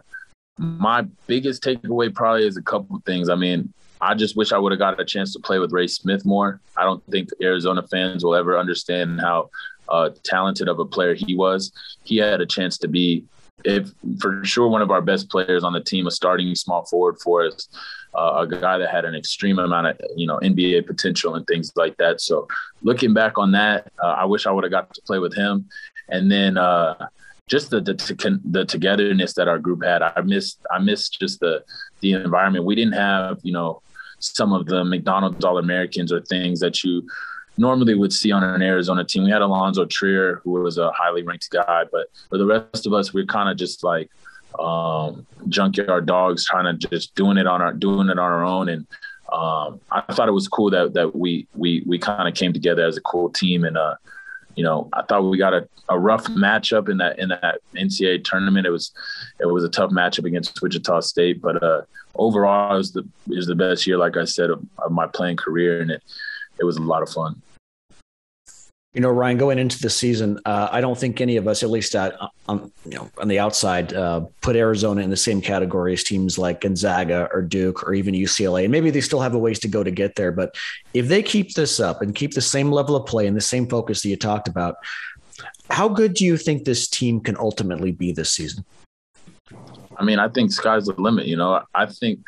my 0.58 1.02
biggest 1.26 1.62
takeaway 1.62 2.12
probably 2.14 2.46
is 2.46 2.56
a 2.56 2.62
couple 2.62 3.00
things. 3.04 3.28
I 3.28 3.34
mean, 3.34 3.72
I 4.00 4.14
just 4.14 4.36
wish 4.36 4.52
I 4.52 4.58
would 4.58 4.72
have 4.72 4.78
got 4.78 5.00
a 5.00 5.04
chance 5.04 5.32
to 5.32 5.40
play 5.40 5.58
with 5.58 5.72
Ray 5.72 5.86
Smith 5.86 6.24
more. 6.24 6.60
I 6.76 6.84
don't 6.84 7.04
think 7.06 7.30
Arizona 7.42 7.86
fans 7.86 8.24
will 8.24 8.34
ever 8.34 8.58
understand 8.58 9.20
how 9.20 9.50
uh, 9.88 10.10
talented 10.24 10.68
of 10.68 10.78
a 10.78 10.84
player 10.84 11.14
he 11.14 11.34
was. 11.34 11.72
He 12.04 12.16
had 12.16 12.40
a 12.40 12.46
chance 12.46 12.78
to 12.78 12.88
be, 12.88 13.24
if 13.64 13.90
for 14.20 14.44
sure, 14.44 14.68
one 14.68 14.82
of 14.82 14.90
our 14.90 15.02
best 15.02 15.28
players 15.30 15.64
on 15.64 15.72
the 15.72 15.80
team, 15.80 16.06
a 16.06 16.10
starting 16.10 16.54
small 16.54 16.84
forward 16.84 17.18
for 17.22 17.46
us, 17.46 17.68
uh, 18.14 18.34
a 18.38 18.46
guy 18.46 18.78
that 18.78 18.90
had 18.90 19.04
an 19.04 19.14
extreme 19.14 19.58
amount 19.58 19.86
of 19.86 20.00
you 20.16 20.26
know 20.26 20.38
NBA 20.38 20.86
potential 20.86 21.34
and 21.34 21.46
things 21.46 21.72
like 21.76 21.96
that. 21.98 22.20
So 22.20 22.48
looking 22.82 23.14
back 23.14 23.38
on 23.38 23.52
that, 23.52 23.92
uh, 24.02 24.14
I 24.18 24.24
wish 24.24 24.46
I 24.46 24.52
would 24.52 24.64
have 24.64 24.70
got 24.70 24.92
to 24.94 25.02
play 25.02 25.18
with 25.18 25.34
him. 25.34 25.68
And 26.08 26.30
then 26.30 26.56
uh, 26.56 27.08
just 27.48 27.70
the, 27.70 27.80
the 27.80 28.40
the 28.44 28.64
togetherness 28.64 29.34
that 29.34 29.48
our 29.48 29.58
group 29.58 29.84
had. 29.84 30.02
I 30.02 30.20
missed 30.22 30.60
I 30.70 30.78
missed 30.78 31.18
just 31.20 31.40
the 31.40 31.64
the 32.00 32.12
environment. 32.12 32.64
We 32.64 32.74
didn't 32.74 32.94
have 32.94 33.38
you 33.42 33.52
know 33.52 33.82
some 34.18 34.52
of 34.52 34.66
the 34.66 34.84
McDonald's 34.84 35.44
All 35.44 35.58
Americans 35.58 36.12
or 36.12 36.20
things 36.22 36.60
that 36.60 36.82
you 36.82 37.06
normally 37.58 37.94
would 37.94 38.12
see 38.12 38.32
on 38.32 38.42
an 38.42 38.62
Arizona 38.62 39.04
team. 39.04 39.24
We 39.24 39.30
had 39.30 39.42
Alonzo 39.42 39.84
Trier, 39.86 40.40
who 40.44 40.52
was 40.52 40.78
a 40.78 40.90
highly 40.92 41.22
ranked 41.22 41.50
guy, 41.50 41.84
but 41.90 42.08
for 42.28 42.38
the 42.38 42.46
rest 42.46 42.86
of 42.86 42.92
us, 42.92 43.12
we 43.12 43.22
are 43.22 43.26
kind 43.26 43.48
of 43.48 43.56
just 43.56 43.82
like 43.82 44.10
um, 44.58 45.26
junkyard 45.48 46.06
dogs, 46.06 46.44
trying 46.44 46.78
to 46.78 46.88
just 46.88 47.14
doing 47.14 47.38
it 47.38 47.46
on 47.46 47.62
our 47.62 47.72
doing 47.72 48.08
it 48.08 48.18
on 48.18 48.32
our 48.32 48.44
own. 48.44 48.68
And 48.68 48.86
um, 49.32 49.80
I 49.90 50.02
thought 50.12 50.28
it 50.28 50.32
was 50.32 50.48
cool 50.48 50.70
that 50.70 50.94
that 50.94 51.14
we 51.16 51.46
we 51.54 51.82
we 51.86 51.98
kind 51.98 52.28
of 52.28 52.34
came 52.34 52.52
together 52.52 52.84
as 52.84 52.96
a 52.96 53.02
cool 53.02 53.30
team. 53.30 53.64
And 53.64 53.76
uh, 53.76 53.96
you 54.54 54.64
know, 54.64 54.88
I 54.92 55.02
thought 55.02 55.24
we 55.24 55.38
got 55.38 55.54
a, 55.54 55.68
a 55.88 55.98
rough 55.98 56.24
matchup 56.26 56.88
in 56.88 56.98
that 56.98 57.18
in 57.18 57.28
that 57.28 57.58
NCAA 57.74 58.24
tournament. 58.24 58.66
It 58.66 58.70
was 58.70 58.92
it 59.40 59.46
was 59.46 59.64
a 59.64 59.68
tough 59.68 59.90
matchup 59.90 60.24
against 60.24 60.60
Wichita 60.62 61.00
State, 61.00 61.40
but 61.42 61.62
uh, 61.62 61.82
overall, 62.14 62.74
it 62.74 62.78
was 62.78 62.92
the 62.92 63.00
it 63.30 63.36
was 63.36 63.46
the 63.46 63.54
best 63.54 63.86
year, 63.86 63.98
like 63.98 64.16
I 64.16 64.24
said, 64.24 64.50
of, 64.50 64.64
of 64.78 64.92
my 64.92 65.06
playing 65.06 65.36
career, 65.36 65.80
and 65.80 65.90
it 65.90 66.02
it 66.58 66.64
was 66.64 66.76
a 66.76 66.82
lot 66.82 67.02
of 67.02 67.10
fun. 67.10 67.42
You 68.96 69.02
know, 69.02 69.10
Ryan, 69.10 69.36
going 69.36 69.58
into 69.58 69.78
the 69.78 69.90
season, 69.90 70.40
uh, 70.46 70.70
I 70.72 70.80
don't 70.80 70.96
think 70.96 71.20
any 71.20 71.36
of 71.36 71.46
us, 71.46 71.62
at 71.62 71.68
least 71.68 71.94
at, 71.94 72.16
on, 72.48 72.72
you 72.86 72.96
know, 72.96 73.10
on 73.18 73.28
the 73.28 73.38
outside, 73.38 73.92
uh, 73.92 74.24
put 74.40 74.56
Arizona 74.56 75.02
in 75.02 75.10
the 75.10 75.18
same 75.18 75.42
category 75.42 75.92
as 75.92 76.02
teams 76.02 76.38
like 76.38 76.62
Gonzaga 76.62 77.28
or 77.30 77.42
Duke 77.42 77.82
or 77.82 77.92
even 77.92 78.14
UCLA. 78.14 78.62
And 78.62 78.72
maybe 78.72 78.88
they 78.88 79.02
still 79.02 79.20
have 79.20 79.34
a 79.34 79.38
ways 79.38 79.58
to 79.58 79.68
go 79.68 79.84
to 79.84 79.90
get 79.90 80.14
there. 80.14 80.32
But 80.32 80.56
if 80.94 81.08
they 81.08 81.22
keep 81.22 81.52
this 81.52 81.78
up 81.78 82.00
and 82.00 82.14
keep 82.14 82.32
the 82.32 82.40
same 82.40 82.72
level 82.72 82.96
of 82.96 83.04
play 83.04 83.26
and 83.26 83.36
the 83.36 83.42
same 83.42 83.68
focus 83.68 84.00
that 84.00 84.08
you 84.08 84.16
talked 84.16 84.48
about, 84.48 84.76
how 85.68 85.90
good 85.90 86.14
do 86.14 86.24
you 86.24 86.38
think 86.38 86.64
this 86.64 86.88
team 86.88 87.20
can 87.20 87.36
ultimately 87.36 87.92
be 87.92 88.12
this 88.12 88.32
season? 88.32 88.64
I 89.98 90.04
mean, 90.04 90.18
I 90.18 90.30
think 90.30 90.50
sky's 90.52 90.86
the 90.86 90.94
limit. 90.96 91.26
You 91.26 91.36
know, 91.36 91.60
I 91.74 91.84
think 91.84 92.20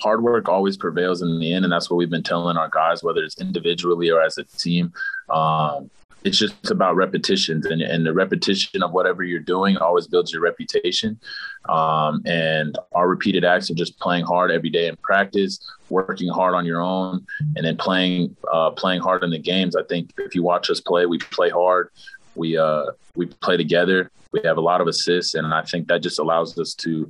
hard 0.00 0.22
work 0.22 0.48
always 0.48 0.78
prevails 0.78 1.20
in 1.20 1.38
the 1.38 1.52
end, 1.52 1.66
and 1.66 1.72
that's 1.72 1.90
what 1.90 1.98
we've 1.98 2.08
been 2.08 2.22
telling 2.22 2.56
our 2.56 2.70
guys, 2.70 3.02
whether 3.02 3.22
it's 3.22 3.38
individually 3.38 4.08
or 4.10 4.22
as 4.22 4.38
a 4.38 4.44
team. 4.44 4.90
Um, 5.28 5.90
it's 6.24 6.38
just 6.38 6.70
about 6.70 6.96
repetitions 6.96 7.66
and, 7.66 7.82
and 7.82 8.06
the 8.06 8.12
repetition 8.12 8.82
of 8.82 8.92
whatever 8.92 9.22
you're 9.22 9.40
doing 9.40 9.76
always 9.76 10.06
builds 10.06 10.32
your 10.32 10.40
reputation. 10.40 11.20
Um, 11.68 12.22
and 12.24 12.78
our 12.94 13.08
repeated 13.08 13.44
acts 13.44 13.68
of 13.68 13.76
just 13.76 13.98
playing 14.00 14.24
hard 14.24 14.50
every 14.50 14.70
day 14.70 14.88
in 14.88 14.96
practice 14.96 15.60
working 15.90 16.28
hard 16.28 16.54
on 16.54 16.64
your 16.64 16.80
own 16.80 17.26
and 17.56 17.64
then 17.64 17.76
playing 17.76 18.34
uh, 18.50 18.70
playing 18.70 19.02
hard 19.02 19.22
in 19.22 19.30
the 19.30 19.38
games. 19.38 19.76
I 19.76 19.82
think 19.84 20.12
if 20.18 20.34
you 20.34 20.42
watch 20.42 20.70
us 20.70 20.80
play 20.80 21.06
we 21.06 21.18
play 21.18 21.50
hard. 21.50 21.90
We 22.34 22.56
uh, 22.56 22.86
we 23.14 23.26
play 23.26 23.56
together. 23.56 24.10
We 24.32 24.40
have 24.44 24.56
a 24.56 24.62
lot 24.62 24.80
of 24.80 24.88
assists 24.88 25.34
and 25.34 25.54
i 25.54 25.62
think 25.62 25.86
that 25.86 26.02
just 26.02 26.18
allows 26.18 26.58
us 26.58 26.74
to 26.74 27.08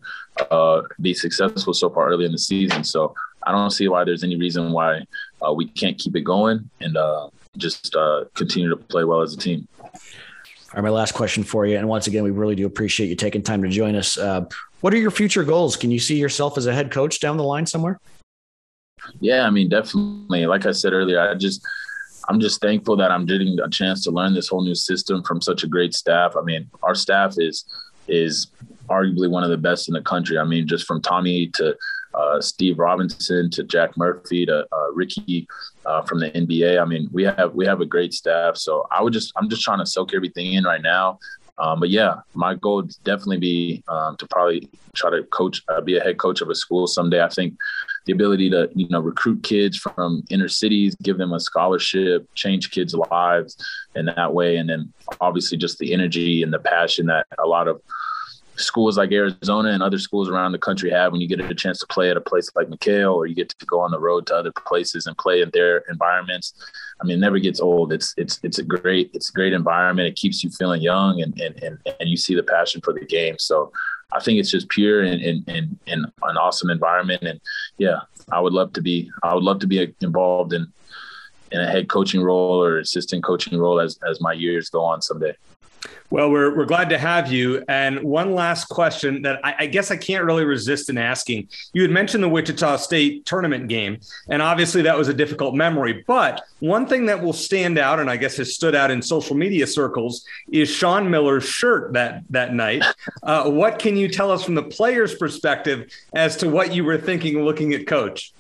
uh, 0.51 0.83
be 1.01 1.15
successful 1.15 1.73
so 1.73 1.89
far 1.89 2.09
early 2.09 2.27
in 2.27 2.33
the 2.33 2.39
season. 2.39 2.85
So 2.85 3.15
i 3.45 3.53
don't 3.53 3.71
see 3.71 3.89
why 3.89 4.05
there's 4.05 4.25
any 4.25 4.37
reason 4.37 4.73
why 4.73 5.07
uh, 5.45 5.53
we 5.53 5.69
can't 5.69 5.99
keep 5.99 6.17
it 6.17 6.23
going. 6.23 6.69
And 6.81 6.97
uh, 6.97 7.29
just 7.57 7.95
uh, 7.95 8.25
continue 8.35 8.69
to 8.69 8.77
play 8.77 9.05
well 9.05 9.23
as 9.23 9.35
a 9.35 9.37
team. 9.37 9.67
All 9.83 9.91
right, 10.75 10.83
my 10.83 10.91
last 10.91 11.13
question 11.13 11.45
for 11.45 11.67
you, 11.67 11.77
and 11.77 11.89
once 11.89 12.07
again, 12.07 12.25
we 12.25 12.31
really 12.31 12.57
do 12.57 12.67
appreciate 12.67 13.09
you 13.09 13.15
taking 13.15 13.43
time 13.43 13.63
to 13.63 13.69
join 13.69 13.95
us. 13.95 14.19
Uh, 14.19 14.45
what 14.81 14.93
are 14.93 14.99
your 14.99 15.13
future 15.13 15.45
goals? 15.45 15.77
Can 15.77 15.91
you 15.91 16.01
see 16.01 16.17
yourself 16.19 16.59
as 16.59 16.67
a 16.67 16.75
head 16.75 16.91
coach 16.91 17.21
down 17.21 17.37
the 17.37 17.45
line 17.45 17.65
somewhere? 17.65 18.01
Yeah, 19.21 19.47
I 19.47 19.51
mean, 19.51 19.69
definitely. 19.69 20.47
Like 20.47 20.67
I 20.67 20.73
said 20.73 20.93
earlier, 20.93 21.21
I 21.21 21.35
just 21.35 21.65
I'm 22.29 22.41
just 22.41 22.61
thankful 22.61 22.97
that 22.97 23.11
I'm 23.11 23.27
getting 23.27 23.59
a 23.61 23.69
chance 23.69 24.03
to 24.05 24.11
learn 24.11 24.35
this 24.35 24.49
whole 24.49 24.63
new 24.63 24.75
system 24.75 25.23
from 25.23 25.41
such 25.41 25.63
a 25.63 25.67
great 25.67 25.95
staff. 25.95 26.35
I 26.37 26.43
mean, 26.43 26.69
our 26.83 26.95
staff 26.95 27.35
is 27.39 27.65
is 28.09 28.49
arguably 28.89 29.31
one 29.31 29.45
of 29.45 29.51
the 29.51 29.57
best 29.57 29.89
in 29.89 29.95
the 29.95 30.03
country. 30.03 30.39
I 30.39 30.45
mean, 30.45 30.67
just 30.67 30.87
from 30.87 31.01
Tommy 31.01 31.49
to 31.55 31.77
uh, 32.15 32.41
Steve 32.41 32.79
Robinson 32.79 33.51
to 33.51 33.65
Jack 33.65 33.97
Murphy 33.97 34.47
to 34.47 34.67
uh, 34.73 34.93
Ricky 34.93 35.47
uh, 35.87 36.03
from 36.03 36.21
the 36.21 36.31
NBA. 36.31 36.81
I 36.81 36.85
mean, 36.85 37.09
we 37.13 37.25
have 37.25 37.55
we 37.55 37.67
have 37.67 37.81
a 37.81 37.87
great 37.87 38.15
staff. 38.15 38.57
So 38.57 38.87
I 38.91 39.03
would 39.03 39.13
just 39.13 39.33
I'm 39.37 39.49
just 39.49 39.63
trying 39.63 39.81
to 39.81 39.87
soak 39.87 40.15
everything 40.15 40.55
in 40.55 40.65
right 40.65 40.83
now. 40.83 41.19
Um, 41.59 41.79
but 41.79 41.91
yeah, 41.91 42.17
my 42.35 42.55
goal 42.55 42.77
would 42.77 42.97
definitely 43.05 43.39
be 43.39 43.83
um, 43.89 44.17
to 44.17 44.27
probably 44.27 44.69
try 44.95 45.11
to 45.11 45.23
coach, 45.25 45.63
uh, 45.69 45.81
be 45.81 45.97
a 45.97 46.03
head 46.03 46.19
coach 46.19 46.41
of 46.41 46.51
a 46.51 46.55
school 46.55 46.87
someday. 46.87 47.23
I 47.23 47.29
think 47.29 47.55
the 48.07 48.13
ability 48.13 48.51
to 48.51 48.69
you 48.75 48.89
know 48.89 49.01
recruit 49.01 49.43
kids 49.43 49.77
from 49.77 50.25
inner 50.31 50.49
cities, 50.49 50.97
give 50.97 51.17
them 51.17 51.33
a 51.33 51.41
scholarship, 51.41 52.29
change 52.35 52.71
kids' 52.71 52.95
lives 52.95 53.57
in 53.95 54.07
that 54.07 54.35
way, 54.35 54.57
and 54.57 54.69
then 54.69 54.93
obviously 55.21 55.57
just 55.57 55.79
the 55.79 55.93
energy 55.93 56.43
and 56.43 56.53
the 56.53 56.59
passion 56.59 57.07
that 57.07 57.27
a 57.43 57.47
lot 57.47 57.69
of 57.69 57.81
schools 58.57 58.97
like 58.97 59.13
Arizona 59.13 59.71
and 59.71 59.83
other 59.83 59.99
schools 59.99 60.29
around 60.29 60.53
the 60.53 60.59
country 60.59 60.91
have 60.91 61.13
when 61.13 61.21
you 61.21 61.29
get 61.29 61.41
a 61.41 61.55
chance 61.55 61.79
to 61.81 61.87
play 61.87 62.11
at 62.11 62.17
a 62.17 62.21
place 62.21 62.51
like 62.55 62.69
McKale 62.69 63.15
or 63.15 63.27
you 63.27 63.35
get 63.35 63.49
to 63.49 63.67
go 63.67 63.81
on 63.81 63.91
the 63.91 63.99
road 63.99 64.27
to 64.27 64.35
other 64.35 64.53
places 64.53 65.07
and 65.07 65.17
play 65.19 65.43
in 65.43 65.51
their 65.53 65.79
environments. 65.89 66.55
I 67.01 67.05
mean, 67.05 67.19
it 67.19 67.21
never 67.21 67.39
gets 67.39 67.61
old. 67.61 67.93
It's 67.93 68.15
it's 68.17 68.39
it's 68.43 68.59
a 68.59 68.63
great 68.63 69.11
it's 69.13 69.31
a 69.31 69.33
great 69.33 69.53
environment. 69.53 70.09
It 70.09 70.17
keeps 70.17 70.45
you 70.45 70.51
feeling 70.51 70.83
young 70.83 71.21
and 71.23 71.39
and 71.41 71.63
and, 71.63 71.79
and 72.01 72.09
you 72.09 72.17
see 72.17 72.35
the 72.35 72.43
passion 72.43 72.81
for 72.81 72.93
the 72.93 73.05
game. 73.05 73.37
So 73.39 73.73
I 74.13 74.21
think 74.21 74.39
it's 74.39 74.51
just 74.51 74.69
pure 74.69 75.03
and, 75.03 75.21
and, 75.21 75.45
and, 75.49 75.79
and 75.89 76.07
an 76.23 76.37
awesome 76.37 76.71
environment. 76.71 77.23
And 77.23 77.41
yeah, 77.79 78.01
I 78.31 78.41
would 78.41 78.53
love 78.53 78.73
to 78.75 78.83
be 78.83 79.11
I 79.23 79.35
would 79.35 79.43
love 79.43 79.59
to 79.61 79.67
be 79.67 79.93
involved 80.01 80.53
in 80.53 80.67
in 81.51 81.61
a 81.61 81.71
head 81.71 81.89
coaching 81.89 82.23
role 82.23 82.63
or 82.63 82.79
assistant 82.79 83.25
coaching 83.25 83.59
role 83.59 83.81
as 83.81 83.99
as 84.09 84.21
my 84.21 84.33
years 84.33 84.71
go 84.71 84.85
on 84.85 85.03
someday. 85.03 85.35
Well, 86.11 86.31
we're, 86.31 86.55
we're 86.55 86.67
glad 86.67 86.91
to 86.91 86.99
have 86.99 87.33
you. 87.33 87.65
And 87.67 88.03
one 88.03 88.35
last 88.35 88.67
question 88.67 89.23
that 89.23 89.41
I, 89.43 89.55
I, 89.61 89.67
guess 89.67 89.91
I 89.91 89.97
can't 89.97 90.25
really 90.25 90.45
resist 90.45 90.91
in 90.91 90.99
asking. 90.99 91.49
You 91.73 91.83
had 91.83 91.91
mentioned 91.91 92.23
the 92.23 92.29
Wichita 92.29 92.77
State 92.77 93.25
tournament 93.25 93.69
game, 93.69 93.99
and 94.29 94.43
obviously 94.43 94.83
that 94.83 94.99
was 94.99 95.09
a 95.09 95.15
difficult 95.15 95.55
memory. 95.55 96.05
But 96.07 96.43
one 96.61 96.87
thing 96.87 97.07
that 97.07 97.23
will 97.23 97.33
stand 97.33 97.79
out, 97.79 98.01
and 98.01 98.11
I 98.11 98.17
guess 98.17 98.37
has 98.37 98.55
stood 98.55 98.75
out 98.75 98.91
in 98.91 99.01
social 99.01 99.35
media 99.35 99.67
circles, 99.67 100.25
is 100.53 100.69
Sean 100.69 101.11
Miller's 101.11 101.45
shirt 101.45 101.95
that, 101.95 102.23
that 102.31 102.53
night. 102.55 102.85
Uh, 103.23 103.51
what 103.51 103.79
can 103.79 103.97
you 103.97 104.07
tell 104.07 104.31
us 104.31 104.45
from 104.45 104.55
the 104.55 104.63
player's 104.63 105.15
perspective 105.15 105.91
as 106.15 106.37
to 106.37 106.49
what 106.49 106.75
you 106.75 106.85
were 106.85 106.99
thinking 106.99 107.43
looking 107.43 107.73
at 107.73 107.87
Coach? 107.87 108.34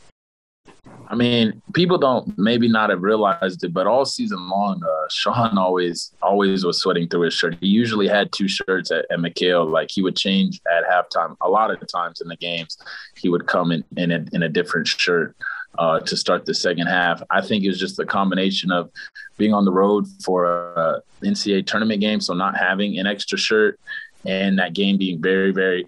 I 1.09 1.15
mean, 1.15 1.63
people 1.75 1.99
don't 1.99 2.37
maybe 2.39 2.69
not 2.69 2.91
have 2.91 3.03
realized 3.03 3.63
it, 3.63 3.73
but 3.73 3.87
all 3.87 4.05
season 4.05 4.49
long, 4.49 4.83
uh, 4.83 5.07
Sean 5.11 5.59
always 5.59 6.13
always 6.23 6.65
was 6.65 6.81
sweating 6.81 7.09
through 7.09 7.23
his 7.23 7.35
shirt. 7.35 7.57
He 7.61 7.69
usually 7.69 8.09
had 8.09 8.33
two 8.33 8.49
shirts 8.49 8.91
at, 8.91 9.07
at 9.11 9.19
McKale. 9.19 9.71
Like 9.71 9.91
he 9.91 10.03
would 10.03 10.17
change 10.17 10.61
at 10.75 10.85
halftime. 10.85 11.37
A 11.41 11.49
lot 11.49 11.71
of 11.71 11.81
the 11.81 11.87
times 11.87 12.21
in 12.21 12.29
the 12.29 12.37
games, 12.37 12.79
he 13.17 13.29
would 13.29 13.47
come 13.47 13.71
in 13.71 13.85
in 13.97 14.11
a, 14.11 14.25
in 14.33 14.43
a 14.43 14.49
different 14.49 14.87
shirt 14.87 15.37
uh, 15.79 16.01
to 16.01 16.17
start 16.17 16.47
the 16.47 16.55
second 16.55 16.87
half. 16.87 17.23
I 17.31 17.41
think 17.41 17.65
it 17.65 17.69
was 17.69 17.81
just 17.81 17.99
a 17.99 18.07
combination 18.07 18.73
of 18.73 18.91
being 19.37 19.53
on 19.53 19.65
the 19.65 19.73
road 19.73 20.07
for 20.25 20.47
a 20.47 21.01
NCAA 21.23 21.67
tournament 21.67 22.01
game, 22.01 22.21
so 22.21 22.35
not 22.35 22.57
having 22.57 22.99
an 22.99 23.07
extra 23.07 23.37
shirt, 23.37 23.79
and 24.25 24.59
that 24.59 24.73
game 24.73 24.97
being 24.97 25.21
very 25.21 25.53
very 25.53 25.87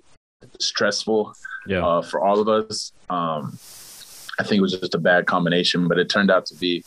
stressful 0.61 1.35
yeah. 1.67 1.85
uh, 1.85 2.03
for 2.03 2.21
all 2.21 2.39
of 2.41 2.49
us. 2.49 2.93
Um, 3.09 3.59
I 4.38 4.42
think 4.42 4.59
it 4.59 4.62
was 4.62 4.79
just 4.79 4.94
a 4.94 4.99
bad 4.99 5.27
combination, 5.27 5.88
but 5.88 5.99
it 5.99 6.09
turned 6.09 6.31
out 6.31 6.46
to 6.46 6.55
be, 6.55 6.85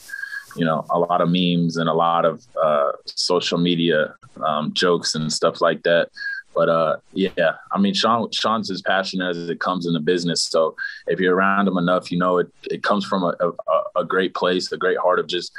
you 0.56 0.66
know, 0.66 0.86
a 0.90 1.00
lot 1.00 1.22
of 1.22 1.30
memes 1.30 1.78
and 1.78 1.90
a 1.90 1.94
lot 1.94 2.26
of 2.26 2.46
uh, 2.62 2.92
social 3.06 3.58
media 3.58 4.16
um, 4.46 4.74
jokes 4.74 5.16
and 5.16 5.32
stuff 5.32 5.62
like 5.62 5.84
that. 5.84 6.10
But 6.56 6.70
uh, 6.70 6.98
yeah, 7.14 7.56
I 7.72 7.80
mean, 7.80 7.94
Sean 7.94 8.32
Sean's 8.32 8.72
as 8.72 8.82
passionate 8.82 9.36
as 9.36 9.50
it 9.50 9.60
comes 9.60 9.86
in 9.86 9.94
the 9.94 10.00
business. 10.00 10.42
So 10.42 10.76
if 11.08 11.20
you're 11.20 11.36
around 11.36 11.68
him 11.68 11.78
enough, 11.78 12.12
you 12.12 12.18
know 12.18 12.40
it 12.40 12.52
it 12.70 12.84
comes 12.84 13.06
from 13.06 13.24
a, 13.24 13.34
a, 13.40 14.00
a 14.02 14.06
great 14.06 14.34
place, 14.34 14.72
a 14.72 14.78
great 14.78 14.98
heart 14.98 15.20
of 15.20 15.28
just 15.28 15.52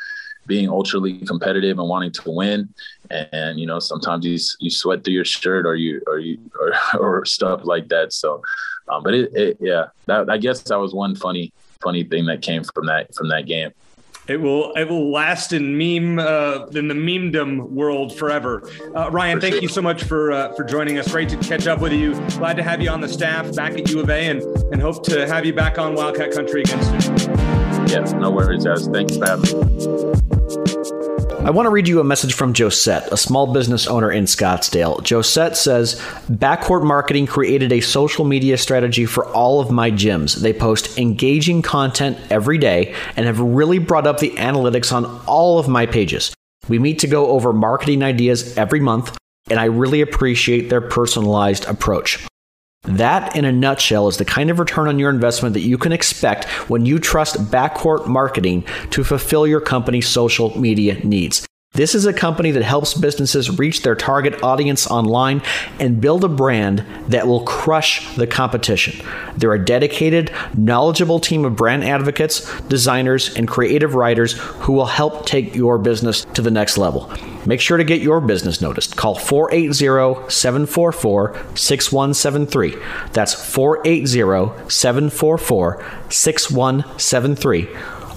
being 0.46 0.68
ultra 0.68 1.00
competitive 1.26 1.78
and 1.78 1.88
wanting 1.88 2.10
to 2.10 2.30
win. 2.30 2.68
And, 3.10 3.28
and, 3.32 3.60
you 3.60 3.66
know, 3.66 3.78
sometimes 3.78 4.26
you 4.26 4.38
you 4.58 4.70
sweat 4.70 5.04
through 5.04 5.14
your 5.14 5.24
shirt 5.24 5.64
or 5.64 5.76
you 5.76 6.02
or 6.06 6.18
you 6.18 6.38
or, 6.58 6.72
or 7.00 7.24
stuff 7.24 7.60
like 7.64 7.88
that. 7.88 8.12
So, 8.12 8.42
um, 8.88 9.02
but 9.02 9.14
it, 9.14 9.30
it 9.34 9.56
yeah, 9.60 9.86
that, 10.06 10.28
I 10.28 10.38
guess 10.38 10.62
that 10.62 10.78
was 10.78 10.92
one 10.92 11.14
funny 11.14 11.52
funny 11.82 12.04
thing 12.04 12.26
that 12.26 12.42
came 12.42 12.62
from 12.64 12.86
that 12.86 13.14
from 13.14 13.28
that 13.28 13.46
game. 13.46 13.72
It 14.28 14.40
will 14.40 14.72
it 14.74 14.88
will 14.88 15.10
last 15.10 15.52
in 15.52 15.76
meme 15.76 16.18
uh, 16.18 16.66
in 16.66 16.86
the 16.86 16.94
memedom 16.94 17.68
world 17.70 18.16
forever. 18.16 18.70
Uh, 18.94 19.10
Ryan, 19.10 19.38
for 19.38 19.40
thank 19.40 19.54
sure. 19.54 19.62
you 19.62 19.68
so 19.68 19.82
much 19.82 20.04
for 20.04 20.30
uh, 20.30 20.54
for 20.54 20.62
joining 20.62 20.98
us. 20.98 21.10
Great 21.10 21.28
to 21.30 21.36
catch 21.38 21.66
up 21.66 21.80
with 21.80 21.92
you. 21.92 22.14
Glad 22.38 22.56
to 22.56 22.62
have 22.62 22.80
you 22.80 22.90
on 22.90 23.00
the 23.00 23.08
staff 23.08 23.52
back 23.56 23.72
at 23.72 23.90
U 23.90 24.00
of 24.00 24.08
A, 24.08 24.28
and 24.28 24.42
and 24.72 24.80
hope 24.80 25.02
to 25.06 25.26
have 25.26 25.44
you 25.44 25.52
back 25.52 25.78
on 25.78 25.94
Wildcat 25.94 26.30
Country 26.32 26.60
again 26.60 27.02
soon. 27.02 27.16
Yeah, 27.88 28.18
no 28.18 28.30
worries, 28.30 28.64
guys. 28.64 28.86
Thanks 28.86 29.16
for 29.16 29.26
having 29.26 29.58
me. 29.58 30.79
I 31.42 31.48
want 31.48 31.64
to 31.64 31.70
read 31.70 31.88
you 31.88 32.00
a 32.00 32.04
message 32.04 32.34
from 32.34 32.52
Josette, 32.54 33.10
a 33.10 33.16
small 33.16 33.50
business 33.50 33.86
owner 33.86 34.12
in 34.12 34.24
Scottsdale. 34.24 35.02
Josette 35.02 35.56
says, 35.56 35.98
Backcourt 36.30 36.84
Marketing 36.84 37.26
created 37.26 37.72
a 37.72 37.80
social 37.80 38.26
media 38.26 38.58
strategy 38.58 39.06
for 39.06 39.24
all 39.28 39.58
of 39.58 39.70
my 39.70 39.90
gyms. 39.90 40.36
They 40.36 40.52
post 40.52 40.98
engaging 40.98 41.62
content 41.62 42.18
every 42.28 42.58
day 42.58 42.94
and 43.16 43.24
have 43.24 43.40
really 43.40 43.78
brought 43.78 44.06
up 44.06 44.18
the 44.18 44.32
analytics 44.32 44.92
on 44.92 45.06
all 45.26 45.58
of 45.58 45.66
my 45.66 45.86
pages. 45.86 46.34
We 46.68 46.78
meet 46.78 46.98
to 46.98 47.06
go 47.06 47.28
over 47.28 47.54
marketing 47.54 48.02
ideas 48.02 48.58
every 48.58 48.80
month, 48.80 49.16
and 49.48 49.58
I 49.58 49.64
really 49.64 50.02
appreciate 50.02 50.68
their 50.68 50.82
personalized 50.82 51.64
approach. 51.64 52.24
That, 52.84 53.36
in 53.36 53.44
a 53.44 53.52
nutshell, 53.52 54.08
is 54.08 54.16
the 54.16 54.24
kind 54.24 54.50
of 54.50 54.58
return 54.58 54.88
on 54.88 54.98
your 54.98 55.10
investment 55.10 55.52
that 55.52 55.60
you 55.60 55.76
can 55.76 55.92
expect 55.92 56.48
when 56.70 56.86
you 56.86 56.98
trust 56.98 57.36
backcourt 57.50 58.06
marketing 58.06 58.64
to 58.90 59.04
fulfill 59.04 59.46
your 59.46 59.60
company's 59.60 60.08
social 60.08 60.58
media 60.58 60.98
needs. 61.04 61.46
This 61.74 61.94
is 61.94 62.04
a 62.04 62.12
company 62.12 62.50
that 62.50 62.64
helps 62.64 62.94
businesses 62.94 63.56
reach 63.56 63.82
their 63.82 63.94
target 63.94 64.42
audience 64.42 64.88
online 64.88 65.40
and 65.78 66.00
build 66.00 66.24
a 66.24 66.28
brand 66.28 66.84
that 67.06 67.28
will 67.28 67.44
crush 67.44 68.12
the 68.16 68.26
competition. 68.26 69.06
They're 69.36 69.52
a 69.52 69.64
dedicated, 69.64 70.32
knowledgeable 70.56 71.20
team 71.20 71.44
of 71.44 71.54
brand 71.54 71.84
advocates, 71.84 72.60
designers, 72.62 73.36
and 73.36 73.46
creative 73.46 73.94
writers 73.94 74.32
who 74.32 74.72
will 74.72 74.86
help 74.86 75.26
take 75.26 75.54
your 75.54 75.78
business 75.78 76.24
to 76.34 76.42
the 76.42 76.50
next 76.50 76.76
level. 76.76 77.08
Make 77.46 77.60
sure 77.60 77.76
to 77.76 77.84
get 77.84 78.02
your 78.02 78.20
business 78.20 78.60
noticed. 78.60 78.96
Call 78.96 79.14
480 79.14 80.28
744 80.28 81.36
6173. 81.54 82.74
That's 83.12 83.32
480 83.32 84.68
744 84.68 85.84
6173 86.08 87.68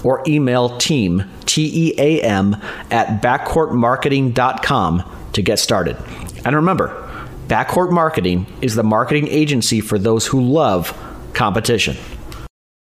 or 0.04 0.22
email 0.26 0.78
team, 0.78 1.24
T 1.46 1.88
E 1.88 1.94
A 1.98 2.22
M, 2.22 2.56
at 2.90 3.20
backcourtmarketing.com 3.22 5.02
to 5.32 5.42
get 5.42 5.58
started. 5.58 5.96
And 6.44 6.54
remember, 6.54 7.00
Backcourt 7.48 7.90
Marketing 7.90 8.46
is 8.62 8.74
the 8.74 8.84
marketing 8.84 9.28
agency 9.28 9.80
for 9.80 9.98
those 9.98 10.26
who 10.26 10.40
love 10.40 10.96
competition. 11.34 11.96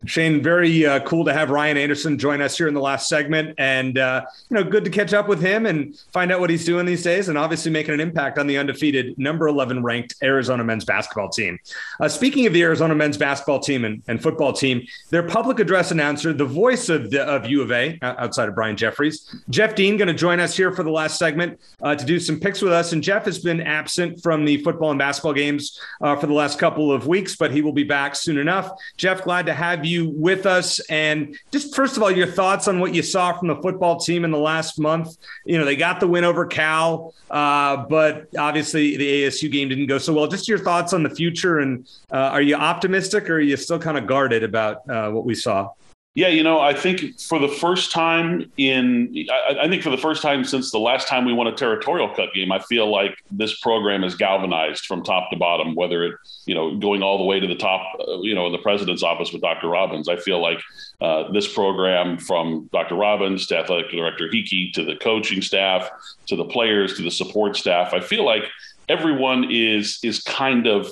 Shane, 0.04 0.42
very 0.42 0.84
uh, 0.84 1.00
cool 1.00 1.24
to 1.24 1.32
have 1.32 1.50
Ryan 1.50 1.76
Anderson 1.76 2.18
join 2.18 2.40
us 2.40 2.58
here 2.58 2.68
in 2.68 2.74
the 2.74 2.80
last 2.80 3.08
segment, 3.08 3.54
and 3.58 3.98
uh, 3.98 4.24
you 4.50 4.56
know, 4.56 4.64
good 4.64 4.84
to 4.84 4.90
catch 4.90 5.12
up 5.12 5.28
with 5.28 5.40
him 5.40 5.66
and 5.66 5.96
find 6.12 6.32
out 6.32 6.40
what 6.40 6.50
he's 6.50 6.64
doing 6.64 6.86
these 6.86 7.02
days, 7.02 7.28
and 7.28 7.38
obviously 7.38 7.70
making 7.70 7.94
an 7.94 8.00
impact 8.00 8.38
on 8.38 8.46
the 8.46 8.58
undefeated 8.58 9.16
number 9.18 9.46
eleven 9.46 9.82
ranked 9.82 10.14
Arizona 10.22 10.64
men's 10.64 10.84
basketball 10.84 11.28
team. 11.28 11.58
Uh, 12.00 12.08
speaking 12.08 12.46
of 12.46 12.52
the 12.52 12.62
Arizona 12.62 12.94
men's 12.94 13.16
basketball 13.16 13.60
team 13.60 13.84
and, 13.84 14.02
and, 14.08 14.22
football 14.22 14.52
team, 14.52 14.82
their 15.10 15.22
public 15.22 15.58
address 15.60 15.90
announcer, 15.90 16.32
the 16.32 16.44
voice 16.44 16.88
of 16.88 17.10
the, 17.10 17.22
of 17.24 17.46
U 17.46 17.62
of 17.62 17.70
A, 17.70 17.98
outside 18.02 18.48
of 18.48 18.54
Brian 18.54 18.76
Jeffries, 18.76 19.34
Jeff 19.50 19.74
Dean, 19.74 19.96
going 19.96 20.08
to 20.08 20.14
join 20.14 20.40
us 20.40 20.56
here 20.56 20.72
for 20.72 20.82
the 20.82 20.90
last 20.90 21.18
segment 21.18 21.60
uh, 21.82 21.94
to 21.94 22.04
do 22.04 22.18
some 22.18 22.40
picks 22.40 22.62
with 22.62 22.72
us. 22.72 22.92
And 22.92 23.02
Jeff 23.02 23.24
has 23.24 23.38
been 23.38 23.60
absent 23.60 24.22
from 24.22 24.44
the 24.44 24.56
football 24.58 24.90
and 24.90 24.98
basketball 24.98 25.34
games 25.34 25.80
uh, 26.00 26.16
for 26.16 26.26
the 26.26 26.32
last 26.32 26.58
couple 26.58 26.90
of 26.90 27.06
weeks, 27.06 27.36
but 27.36 27.50
he 27.50 27.62
will 27.62 27.72
be 27.72 27.84
back 27.84 28.16
soon 28.16 28.38
enough. 28.38 28.70
Jeff, 28.96 29.22
glad 29.22 29.46
to 29.46 29.54
have 29.54 29.84
you 29.84 29.91
you 29.92 30.08
with 30.08 30.46
us. 30.46 30.80
And 30.88 31.36
just 31.50 31.74
first 31.76 31.96
of 31.96 32.02
all, 32.02 32.10
your 32.10 32.26
thoughts 32.26 32.66
on 32.66 32.80
what 32.80 32.94
you 32.94 33.02
saw 33.02 33.32
from 33.38 33.48
the 33.48 33.56
football 33.56 34.00
team 34.00 34.24
in 34.24 34.30
the 34.30 34.38
last 34.38 34.78
month. 34.78 35.16
You 35.44 35.58
know, 35.58 35.64
they 35.64 35.76
got 35.76 36.00
the 36.00 36.08
win 36.08 36.24
over 36.24 36.46
Cal, 36.46 37.14
uh, 37.30 37.76
but 37.76 38.28
obviously 38.36 38.96
the 38.96 39.24
ASU 39.24 39.50
game 39.50 39.68
didn't 39.68 39.86
go 39.86 39.98
so 39.98 40.12
well. 40.12 40.26
Just 40.26 40.48
your 40.48 40.58
thoughts 40.58 40.92
on 40.92 41.02
the 41.02 41.10
future. 41.10 41.58
And 41.58 41.86
uh, 42.10 42.16
are 42.16 42.42
you 42.42 42.56
optimistic 42.56 43.30
or 43.30 43.36
are 43.36 43.40
you 43.40 43.56
still 43.56 43.78
kind 43.78 43.98
of 43.98 44.06
guarded 44.06 44.42
about 44.42 44.88
uh, 44.88 45.10
what 45.10 45.24
we 45.24 45.34
saw? 45.34 45.70
Yeah, 46.14 46.28
you 46.28 46.42
know, 46.42 46.60
I 46.60 46.74
think 46.74 47.18
for 47.20 47.38
the 47.38 47.48
first 47.48 47.90
time 47.90 48.52
in, 48.58 49.14
I, 49.30 49.60
I, 49.62 49.68
think 49.68 49.82
for 49.82 49.88
the 49.88 49.96
first 49.96 50.20
time 50.20 50.44
since 50.44 50.70
the 50.70 50.78
last 50.78 51.08
time 51.08 51.24
we 51.24 51.32
won 51.32 51.46
a 51.46 51.54
territorial 51.54 52.14
Cup 52.14 52.34
game, 52.34 52.52
I 52.52 52.58
feel 52.58 52.90
like 52.90 53.16
this 53.30 53.58
program 53.60 54.04
is 54.04 54.14
galvanized 54.14 54.84
from 54.84 55.02
top 55.02 55.30
to 55.30 55.38
bottom, 55.38 55.74
whether 55.74 56.04
it, 56.04 56.14
you 56.44 56.54
know, 56.54 56.76
going 56.76 57.02
all 57.02 57.16
the 57.16 57.24
way 57.24 57.40
to 57.40 57.46
the 57.46 57.54
top, 57.54 57.80
uh, 57.98 58.20
you 58.20 58.34
know, 58.34 58.44
in 58.44 58.52
the 58.52 58.58
president's 58.58 59.02
office 59.02 59.32
with 59.32 59.40
Dr. 59.40 59.68
Robbins. 59.68 60.06
I 60.06 60.16
feel 60.16 60.42
like 60.42 60.60
uh, 61.00 61.32
this 61.32 61.50
program 61.50 62.18
from 62.18 62.68
Dr. 62.74 62.96
Robbins 62.96 63.46
to 63.46 63.56
athletic 63.56 63.90
director 63.90 64.28
Heeke 64.28 64.74
to 64.74 64.84
the 64.84 64.96
coaching 64.96 65.40
staff 65.40 65.88
to 66.26 66.36
the 66.36 66.44
players 66.44 66.94
to 66.98 67.02
the 67.02 67.10
support 67.10 67.56
staff, 67.56 67.94
I 67.94 68.00
feel 68.00 68.26
like 68.26 68.44
everyone 68.88 69.50
is 69.50 69.98
is 70.02 70.22
kind 70.22 70.66
of 70.66 70.90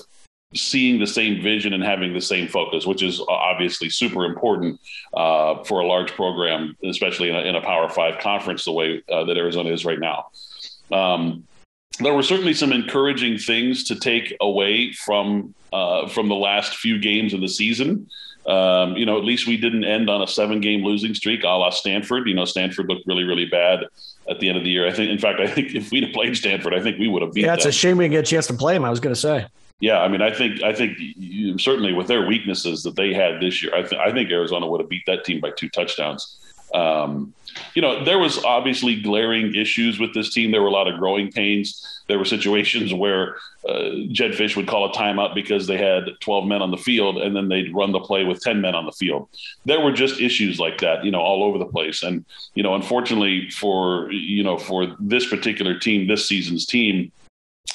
seeing 0.54 0.98
the 0.98 1.06
same 1.06 1.40
vision 1.40 1.72
and 1.72 1.82
having 1.82 2.12
the 2.12 2.20
same 2.20 2.48
focus, 2.48 2.86
which 2.86 3.02
is 3.02 3.20
obviously 3.28 3.88
super 3.88 4.24
important 4.24 4.80
uh, 5.14 5.62
for 5.64 5.80
a 5.80 5.86
large 5.86 6.12
program, 6.12 6.76
especially 6.84 7.28
in 7.28 7.36
a, 7.36 7.40
in 7.40 7.54
a 7.54 7.60
Power 7.60 7.88
Five 7.88 8.18
conference, 8.18 8.64
the 8.64 8.72
way 8.72 9.02
uh, 9.12 9.24
that 9.24 9.36
Arizona 9.36 9.70
is 9.70 9.84
right 9.84 10.00
now. 10.00 10.26
Um, 10.90 11.44
there 12.00 12.14
were 12.14 12.22
certainly 12.22 12.54
some 12.54 12.72
encouraging 12.72 13.38
things 13.38 13.84
to 13.84 13.94
take 13.94 14.34
away 14.40 14.92
from 14.92 15.54
uh, 15.72 16.08
from 16.08 16.28
the 16.28 16.34
last 16.34 16.76
few 16.76 16.98
games 16.98 17.32
of 17.32 17.40
the 17.40 17.48
season. 17.48 18.08
Um, 18.46 18.96
you 18.96 19.06
know, 19.06 19.18
at 19.18 19.24
least 19.24 19.46
we 19.46 19.56
didn't 19.56 19.84
end 19.84 20.10
on 20.10 20.22
a 20.22 20.26
seven-game 20.26 20.82
losing 20.82 21.14
streak, 21.14 21.44
a 21.44 21.48
la 21.48 21.70
Stanford. 21.70 22.26
You 22.26 22.34
know, 22.34 22.44
Stanford 22.44 22.88
looked 22.88 23.06
really, 23.06 23.22
really 23.22 23.44
bad 23.44 23.84
at 24.28 24.40
the 24.40 24.48
end 24.48 24.56
of 24.56 24.64
the 24.64 24.70
year. 24.70 24.88
I 24.88 24.92
think, 24.92 25.10
in 25.10 25.18
fact, 25.18 25.38
I 25.38 25.46
think 25.46 25.74
if 25.74 25.92
we'd 25.92 26.04
have 26.04 26.12
played 26.12 26.36
Stanford, 26.36 26.74
I 26.74 26.80
think 26.80 26.98
we 26.98 27.06
would 27.06 27.22
have 27.22 27.34
beat. 27.34 27.44
Yeah, 27.44 27.54
it's 27.54 27.64
them. 27.64 27.68
a 27.68 27.72
shame 27.72 27.98
we 27.98 28.04
didn't 28.04 28.12
get 28.12 28.26
a 28.26 28.30
chance 28.30 28.46
to 28.48 28.54
play 28.54 28.74
them. 28.74 28.84
I 28.84 28.90
was 28.90 28.98
going 28.98 29.14
to 29.14 29.20
say 29.20 29.46
yeah, 29.80 30.00
I 30.00 30.08
mean, 30.08 30.20
I 30.20 30.32
think 30.32 30.62
I 30.62 30.74
think 30.74 30.98
you, 30.98 31.58
certainly 31.58 31.92
with 31.92 32.06
their 32.06 32.26
weaknesses 32.26 32.82
that 32.82 32.96
they 32.96 33.14
had 33.14 33.40
this 33.40 33.62
year, 33.62 33.74
I, 33.74 33.82
th- 33.82 34.00
I 34.00 34.12
think 34.12 34.30
Arizona 34.30 34.66
would 34.66 34.80
have 34.80 34.90
beat 34.90 35.06
that 35.06 35.24
team 35.24 35.40
by 35.40 35.50
two 35.50 35.70
touchdowns. 35.70 36.36
Um, 36.74 37.34
you 37.74 37.82
know, 37.82 38.04
there 38.04 38.18
was 38.18 38.44
obviously 38.44 39.00
glaring 39.00 39.54
issues 39.54 39.98
with 39.98 40.14
this 40.14 40.32
team. 40.32 40.52
There 40.52 40.62
were 40.62 40.68
a 40.68 40.72
lot 40.72 40.86
of 40.86 40.98
growing 40.98 41.32
pains. 41.32 42.02
There 42.06 42.18
were 42.18 42.24
situations 42.24 42.94
where 42.94 43.36
uh, 43.68 43.90
Jedd 44.12 44.32
Fisch 44.32 44.54
would 44.54 44.68
call 44.68 44.88
a 44.88 44.92
timeout 44.92 45.34
because 45.34 45.66
they 45.66 45.76
had 45.76 46.04
12 46.20 46.46
men 46.46 46.62
on 46.62 46.70
the 46.70 46.76
field, 46.76 47.18
and 47.18 47.34
then 47.34 47.48
they'd 47.48 47.74
run 47.74 47.92
the 47.92 48.00
play 48.00 48.24
with 48.24 48.40
10 48.40 48.60
men 48.60 48.74
on 48.74 48.86
the 48.86 48.92
field. 48.92 49.28
There 49.64 49.80
were 49.80 49.92
just 49.92 50.20
issues 50.20 50.60
like 50.60 50.78
that, 50.78 51.04
you 51.04 51.10
know, 51.10 51.20
all 51.20 51.42
over 51.42 51.58
the 51.58 51.66
place. 51.66 52.02
And 52.02 52.24
you 52.54 52.62
know, 52.62 52.74
unfortunately 52.74 53.50
for 53.50 54.12
you 54.12 54.44
know 54.44 54.58
for 54.58 54.94
this 55.00 55.28
particular 55.28 55.78
team, 55.78 56.06
this 56.06 56.28
season's 56.28 56.66
team, 56.66 57.10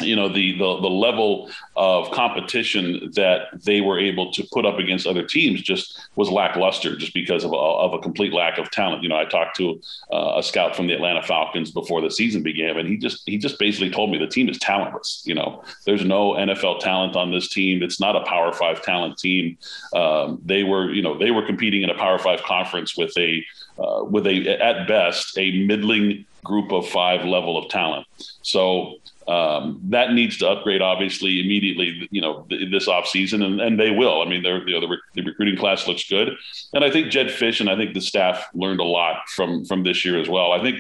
you 0.02 0.16
know 0.16 0.28
the, 0.28 0.52
the 0.54 0.80
the 0.82 0.90
level 0.90 1.50
of 1.76 2.12
competition 2.12 3.12
that 3.16 3.48
they 3.64 3.82
were 3.82 4.00
able 4.00 4.32
to 4.32 4.44
put 4.52 4.66
up 4.66 4.78
against 4.78 5.08
other 5.08 5.26
teams 5.26 5.62
just 5.62 6.00
was 6.16 6.30
lackluster 6.30 6.96
just 6.96 7.14
because 7.14 7.44
of 7.44 7.52
a, 7.52 7.56
of 7.56 7.94
a 7.94 8.00
complete 8.00 8.34
lack 8.34 8.58
of 8.58 8.70
talent. 8.72 9.04
You 9.04 9.10
know 9.10 9.18
i 9.18 9.26
talked 9.26 9.56
to 9.58 9.80
uh, 10.12 10.34
a 10.38 10.44
scout 10.44 10.76
from 10.76 10.88
the 10.88 10.94
atlanta 10.94 11.24
falcons 11.24 11.72
before 11.72 12.02
the 12.02 12.12
season 12.12 12.44
began 12.44 12.78
and 12.78 12.88
he 12.88 12.98
just 12.98 13.24
he 13.26 13.38
just 13.38 13.58
basically 13.60 13.90
told 13.90 14.12
me 14.12 14.18
the 14.18 14.28
team 14.28 14.50
is 14.50 14.60
talentless 14.60 15.24
you 15.26 15.36
know. 15.36 15.64
There's 15.86 16.04
no 16.04 16.32
nfl 16.34 16.80
talent 16.80 17.16
on 17.16 17.32
this 17.32 17.50
team. 17.50 17.84
It's 17.84 18.00
not 18.00 18.16
a 18.16 18.22
power 18.22 18.52
five 18.52 18.82
talent 18.82 19.18
team. 19.18 19.58
Um, 19.94 20.42
they 20.44 20.64
were 20.64 20.92
you 20.92 21.02
know 21.02 21.18
they 21.18 21.32
were 21.32 21.46
competing 21.46 21.84
in 21.84 21.90
a 21.90 21.98
power 21.98 22.20
five 22.20 22.42
conference 22.44 22.98
with 22.98 23.18
a 23.18 23.46
uh, 23.78 24.04
with 24.04 24.28
a 24.28 24.62
at 24.62 24.88
best 24.88 25.38
a 25.38 25.66
middling 25.66 26.26
group 26.44 26.72
of 26.72 26.88
five 26.88 27.26
level 27.26 27.58
of 27.58 27.70
talent. 27.70 28.06
So 28.42 28.96
um, 29.28 29.80
that 29.86 30.14
needs 30.14 30.38
to 30.38 30.48
upgrade 30.48 30.82
obviously 30.82 31.40
immediately 31.40 32.08
you 32.12 32.22
know 32.22 32.46
this 32.50 32.88
offseason 32.88 33.44
and, 33.44 33.60
and 33.60 33.80
they 33.80 33.90
will. 33.90 34.22
I 34.22 34.26
mean 34.26 34.44
they're, 34.44 34.68
you 34.68 34.80
know, 34.80 34.88
the, 34.88 34.98
the, 35.16 35.24
recruiting 35.24 35.58
class 35.58 35.88
looks 35.88 36.08
good. 36.08 36.36
And 36.74 36.84
i 36.84 36.92
think 36.92 37.12
Jedd 37.12 37.28
Fisch 37.28 37.60
and 37.60 37.70
i 37.70 37.76
think 37.76 37.94
the 37.94 38.02
staff 38.02 38.48
learned 38.54 38.80
a 38.80 38.84
lot 38.84 39.28
from 39.30 39.66
from 39.66 39.84
this 39.84 40.06
year 40.06 40.20
as 40.20 40.30
well. 40.30 40.52
I 40.52 40.62
think 40.62 40.78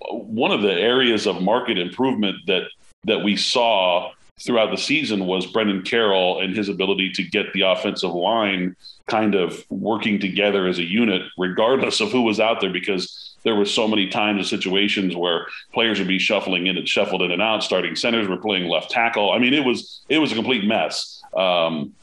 one 0.00 0.50
of 0.50 0.62
the 0.62 0.72
areas 0.72 1.26
of 1.26 1.42
market 1.42 1.78
improvement 1.78 2.36
that 2.46 2.64
that 3.04 3.22
we 3.22 3.36
saw 3.36 4.12
throughout 4.40 4.70
the 4.70 4.76
season 4.76 5.26
was 5.26 5.46
Brennan 5.46 5.82
Carroll 5.82 6.40
and 6.40 6.56
his 6.56 6.68
ability 6.68 7.12
to 7.12 7.22
get 7.22 7.52
the 7.52 7.60
offensive 7.62 8.12
line 8.12 8.74
kind 9.06 9.34
of 9.34 9.64
working 9.68 10.18
together 10.18 10.66
as 10.66 10.78
a 10.78 10.84
unit 10.84 11.22
regardless 11.36 12.00
of 12.00 12.10
who 12.10 12.22
was 12.22 12.40
out 12.40 12.60
there 12.60 12.72
because 12.72 13.29
there 13.42 13.54
were 13.54 13.64
so 13.64 13.88
many 13.88 14.08
times 14.08 14.38
and 14.38 14.46
situations 14.46 15.16
where 15.16 15.46
players 15.72 15.98
would 15.98 16.08
be 16.08 16.18
shuffling 16.18 16.66
in 16.66 16.76
and 16.76 16.88
shuffled 16.88 17.22
in 17.22 17.30
and 17.30 17.42
out. 17.42 17.62
Starting 17.62 17.96
centers 17.96 18.28
were 18.28 18.36
playing 18.36 18.68
left 18.68 18.90
tackle. 18.90 19.32
I 19.32 19.38
mean, 19.38 19.54
it 19.54 19.64
was 19.64 20.02
it 20.08 20.18
was 20.18 20.32
a 20.32 20.34
complete 20.34 20.64
mess. 20.64 21.22
Um, 21.34 21.94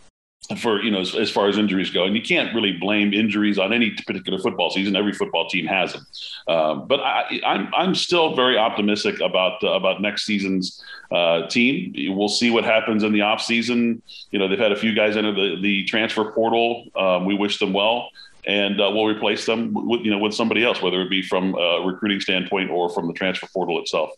for 0.56 0.82
you 0.82 0.90
know 0.90 1.02
as, 1.02 1.14
as, 1.14 1.30
far 1.30 1.50
as 1.50 1.58
injuries 1.58 1.90
go 1.90 2.06
and 2.06 2.16
you 2.16 2.22
can't 2.22 2.56
really 2.56 2.72
blame 2.72 3.14
injuries 3.14 3.60
on 3.60 3.74
any 3.74 3.92
particular 4.06 4.40
football 4.40 4.70
season 4.70 4.96
every 4.96 5.12
football 5.12 5.50
team 5.50 5.66
has 5.66 5.94
them 5.94 6.08
um, 6.48 6.88
but 6.88 7.02
I, 7.02 7.42
I'm, 7.46 7.74
I'm 7.74 7.96
still 7.96 8.34
very 8.34 8.58
optimistic 8.58 9.20
about 9.20 9.62
uh, 9.64 9.72
about 9.72 10.02
next 10.02 10.26
season's 10.26 10.82
uh, 11.12 11.48
team 11.48 11.94
we'll 12.16 12.30
see 12.30 12.50
what 12.50 12.64
happens 12.64 13.04
in 13.04 13.12
the 13.12 13.22
off 13.22 13.42
season 13.42 14.02
you 14.32 14.40
know 14.40 14.48
they've 14.48 14.60
had 14.60 14.72
a 14.72 14.78
few 14.78 14.96
guys 14.96 15.18
enter 15.18 15.34
the, 15.34 15.60
the 15.62 15.84
transfer 15.84 16.32
portal 16.32 16.86
um, 16.96 17.26
we 17.26 17.36
wish 17.36 17.60
them 17.60 17.74
well 17.74 18.10
and 18.48 18.80
uh, 18.80 18.90
we'll 18.92 19.06
replace 19.06 19.46
them 19.46 19.72
with 19.74 20.02
you 20.02 20.10
know 20.10 20.18
with 20.18 20.34
somebody 20.34 20.64
else, 20.64 20.82
whether 20.82 21.02
it 21.02 21.10
be 21.10 21.22
from 21.22 21.54
a 21.56 21.84
recruiting 21.86 22.20
standpoint 22.20 22.72
or 22.72 22.90
from 22.90 23.08
the 23.08 23.14
transfer 23.14 23.48
portal 23.54 23.80
itself. 23.80 24.12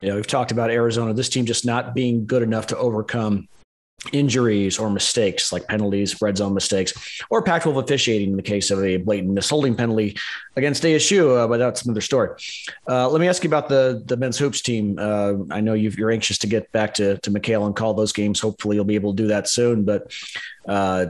Yeah, 0.00 0.14
we've 0.14 0.26
talked 0.26 0.52
about 0.52 0.70
Arizona. 0.70 1.14
This 1.14 1.28
team 1.28 1.46
just 1.46 1.64
not 1.64 1.94
being 1.94 2.26
good 2.26 2.42
enough 2.42 2.66
to 2.68 2.76
overcome 2.76 3.48
injuries 4.12 4.78
or 4.78 4.90
mistakes 4.90 5.52
like 5.52 5.66
penalties, 5.66 6.20
red 6.22 6.36
zone 6.36 6.54
mistakes, 6.54 7.20
or 7.30 7.42
Pac-12 7.42 7.82
officiating 7.82 8.30
in 8.30 8.36
the 8.36 8.42
case 8.42 8.70
of 8.70 8.82
a 8.84 8.96
blatant 8.98 9.36
misholding 9.36 9.76
penalty 9.76 10.16
against 10.54 10.84
ASU, 10.84 11.36
uh, 11.36 11.48
but 11.48 11.58
that's 11.58 11.82
another 11.82 12.00
story. 12.00 12.30
Uh, 12.88 13.08
let 13.08 13.20
me 13.20 13.28
ask 13.28 13.42
you 13.42 13.48
about 13.50 13.68
the 13.68 14.02
the 14.06 14.16
men's 14.16 14.38
hoops 14.38 14.60
team. 14.60 14.98
Uh, 14.98 15.34
I 15.50 15.60
know 15.60 15.74
you 15.74 15.92
are 16.04 16.10
anxious 16.10 16.38
to 16.38 16.46
get 16.48 16.70
back 16.72 16.94
to 16.94 17.18
to 17.18 17.30
McKale 17.30 17.66
and 17.66 17.74
call 17.74 17.94
those 17.94 18.12
games. 18.12 18.40
Hopefully, 18.40 18.76
you'll 18.76 18.84
be 18.84 18.96
able 18.96 19.14
to 19.14 19.22
do 19.22 19.28
that 19.28 19.48
soon. 19.48 19.84
But 19.84 20.12
uh, 20.68 21.06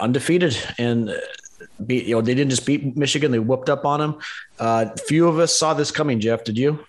undefeated 0.00 0.56
and 0.78 1.10
uh, 1.10 1.14
beat, 1.86 2.06
you 2.06 2.14
know, 2.14 2.20
they 2.20 2.34
didn't 2.34 2.50
just 2.50 2.66
beat 2.66 2.96
Michigan, 2.96 3.32
they 3.32 3.38
whooped 3.38 3.68
up 3.68 3.84
on 3.84 4.00
them. 4.00 4.18
Uh, 4.58 4.86
few 5.06 5.28
of 5.28 5.38
us 5.38 5.54
saw 5.54 5.74
this 5.74 5.90
coming, 5.90 6.20
Jeff. 6.20 6.44
Did 6.44 6.58
you? 6.58 6.84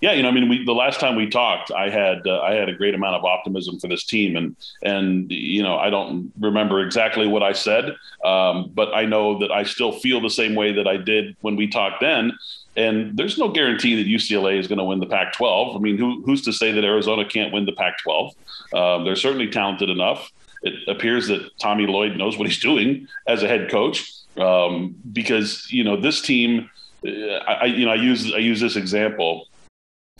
Yeah, 0.00 0.12
you 0.12 0.22
know, 0.22 0.28
I 0.28 0.32
mean, 0.32 0.48
we, 0.48 0.64
the 0.64 0.74
last 0.74 1.00
time 1.00 1.16
we 1.16 1.28
talked, 1.28 1.72
I 1.72 1.90
had 1.90 2.24
uh, 2.24 2.40
I 2.40 2.54
had 2.54 2.68
a 2.68 2.72
great 2.72 2.94
amount 2.94 3.16
of 3.16 3.24
optimism 3.24 3.80
for 3.80 3.88
this 3.88 4.04
team, 4.04 4.36
and 4.36 4.54
and 4.82 5.28
you 5.30 5.60
know, 5.62 5.76
I 5.76 5.90
don't 5.90 6.32
remember 6.38 6.80
exactly 6.80 7.26
what 7.26 7.42
I 7.42 7.52
said, 7.52 7.96
um, 8.24 8.70
but 8.74 8.94
I 8.94 9.06
know 9.06 9.40
that 9.40 9.50
I 9.50 9.64
still 9.64 9.90
feel 9.90 10.20
the 10.20 10.30
same 10.30 10.54
way 10.54 10.72
that 10.72 10.86
I 10.86 10.98
did 10.98 11.36
when 11.40 11.56
we 11.56 11.66
talked 11.66 12.00
then. 12.00 12.32
And 12.76 13.16
there's 13.16 13.38
no 13.38 13.48
guarantee 13.48 13.96
that 13.96 14.06
UCLA 14.06 14.56
is 14.56 14.68
going 14.68 14.78
to 14.78 14.84
win 14.84 15.00
the 15.00 15.06
Pac-12. 15.06 15.74
I 15.74 15.78
mean, 15.80 15.98
who, 15.98 16.22
who's 16.22 16.42
to 16.42 16.52
say 16.52 16.70
that 16.70 16.84
Arizona 16.84 17.24
can't 17.24 17.52
win 17.52 17.66
the 17.66 17.72
Pac-12? 17.72 18.34
Um, 18.72 19.04
they're 19.04 19.16
certainly 19.16 19.48
talented 19.48 19.90
enough 19.90 20.30
it 20.62 20.88
appears 20.88 21.28
that 21.28 21.50
Tommy 21.58 21.86
Lloyd 21.86 22.16
knows 22.16 22.36
what 22.36 22.46
he's 22.46 22.60
doing 22.60 23.06
as 23.26 23.42
a 23.42 23.48
head 23.48 23.70
coach 23.70 24.12
um, 24.36 24.96
because 25.12 25.70
you 25.70 25.84
know 25.84 26.00
this 26.00 26.20
team. 26.20 26.70
I, 27.04 27.66
you 27.66 27.86
know 27.86 27.92
I 27.92 27.96
use 27.96 28.32
I 28.34 28.38
use 28.38 28.60
this 28.60 28.76
example. 28.76 29.46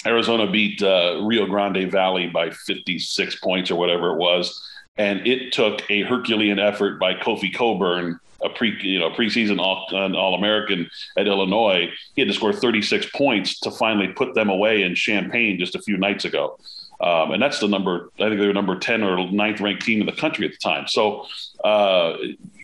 Arizona 0.07 0.49
beat 0.49 0.81
uh, 0.81 1.21
Rio 1.23 1.47
Grande 1.47 1.91
Valley 1.91 2.29
by 2.29 2.51
56 2.51 3.37
points 3.41 3.71
or 3.71 3.77
whatever 3.77 4.13
it 4.13 4.19
was, 4.19 4.65
and 4.97 5.27
it 5.27 5.53
took 5.53 5.83
a 5.91 6.03
Herculean 6.03 6.61
effort 6.61 7.01
by 7.01 7.15
Kofi 7.15 7.53
Cockburn, 7.53 8.21
a 8.45 8.49
pre 8.49 8.79
you 8.81 9.01
know 9.01 9.11
preseason 9.11 9.59
All, 9.59 9.87
All 9.93 10.35
American 10.35 10.89
at 11.17 11.27
Illinois. 11.27 11.89
He 12.15 12.23
had 12.23 12.29
to 12.29 12.35
score 12.35 12.53
36 12.53 13.07
points 13.11 13.59
to 13.61 13.73
finally 13.73 14.09
put 14.09 14.35
them 14.35 14.51
away 14.51 14.83
in 14.83 14.95
Champaign 14.95 15.59
just 15.59 15.75
a 15.75 15.83
few 15.83 15.97
nights 15.97 16.25
ago. 16.25 16.59
Um, 17.01 17.33
and 17.33 17.43
that's 17.43 17.61
the 17.61 17.69
number, 17.69 18.11
I 18.17 18.29
think 18.29 18.41
they 18.41 18.47
were 18.47 18.53
number 18.53 18.79
10 18.79 19.03
or 19.03 19.31
ninth 19.31 19.61
ranked 19.61 19.85
team 19.85 20.01
in 20.01 20.07
the 20.07 20.13
country 20.13 20.47
at 20.47 20.53
the 20.53 20.59
time. 20.59 20.89
So, 20.89 21.27
uh, 21.63 22.17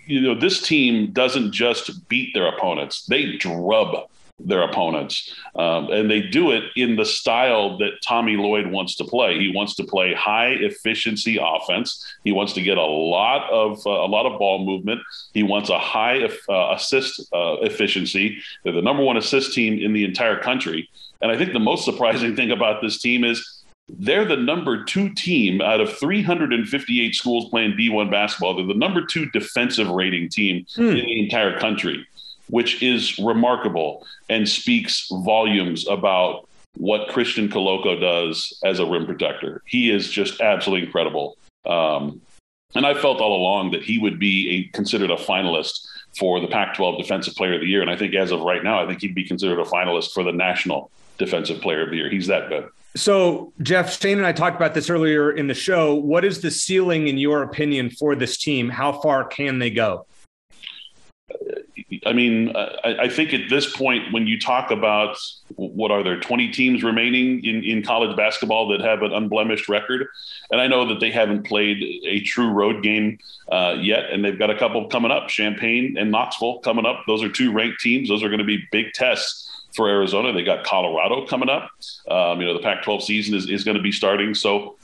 you 0.07 0.21
know, 0.21 0.35
this 0.35 0.61
team 0.61 1.13
doesn't 1.13 1.53
just 1.53 2.09
beat 2.09 2.35
their 2.35 2.49
opponents, 2.49 3.07
they 3.07 3.37
drub 3.37 4.09
their 4.41 4.63
opponents. 4.63 5.33
Um, 5.55 5.91
and 5.91 6.11
they 6.11 6.21
do 6.21 6.51
it 6.51 6.65
in 6.77 6.97
the 6.97 7.05
style 7.05 7.79
that 7.79 8.03
Tommy 8.05 8.37
Lloyd 8.37 8.67
wants 8.67 8.97
to 8.97 9.05
play. 9.05 9.39
He 9.39 9.53
wants 9.55 9.77
to 9.77 9.85
play 9.85 10.13
high 10.13 10.49
efficiency 10.49 11.39
offense. 11.41 12.05
He 12.25 12.33
wants 12.33 12.53
to 12.55 12.63
get 12.63 12.77
a 12.77 12.85
lot 12.85 13.49
of 13.51 13.87
uh, 13.87 13.91
a 13.91 14.09
lot 14.09 14.27
of 14.27 14.39
ball 14.39 14.65
movement. 14.65 15.01
He 15.33 15.43
wants 15.43 15.71
a 15.71 15.79
high 15.79 16.25
uh, 16.25 16.75
assist 16.75 17.21
uh, 17.33 17.59
efficiency. 17.61 18.39
They're 18.65 18.73
the 18.73 18.83
number 18.83 19.05
one 19.05 19.17
assist 19.17 19.55
team 19.55 19.79
in 19.79 19.93
the 19.93 20.05
entire 20.05 20.41
country. 20.41 20.91
And 21.23 21.31
I 21.31 21.39
think 21.39 21.53
the 21.53 21.61
most 21.61 21.85
surprising 21.85 22.35
thing 22.35 22.51
about 22.51 22.83
this 22.83 23.01
team 23.01 23.25
is 23.25 23.64
they're 23.89 24.25
the 24.25 24.37
number 24.37 24.85
two 24.85 25.13
team 25.13 25.61
out 25.61 25.81
of 25.81 25.97
358 25.99 27.15
schools 27.15 27.51
playing 27.51 27.73
D1 27.73 28.11
basketball. 28.11 28.57
They're 28.57 28.67
the 28.67 28.75
number 28.75 29.05
two 29.05 29.27
defensive 29.31 29.89
rating 29.89 30.29
team 30.29 30.67
hmm. 30.75 30.89
in 30.89 30.95
the 30.95 31.23
entire 31.23 31.59
country, 31.59 32.07
which 32.49 32.83
is 32.83 33.19
remarkable 33.19 34.07
and 34.29 34.49
speaks 34.49 35.09
volumes 35.11 35.87
about 35.89 36.49
what 36.77 37.09
Christian 37.09 37.49
Koloko 37.49 38.01
does 38.01 38.59
as 38.65 38.81
a 38.81 38.87
rim 38.87 39.07
protector. 39.07 39.63
He 39.67 39.91
is 39.91 40.11
just 40.11 40.41
absolutely 40.41 40.87
incredible. 40.87 41.37
Um, 41.65 42.21
and 42.75 42.85
I 42.85 42.95
felt 42.95 43.21
all 43.21 43.37
along 43.37 43.71
that 43.73 43.85
he 43.85 43.99
would 43.99 44.19
be 44.19 44.51
a, 44.51 44.77
considered 44.77 45.11
a 45.11 45.17
finalist 45.17 45.87
for 46.19 46.41
the 46.41 46.49
Pac 46.49 46.75
12 46.75 46.99
Defensive 46.99 47.35
Player 47.35 47.55
of 47.55 47.61
the 47.61 47.67
Year. 47.67 47.83
And 47.83 47.91
I 47.91 47.97
think 47.97 48.15
as 48.15 48.33
of 48.33 48.41
right 48.41 48.65
now, 48.65 48.83
I 48.83 48.87
think 48.87 49.01
he'd 49.01 49.15
be 49.15 49.27
considered 49.27 49.61
a 49.61 49.65
finalist 49.65 50.13
for 50.13 50.25
the 50.25 50.33
National 50.33 50.91
Defensive 51.19 51.61
Player 51.61 51.85
of 51.85 51.91
the 51.91 51.97
Year. 51.97 52.11
He's 52.11 52.27
that 52.27 52.49
good. 52.49 52.69
So, 52.97 53.53
Jeff, 53.61 54.01
Shane 54.01 54.19
and 54.19 54.27
I 54.27 54.33
talked 54.33 54.55
about 54.55 54.73
this 54.73 54.89
earlier 54.89 55.33
in 55.33 55.49
the 55.49 55.55
show. 55.55 55.95
What 55.95 56.25
is 56.25 56.41
the 56.41 56.51
ceiling, 56.51 57.09
in 57.09 57.19
your 57.19 57.43
opinion, 57.43 57.91
for 57.91 58.15
this 58.15 58.37
team? 58.37 58.69
How 58.69 58.93
far 58.93 59.25
can 59.25 59.59
they 59.59 59.71
go? 59.71 60.07
I 62.07 62.13
mean, 62.13 62.55
I, 62.55 63.09
think 63.09 63.33
at 63.33 63.49
this 63.49 63.75
point, 63.75 64.13
when 64.13 64.27
you 64.27 64.39
talk 64.39 64.71
about 64.71 65.17
what 65.57 65.91
are 65.91 66.03
there 66.03 66.21
20 66.21 66.51
teams 66.51 66.85
remaining 66.85 67.45
in, 67.45 67.65
in 67.65 67.83
college 67.83 68.17
basketball 68.17 68.69
that 68.69 68.81
have 68.81 69.03
an 69.03 69.13
unblemished 69.13 69.69
record, 69.69 70.07
and 70.51 70.61
I 70.61 70.67
know 70.67 70.87
that 70.89 71.01
they 71.01 71.11
haven't 71.11 71.45
played 71.45 71.83
a 72.07 72.21
true 72.21 72.51
road 72.51 72.83
game 72.83 73.19
uh, 73.51 73.77
yet, 73.81 74.11
and 74.11 74.25
they've 74.25 74.39
got 74.39 74.51
a 74.51 74.59
couple 74.59 74.87
coming 74.89 75.11
up, 75.11 75.29
Champaign 75.29 75.97
and 75.99 76.11
Knoxville 76.11 76.61
coming 76.61 76.87
up. 76.87 77.05
Those 77.07 77.23
are 77.23 77.29
two 77.29 77.53
ranked 77.53 77.81
teams. 77.81 78.09
Those 78.09 78.23
are 78.23 78.29
going 78.29 78.39
to 78.39 78.45
be 78.45 78.63
big 78.71 78.93
tests 78.93 79.51
for 79.75 79.89
Arizona. 79.89 80.33
They 80.33 80.43
got 80.43 80.65
Colorado 80.65 81.27
coming 81.27 81.49
up. 81.49 81.71
Um, 82.09 82.41
you 82.41 82.47
know, 82.47 82.55
the 82.55 82.63
Pac-12 82.63 83.03
season 83.03 83.35
is, 83.35 83.49
is 83.49 83.65
going 83.65 83.77
to 83.77 83.83
be 83.83 83.93
starting. 83.93 84.35
So 84.35 84.77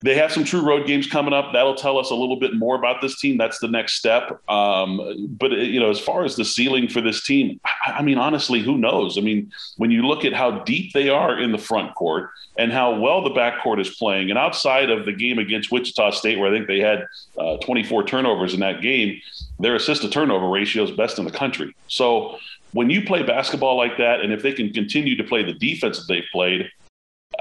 they 0.00 0.14
have 0.14 0.30
some 0.30 0.44
true 0.44 0.60
road 0.60 0.86
games 0.86 1.08
coming 1.08 1.34
up. 1.34 1.52
That'll 1.52 1.74
tell 1.74 1.98
us 1.98 2.10
a 2.10 2.14
little 2.14 2.38
bit 2.38 2.54
more 2.54 2.76
about 2.76 3.00
this 3.00 3.18
team. 3.18 3.36
That's 3.36 3.58
the 3.58 3.66
next 3.66 3.94
step. 3.94 4.40
Um, 4.48 5.26
but 5.36 5.50
you 5.50 5.80
know, 5.80 5.90
as 5.90 5.98
far 5.98 6.24
as 6.24 6.36
the 6.36 6.44
ceiling 6.44 6.88
for 6.88 7.00
this 7.00 7.24
team, 7.24 7.58
I, 7.64 7.94
I, 7.98 8.02
mean, 8.02 8.16
honestly, 8.16 8.60
who 8.60 8.78
knows? 8.78 9.18
I 9.18 9.22
mean, 9.22 9.50
when 9.76 9.90
you 9.90 10.02
look 10.06 10.24
at 10.24 10.32
how 10.32 10.60
deep 10.60 10.92
they 10.92 11.08
are 11.08 11.38
in 11.38 11.50
the 11.50 11.58
front 11.58 11.96
court 11.96 12.30
and 12.56 12.70
how 12.70 12.96
well 12.96 13.22
the 13.22 13.30
back 13.30 13.60
court 13.60 13.80
is 13.80 13.90
playing, 13.90 14.30
and 14.30 14.38
outside 14.38 14.88
of 14.88 15.04
the 15.04 15.12
game 15.12 15.40
against 15.40 15.72
Wichita 15.72 16.12
State, 16.12 16.38
where 16.38 16.52
I 16.52 16.56
think 16.56 16.68
they 16.68 16.80
had 16.80 17.04
uh, 17.36 17.56
24 17.56 18.04
turnovers 18.04 18.54
in 18.54 18.60
that 18.60 18.80
game, 18.80 19.20
their 19.58 19.74
assist 19.74 20.02
to 20.02 20.10
turnover 20.10 20.48
ratio 20.48 20.84
is 20.84 20.92
best 20.92 21.18
in 21.18 21.24
the 21.24 21.32
country. 21.32 21.74
So 21.88 22.38
when 22.72 22.90
you 22.90 23.04
play 23.04 23.22
basketball 23.22 23.76
like 23.76 23.96
that, 23.98 24.20
and 24.20 24.32
if 24.32 24.42
they 24.42 24.52
can 24.52 24.72
continue 24.72 25.16
to 25.16 25.24
play 25.24 25.42
the 25.42 25.54
defense 25.54 25.98
that 25.98 26.12
they've 26.12 26.28
played, 26.32 26.70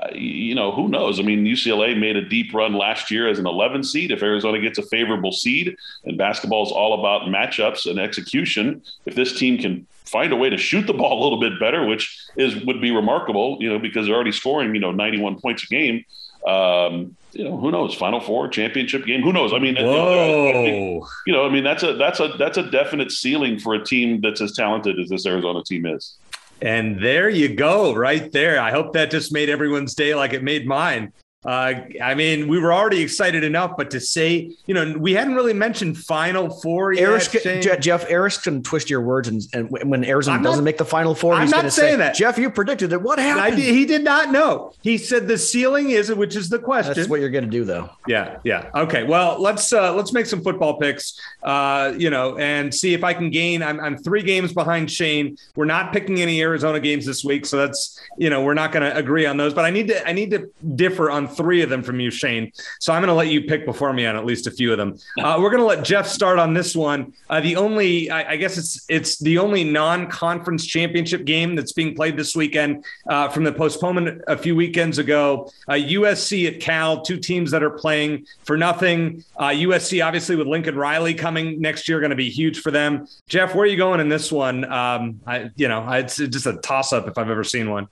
uh, 0.01 0.09
you 0.13 0.53
know, 0.53 0.71
who 0.71 0.87
knows? 0.87 1.19
I 1.19 1.23
mean, 1.23 1.45
UCLA 1.45 1.97
made 1.97 2.15
a 2.15 2.21
deep 2.27 2.53
run 2.53 2.73
last 2.73 3.09
year 3.09 3.27
as 3.27 3.39
an 3.39 3.47
11 3.47 3.83
seed. 3.83 4.11
If 4.11 4.21
Arizona 4.21 4.59
gets 4.59 4.77
a 4.77 4.83
favorable 4.83 5.31
seed, 5.31 5.75
and 6.05 6.17
basketball 6.17 6.65
is 6.65 6.71
all 6.71 6.99
about 6.99 7.23
matchups 7.23 7.89
and 7.89 7.99
execution, 7.99 8.81
if 9.05 9.15
this 9.15 9.37
team 9.37 9.57
can 9.57 9.87
find 10.05 10.31
a 10.31 10.35
way 10.35 10.49
to 10.49 10.57
shoot 10.57 10.87
the 10.87 10.93
ball 10.93 11.21
a 11.21 11.23
little 11.23 11.39
bit 11.39 11.59
better, 11.59 11.85
which 11.85 12.17
is 12.37 12.63
would 12.65 12.81
be 12.81 12.91
remarkable, 12.91 13.57
you 13.59 13.69
know, 13.69 13.79
because 13.79 14.05
they're 14.05 14.15
already 14.15 14.31
scoring, 14.31 14.73
you 14.73 14.81
know, 14.81 14.91
91 14.91 15.39
points 15.41 15.63
a 15.63 15.67
game. 15.67 16.05
Um, 16.45 17.16
you 17.31 17.43
know, 17.43 17.57
who 17.57 17.71
knows? 17.71 17.93
Final 17.93 18.19
Four, 18.19 18.47
championship 18.47 19.05
game, 19.05 19.21
who 19.21 19.33
knows? 19.33 19.53
I 19.53 19.59
mean, 19.59 19.75
Whoa. 19.75 20.49
I 20.49 20.53
think, 20.53 21.05
you 21.25 21.33
know, 21.33 21.45
I 21.45 21.49
mean, 21.49 21.63
that's 21.63 21.83
a 21.83 21.93
that's 21.93 22.19
a 22.19 22.29
that's 22.39 22.57
a 22.57 22.69
definite 22.69 23.11
ceiling 23.11 23.59
for 23.59 23.73
a 23.73 23.83
team 23.83 24.21
that's 24.21 24.41
as 24.41 24.53
talented 24.53 24.99
as 24.99 25.09
this 25.09 25.25
Arizona 25.25 25.63
team 25.63 25.85
is. 25.85 26.17
And 26.61 27.01
there 27.03 27.29
you 27.29 27.53
go, 27.53 27.93
right 27.93 28.31
there. 28.31 28.59
I 28.59 28.71
hope 28.71 28.93
that 28.93 29.11
just 29.11 29.31
made 29.31 29.49
everyone's 29.49 29.93
day 29.93 30.15
like 30.15 30.33
it 30.33 30.43
made 30.43 30.65
mine. 30.65 31.13
Uh, 31.47 31.85
I 32.03 32.13
mean, 32.13 32.49
we 32.49 32.59
were 32.59 32.73
already 32.73 33.01
excited 33.01 33.45
enough, 33.45 33.77
but 33.77 33.89
to 33.91 34.01
say, 34.01 34.51
you 34.65 34.73
know, 34.73 34.97
we 34.97 35.13
hadn't 35.13 35.33
really 35.33 35.53
mentioned 35.53 35.97
Final 35.97 36.49
Four 36.49 36.91
yet. 36.91 37.03
Eric's, 37.03 37.29
Shane. 37.29 37.61
Jeff, 37.61 38.05
going 38.09 38.41
to 38.41 38.59
twist 38.61 38.89
your 38.89 38.99
words, 38.99 39.29
and, 39.29 39.41
and 39.53 39.89
when 39.89 40.03
Arizona 40.03 40.35
I'm 40.35 40.43
doesn't 40.43 40.65
make 40.65 40.77
the 40.77 40.83
Final 40.83 41.15
Four, 41.15 41.35
I'm 41.35 41.43
he's 41.43 41.51
not 41.51 41.59
going 41.59 41.65
to 41.67 41.71
say, 41.71 41.81
saying 41.83 41.99
that. 41.99 42.15
Jeff, 42.15 42.37
you 42.37 42.49
predicted 42.49 42.91
it. 42.91 43.01
What 43.01 43.17
I 43.17 43.21
happened? 43.21 43.55
did, 43.55 43.73
he 43.73 43.85
did 43.85 44.03
not 44.03 44.29
know. 44.29 44.73
He 44.81 44.97
said 44.97 45.29
the 45.29 45.37
ceiling 45.37 45.91
is, 45.91 46.13
which 46.13 46.35
is 46.35 46.49
the 46.49 46.59
question. 46.59 46.93
That's 46.93 47.07
what 47.07 47.21
you're 47.21 47.29
going 47.29 47.45
to 47.45 47.49
do, 47.49 47.63
though. 47.63 47.91
Yeah, 48.07 48.39
yeah. 48.43 48.69
Okay. 48.75 49.03
Well, 49.03 49.41
let's 49.41 49.71
uh, 49.71 49.93
let's 49.93 50.11
make 50.11 50.25
some 50.25 50.41
football 50.41 50.77
picks. 50.77 51.17
Uh, 51.43 51.93
you 51.97 52.09
know, 52.09 52.37
and 52.37 52.75
see 52.75 52.93
if 52.93 53.05
I 53.05 53.13
can 53.13 53.29
gain. 53.29 53.63
I'm, 53.63 53.79
I'm 53.79 53.97
three 53.97 54.21
games 54.21 54.51
behind 54.51 54.91
Shane. 54.91 55.37
We're 55.55 55.63
not 55.63 55.93
picking 55.93 56.21
any 56.21 56.41
Arizona 56.41 56.81
games 56.81 57.05
this 57.05 57.23
week, 57.23 57.45
so 57.45 57.55
that's 57.55 58.01
you 58.17 58.29
know 58.29 58.43
we're 58.43 58.53
not 58.53 58.73
going 58.73 58.83
to 58.83 58.97
agree 58.97 59.25
on 59.25 59.37
those. 59.37 59.53
But 59.53 59.63
I 59.63 59.69
need 59.69 59.87
to 59.87 60.05
I 60.05 60.11
need 60.11 60.31
to 60.31 60.51
differ 60.75 61.09
on 61.09 61.36
three 61.37 61.61
of 61.61 61.69
them 61.69 61.83
from 61.83 61.99
you, 61.99 62.11
Shane. 62.11 62.51
So 62.79 62.91
I'm 62.91 63.01
going 63.01 63.09
to 63.09 63.13
let 63.13 63.27
you 63.27 63.43
pick 63.43 63.65
before 63.65 63.93
me 63.93 64.05
on 64.05 64.15
at 64.15 64.25
least 64.25 64.47
a 64.47 64.51
few 64.51 64.71
of 64.71 64.77
them. 64.77 64.97
Uh, 65.19 65.37
we're 65.39 65.49
going 65.49 65.61
to 65.61 65.65
let 65.65 65.85
Jeff 65.85 66.07
start 66.07 66.39
on 66.39 66.53
this 66.53 66.75
one. 66.75 67.13
Uh, 67.29 67.39
the 67.39 67.55
only 67.55 68.09
I, 68.09 68.31
I 68.31 68.35
guess 68.37 68.57
it's 68.57 68.85
it's 68.89 69.17
the 69.19 69.37
only 69.37 69.63
non-conference 69.63 70.65
championship 70.65 71.25
game 71.25 71.55
that's 71.55 71.71
being 71.71 71.95
played 71.95 72.17
this 72.17 72.35
weekend 72.35 72.83
uh, 73.07 73.29
from 73.29 73.43
the 73.43 73.53
postponement 73.53 74.21
a 74.27 74.37
few 74.37 74.55
weekends 74.55 74.97
ago. 74.97 75.51
Uh, 75.67 75.73
USC 75.73 76.47
at 76.47 76.59
Cal, 76.59 77.01
two 77.01 77.17
teams 77.17 77.51
that 77.51 77.63
are 77.63 77.69
playing 77.69 78.25
for 78.43 78.57
nothing. 78.57 79.23
Uh, 79.37 79.49
USC, 79.49 80.05
obviously, 80.05 80.35
with 80.35 80.47
Lincoln 80.47 80.75
Riley 80.75 81.13
coming 81.13 81.61
next 81.61 81.87
year, 81.87 81.99
going 81.99 82.09
to 82.09 82.15
be 82.15 82.29
huge 82.29 82.59
for 82.59 82.71
them. 82.71 83.07
Jeff, 83.27 83.53
where 83.53 83.63
are 83.63 83.67
you 83.67 83.77
going 83.77 83.99
in 83.99 84.09
this 84.09 84.31
one? 84.31 84.65
Um, 84.71 85.21
I, 85.25 85.51
you 85.55 85.67
know, 85.67 85.87
it's 85.91 86.17
just 86.17 86.45
a 86.45 86.57
toss-up 86.57 87.07
if 87.07 87.17
I've 87.17 87.29
ever 87.29 87.43
seen 87.43 87.69
one. 87.69 87.87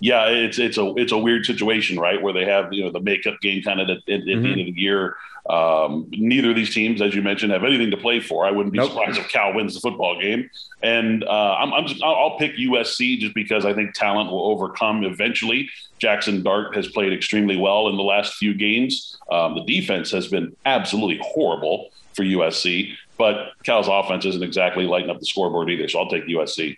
Yeah, 0.00 0.26
it's 0.26 0.58
it's 0.58 0.78
a 0.78 0.94
it's 0.96 1.12
a 1.12 1.18
weird 1.18 1.46
situation, 1.46 1.98
right? 1.98 2.20
Where 2.20 2.32
they 2.32 2.44
have 2.44 2.72
you 2.72 2.84
know 2.84 2.90
the 2.90 3.00
makeup 3.00 3.40
game 3.40 3.62
kind 3.62 3.80
of 3.80 3.88
at, 3.90 3.96
at, 4.08 4.20
at 4.20 4.24
the 4.24 4.32
end 4.32 4.46
of 4.46 4.54
the 4.56 4.74
year. 4.76 5.16
Um, 5.48 6.06
neither 6.10 6.50
of 6.50 6.56
these 6.56 6.72
teams, 6.72 7.02
as 7.02 7.14
you 7.14 7.20
mentioned, 7.20 7.52
have 7.52 7.64
anything 7.64 7.90
to 7.90 7.98
play 7.98 8.18
for. 8.18 8.46
I 8.46 8.50
wouldn't 8.50 8.72
be 8.72 8.78
Nope. 8.78 8.92
surprised 8.92 9.18
if 9.18 9.28
Cal 9.28 9.52
wins 9.52 9.74
the 9.74 9.80
football 9.80 10.18
game. 10.18 10.48
And 10.82 11.22
uh, 11.22 11.54
I'm, 11.58 11.72
I'm 11.74 11.86
just 11.86 12.02
I'll, 12.02 12.14
I'll 12.14 12.38
pick 12.38 12.54
USC 12.56 13.18
just 13.18 13.34
because 13.34 13.66
I 13.66 13.74
think 13.74 13.92
talent 13.94 14.30
will 14.30 14.46
overcome 14.46 15.04
eventually. 15.04 15.68
Jackson 15.98 16.42
Dart 16.42 16.74
has 16.74 16.88
played 16.88 17.12
extremely 17.12 17.56
well 17.58 17.88
in 17.88 17.96
the 17.96 18.02
last 18.02 18.34
few 18.34 18.54
games. 18.54 19.18
Um, 19.30 19.54
the 19.54 19.64
defense 19.64 20.10
has 20.12 20.28
been 20.28 20.56
absolutely 20.64 21.20
horrible 21.22 21.90
for 22.14 22.22
USC, 22.22 22.94
but 23.18 23.52
Cal's 23.64 23.88
offense 23.88 24.24
isn't 24.24 24.42
exactly 24.42 24.86
lighting 24.86 25.10
up 25.10 25.18
the 25.20 25.26
scoreboard 25.26 25.68
either. 25.70 25.88
So 25.88 25.98
I'll 25.98 26.08
take 26.08 26.24
USC. 26.26 26.76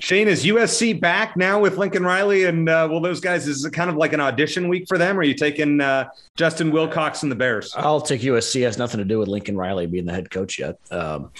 Shane, 0.00 0.28
is 0.28 0.44
USC 0.44 0.98
back 0.98 1.36
now 1.36 1.60
with 1.60 1.76
Lincoln 1.76 2.02
Riley? 2.04 2.44
And 2.44 2.68
uh, 2.68 2.88
will 2.90 3.00
those 3.00 3.20
guys, 3.20 3.46
is 3.46 3.64
it 3.64 3.72
kind 3.72 3.90
of 3.90 3.96
like 3.96 4.12
an 4.12 4.20
audition 4.20 4.68
week 4.68 4.88
for 4.88 4.96
them? 4.96 5.16
Or 5.16 5.20
are 5.20 5.24
you 5.24 5.34
taking 5.34 5.80
uh, 5.80 6.08
Justin 6.36 6.70
Wilcox 6.70 7.22
and 7.22 7.30
the 7.30 7.36
Bears? 7.36 7.74
I'll 7.76 8.00
take 8.00 8.22
USC. 8.22 8.62
It 8.62 8.64
has 8.64 8.78
nothing 8.78 8.98
to 8.98 9.04
do 9.04 9.18
with 9.18 9.28
Lincoln 9.28 9.56
Riley 9.56 9.86
being 9.86 10.06
the 10.06 10.12
head 10.12 10.30
coach 10.30 10.58
yet. 10.58 10.78
Um, 10.90 11.30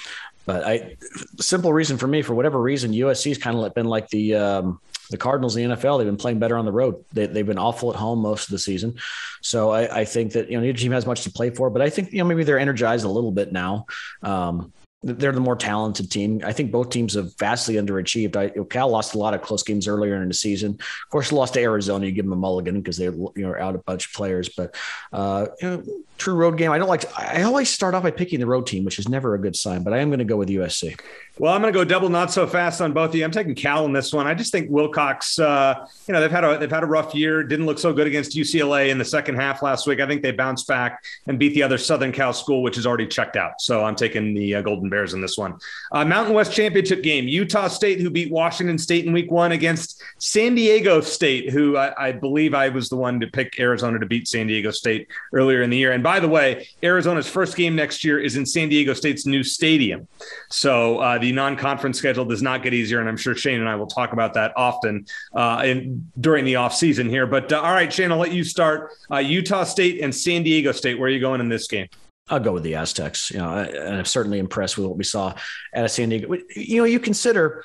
but 0.44 0.64
I, 0.64 0.96
simple 1.38 1.72
reason 1.72 1.96
for 1.96 2.06
me, 2.06 2.22
for 2.22 2.34
whatever 2.34 2.60
reason, 2.60 2.92
USC's 2.92 3.38
kind 3.38 3.56
of 3.56 3.74
been 3.74 3.86
like 3.86 4.08
the 4.08 4.34
um, 4.34 4.80
the 5.10 5.16
Cardinals 5.16 5.56
in 5.56 5.68
the 5.68 5.76
NFL. 5.76 5.98
They've 5.98 6.06
been 6.06 6.16
playing 6.16 6.38
better 6.38 6.56
on 6.56 6.64
the 6.64 6.72
road. 6.72 7.04
They, 7.12 7.26
they've 7.26 7.46
been 7.46 7.58
awful 7.58 7.90
at 7.90 7.96
home 7.96 8.20
most 8.20 8.44
of 8.44 8.50
the 8.50 8.58
season. 8.58 8.96
So 9.42 9.70
I, 9.70 10.00
I 10.00 10.04
think 10.04 10.32
that 10.32 10.50
you 10.50 10.56
know 10.56 10.62
neither 10.62 10.78
team 10.78 10.92
has 10.92 11.06
much 11.06 11.22
to 11.22 11.30
play 11.30 11.50
for. 11.50 11.70
But 11.70 11.82
I 11.82 11.90
think 11.90 12.12
you 12.12 12.18
know 12.18 12.24
maybe 12.24 12.44
they're 12.44 12.58
energized 12.58 13.04
a 13.04 13.08
little 13.08 13.32
bit 13.32 13.52
now. 13.52 13.86
Um, 14.22 14.72
they're 15.02 15.32
the 15.32 15.40
more 15.40 15.56
talented 15.56 16.10
team. 16.10 16.42
I 16.44 16.52
think 16.52 16.70
both 16.70 16.90
teams 16.90 17.14
have 17.14 17.36
vastly 17.38 17.76
underachieved. 17.76 18.36
I, 18.36 18.50
Cal 18.68 18.90
lost 18.90 19.14
a 19.14 19.18
lot 19.18 19.32
of 19.32 19.40
close 19.40 19.62
games 19.62 19.88
earlier 19.88 20.20
in 20.20 20.28
the 20.28 20.34
season. 20.34 20.72
Of 20.72 21.10
course, 21.10 21.32
lost 21.32 21.54
to 21.54 21.60
Arizona. 21.60 22.04
You 22.04 22.12
give 22.12 22.26
them 22.26 22.34
a 22.34 22.36
mulligan 22.36 22.80
because 22.80 22.98
they're 22.98 23.12
you 23.12 23.32
know 23.36 23.54
out 23.58 23.74
a 23.74 23.78
bunch 23.78 24.06
of 24.06 24.12
players. 24.12 24.50
But 24.50 24.76
uh, 25.12 25.46
you 25.62 25.70
know, 25.70 25.82
true 26.18 26.34
road 26.34 26.58
game. 26.58 26.70
I 26.70 26.76
don't 26.76 26.88
like. 26.88 27.00
To, 27.00 27.10
I 27.16 27.42
always 27.42 27.70
start 27.70 27.94
off 27.94 28.02
by 28.02 28.10
picking 28.10 28.40
the 28.40 28.46
road 28.46 28.66
team, 28.66 28.84
which 28.84 28.98
is 28.98 29.08
never 29.08 29.34
a 29.34 29.40
good 29.40 29.56
sign. 29.56 29.82
But 29.84 29.94
I 29.94 29.98
am 29.98 30.10
going 30.10 30.18
to 30.18 30.24
go 30.26 30.36
with 30.36 30.50
USC. 30.50 31.00
Well, 31.40 31.54
I'm 31.54 31.62
going 31.62 31.72
to 31.72 31.78
go 31.78 31.86
double 31.86 32.10
not 32.10 32.30
so 32.30 32.46
fast 32.46 32.82
on 32.82 32.92
both 32.92 33.08
of 33.08 33.14
you. 33.14 33.24
I'm 33.24 33.30
taking 33.30 33.54
Cal 33.54 33.86
in 33.86 33.94
this 33.94 34.12
one. 34.12 34.26
I 34.26 34.34
just 34.34 34.52
think 34.52 34.70
Wilcox, 34.70 35.38
uh, 35.38 35.86
you 36.06 36.12
know, 36.12 36.20
they've 36.20 36.30
had 36.30 36.44
a 36.44 36.58
they've 36.58 36.70
had 36.70 36.82
a 36.82 36.86
rough 36.86 37.14
year. 37.14 37.42
Didn't 37.42 37.64
look 37.64 37.78
so 37.78 37.94
good 37.94 38.06
against 38.06 38.36
UCLA 38.36 38.90
in 38.90 38.98
the 38.98 39.06
second 39.06 39.36
half 39.36 39.62
last 39.62 39.86
week. 39.86 40.00
I 40.00 40.06
think 40.06 40.20
they 40.20 40.32
bounced 40.32 40.68
back 40.68 41.02
and 41.28 41.38
beat 41.38 41.54
the 41.54 41.62
other 41.62 41.78
Southern 41.78 42.12
Cal 42.12 42.34
school, 42.34 42.62
which 42.62 42.76
is 42.76 42.86
already 42.86 43.06
checked 43.06 43.36
out. 43.36 43.58
So 43.62 43.82
I'm 43.82 43.96
taking 43.96 44.34
the 44.34 44.56
uh, 44.56 44.60
Golden 44.60 44.90
Bears 44.90 45.14
in 45.14 45.22
this 45.22 45.38
one. 45.38 45.58
Uh, 45.92 46.04
Mountain 46.04 46.34
West 46.34 46.52
Championship 46.52 47.02
game: 47.02 47.26
Utah 47.26 47.68
State, 47.68 48.00
who 48.00 48.10
beat 48.10 48.30
Washington 48.30 48.76
State 48.76 49.06
in 49.06 49.12
Week 49.14 49.30
One, 49.30 49.52
against 49.52 50.02
San 50.18 50.54
Diego 50.54 51.00
State, 51.00 51.48
who 51.48 51.78
I, 51.78 52.08
I 52.08 52.12
believe 52.12 52.52
I 52.52 52.68
was 52.68 52.90
the 52.90 52.96
one 52.96 53.18
to 53.18 53.26
pick 53.26 53.58
Arizona 53.58 53.98
to 53.98 54.04
beat 54.04 54.28
San 54.28 54.46
Diego 54.46 54.72
State 54.72 55.08
earlier 55.32 55.62
in 55.62 55.70
the 55.70 55.78
year. 55.78 55.92
And 55.92 56.02
by 56.02 56.20
the 56.20 56.28
way, 56.28 56.68
Arizona's 56.82 57.30
first 57.30 57.56
game 57.56 57.74
next 57.74 58.04
year 58.04 58.20
is 58.20 58.36
in 58.36 58.44
San 58.44 58.68
Diego 58.68 58.92
State's 58.92 59.24
new 59.24 59.42
stadium. 59.42 60.06
So 60.50 60.98
uh, 60.98 61.16
non-conference 61.32 61.98
schedule 61.98 62.24
does 62.24 62.42
not 62.42 62.62
get 62.62 62.74
easier, 62.74 63.00
and 63.00 63.08
I'm 63.08 63.16
sure 63.16 63.34
Shane 63.34 63.60
and 63.60 63.68
I 63.68 63.76
will 63.76 63.86
talk 63.86 64.12
about 64.12 64.34
that 64.34 64.52
often 64.56 65.06
uh, 65.34 65.62
in, 65.64 66.10
during 66.20 66.44
the 66.44 66.56
off 66.56 66.74
season 66.74 67.08
here. 67.08 67.26
But 67.26 67.52
uh, 67.52 67.60
all 67.60 67.72
right, 67.72 67.92
Shane, 67.92 68.12
I'll 68.12 68.18
let 68.18 68.32
you 68.32 68.44
start. 68.44 68.92
Uh, 69.10 69.18
Utah 69.18 69.64
State 69.64 70.00
and 70.00 70.14
San 70.14 70.42
Diego 70.42 70.72
State. 70.72 70.98
Where 70.98 71.08
are 71.08 71.12
you 71.12 71.20
going 71.20 71.40
in 71.40 71.48
this 71.48 71.66
game? 71.66 71.88
I'll 72.28 72.40
go 72.40 72.52
with 72.52 72.62
the 72.62 72.76
Aztecs. 72.76 73.30
You 73.30 73.38
know, 73.38 73.58
and 73.58 73.96
I'm 73.96 74.04
certainly 74.04 74.38
impressed 74.38 74.78
with 74.78 74.86
what 74.86 74.96
we 74.96 75.04
saw 75.04 75.34
at 75.74 75.90
San 75.90 76.10
Diego. 76.10 76.36
You 76.54 76.78
know, 76.78 76.84
you 76.84 77.00
consider 77.00 77.64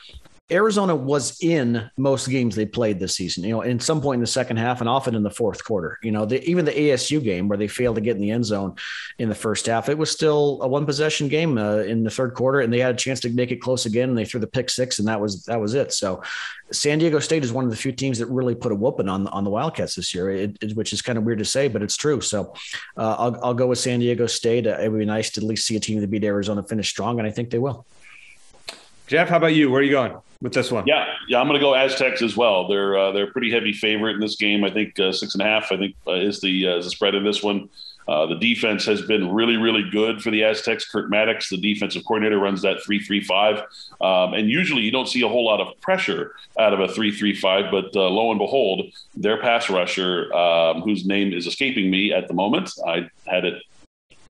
Arizona 0.52 0.96
was 0.96 1.40
in 1.42 1.90
most 1.98 2.30
games 2.30 2.56
they 2.56 2.68
played 2.68 3.00
this 3.00 3.16
season. 3.16 3.44
You 3.44 3.50
know, 3.56 3.62
in 3.62 3.80
some 3.80 4.00
point 4.00 4.18
in 4.18 4.22
the 4.22 4.28
second 4.28 4.58
half, 4.58 4.80
and 4.80 4.88
often 4.88 5.16
in 5.16 5.24
the 5.24 5.32
fourth 5.32 5.64
quarter. 5.64 5.98
You 6.04 6.12
know, 6.12 6.26
the, 6.26 6.44
even 6.48 6.66
the 6.66 6.72
ASU 6.72 7.24
game 7.24 7.48
where 7.48 7.58
they 7.58 7.68
failed 7.68 7.96
to 7.96 8.02
get 8.02 8.16
in 8.16 8.22
the 8.22 8.30
end 8.30 8.46
zone 8.46 8.76
in 9.18 9.28
the 9.28 9.34
first 9.34 9.66
half, 9.66 9.90
it 9.90 9.98
was 9.98 10.12
still 10.12 10.60
a 10.62 10.68
one 10.68 10.86
possession 10.86 11.30
game 11.30 11.58
uh, 11.58 11.78
in 11.78 12.04
the 12.04 12.12
third 12.12 12.36
quarter, 12.36 12.60
and 12.60 12.72
they 12.72 12.78
had 12.80 12.94
a 12.94 12.98
chance 12.98 13.22
to 13.22 13.30
make 13.32 13.50
it 13.52 13.56
close 13.56 13.88
again, 13.88 14.10
and 14.10 14.18
they 14.18 14.24
threw 14.26 14.40
the 14.40 14.46
pick 14.46 14.70
six, 14.70 15.00
and 15.00 15.08
that 15.08 15.20
was 15.20 15.46
that 15.46 15.60
was 15.60 15.74
it. 15.74 15.92
So, 15.94 16.22
San 16.72 17.00
Diego 17.00 17.18
State 17.18 17.44
is 17.44 17.52
one 17.52 17.66
of 17.66 17.72
the 17.72 17.78
few 17.78 17.92
teams 17.92 18.20
that 18.20 18.28
really 18.28 18.54
put 18.54 18.72
a 18.72 18.76
whooping 18.76 19.10
on 19.10 19.26
on 19.30 19.46
the 19.46 19.50
Wildcats 19.50 19.96
this 19.96 20.14
year, 20.14 20.30
it, 20.30 20.58
it- 20.62 20.76
which 20.78 20.94
is 20.94 21.02
kind 21.02 21.18
of 21.18 21.24
weird 21.24 21.40
to 21.40 21.46
say, 21.46 21.68
but 21.70 21.82
it's 21.82 21.98
true. 21.98 22.22
So, 22.22 22.54
uh, 22.98 23.16
I'll 23.18 23.40
I'll 23.46 23.54
go 23.56 23.66
with 23.66 23.80
San 23.80 24.00
Diego 24.00 24.28
State. 24.28 24.68
Uh, 24.68 24.78
it 24.80 24.90
would 24.92 25.00
be 25.00 25.06
nice 25.06 25.32
to 25.32 25.42
at 25.42 25.48
least 25.48 25.66
see 25.66 25.76
a 25.76 25.80
team 25.80 26.02
that 26.02 26.12
beat 26.12 26.24
Arizona 26.24 26.62
finish 26.62 26.88
strong, 26.88 27.18
and 27.18 27.28
I 27.28 27.32
think 27.32 27.50
they 27.50 27.58
will. 27.58 27.88
Jeff, 29.08 29.30
how 29.30 29.38
about 29.38 29.56
you? 29.56 29.72
Where 29.72 29.80
are 29.82 29.84
you 29.84 29.92
going 29.92 30.14
with 30.46 30.54
this 30.54 30.72
one? 30.72 30.86
Yeah, 30.86 31.08
yeah, 31.28 31.42
I'm 31.42 31.48
going 31.48 31.60
to 31.60 31.66
go 31.66 31.74
Aztecs 31.74 32.22
as 32.22 32.38
well. 32.38 32.68
They're 32.68 32.96
uh, 32.96 33.12
they're 33.12 33.24
a 33.24 33.32
pretty 33.32 33.52
heavy 33.52 33.74
favorite 33.74 34.14
in 34.14 34.22
this 34.22 34.36
game. 34.36 34.64
I 34.64 34.70
think 34.70 34.98
uh, 35.00 35.12
six 35.12 35.34
and 35.34 35.42
a 35.42 35.46
half. 35.46 35.72
I 35.72 35.78
think 35.78 35.96
uh, 36.08 36.14
is 36.14 36.40
the 36.40 36.68
uh, 36.68 36.78
is 36.78 36.86
the 36.86 36.92
spread 36.92 37.16
in 37.16 37.24
this 37.26 37.42
one. 37.42 37.68
Uh, 38.08 38.28
the 38.28 38.36
defense 38.36 38.86
has 38.86 39.02
been 39.02 39.34
really, 39.34 39.58
really 39.58 39.90
good 39.90 40.22
for 40.22 40.30
the 40.30 40.44
Aztecs. 40.44 40.88
Kurt 40.88 41.10
Mattix, 41.10 41.50
the 41.50 41.58
defensive 41.58 42.04
coordinator, 42.06 42.38
runs 42.38 42.62
that 42.62 42.84
three-three-five, 42.84 43.64
um, 44.00 44.36
and 44.36 44.48
usually 44.48 44.84
you 44.84 44.92
don't 44.92 45.08
see 45.08 45.24
a 45.24 45.28
whole 45.28 45.44
lot 45.44 45.60
of 45.60 45.82
pressure 45.82 46.36
out 46.60 46.74
of 46.74 46.80
a 46.80 46.88
three-three-five. 46.88 47.72
But 47.72 47.96
uh, 47.96 48.08
lo 48.08 48.30
and 48.30 48.38
behold, 48.38 48.86
their 49.16 49.42
pass 49.42 49.72
rusher, 49.72 50.32
um, 50.36 50.82
whose 50.82 51.08
name 51.08 51.34
is 51.34 51.48
escaping 51.48 51.90
me 51.90 52.14
at 52.14 52.28
the 52.28 52.36
moment, 52.36 52.70
I 52.86 53.10
had 53.26 53.46
it 53.46 53.64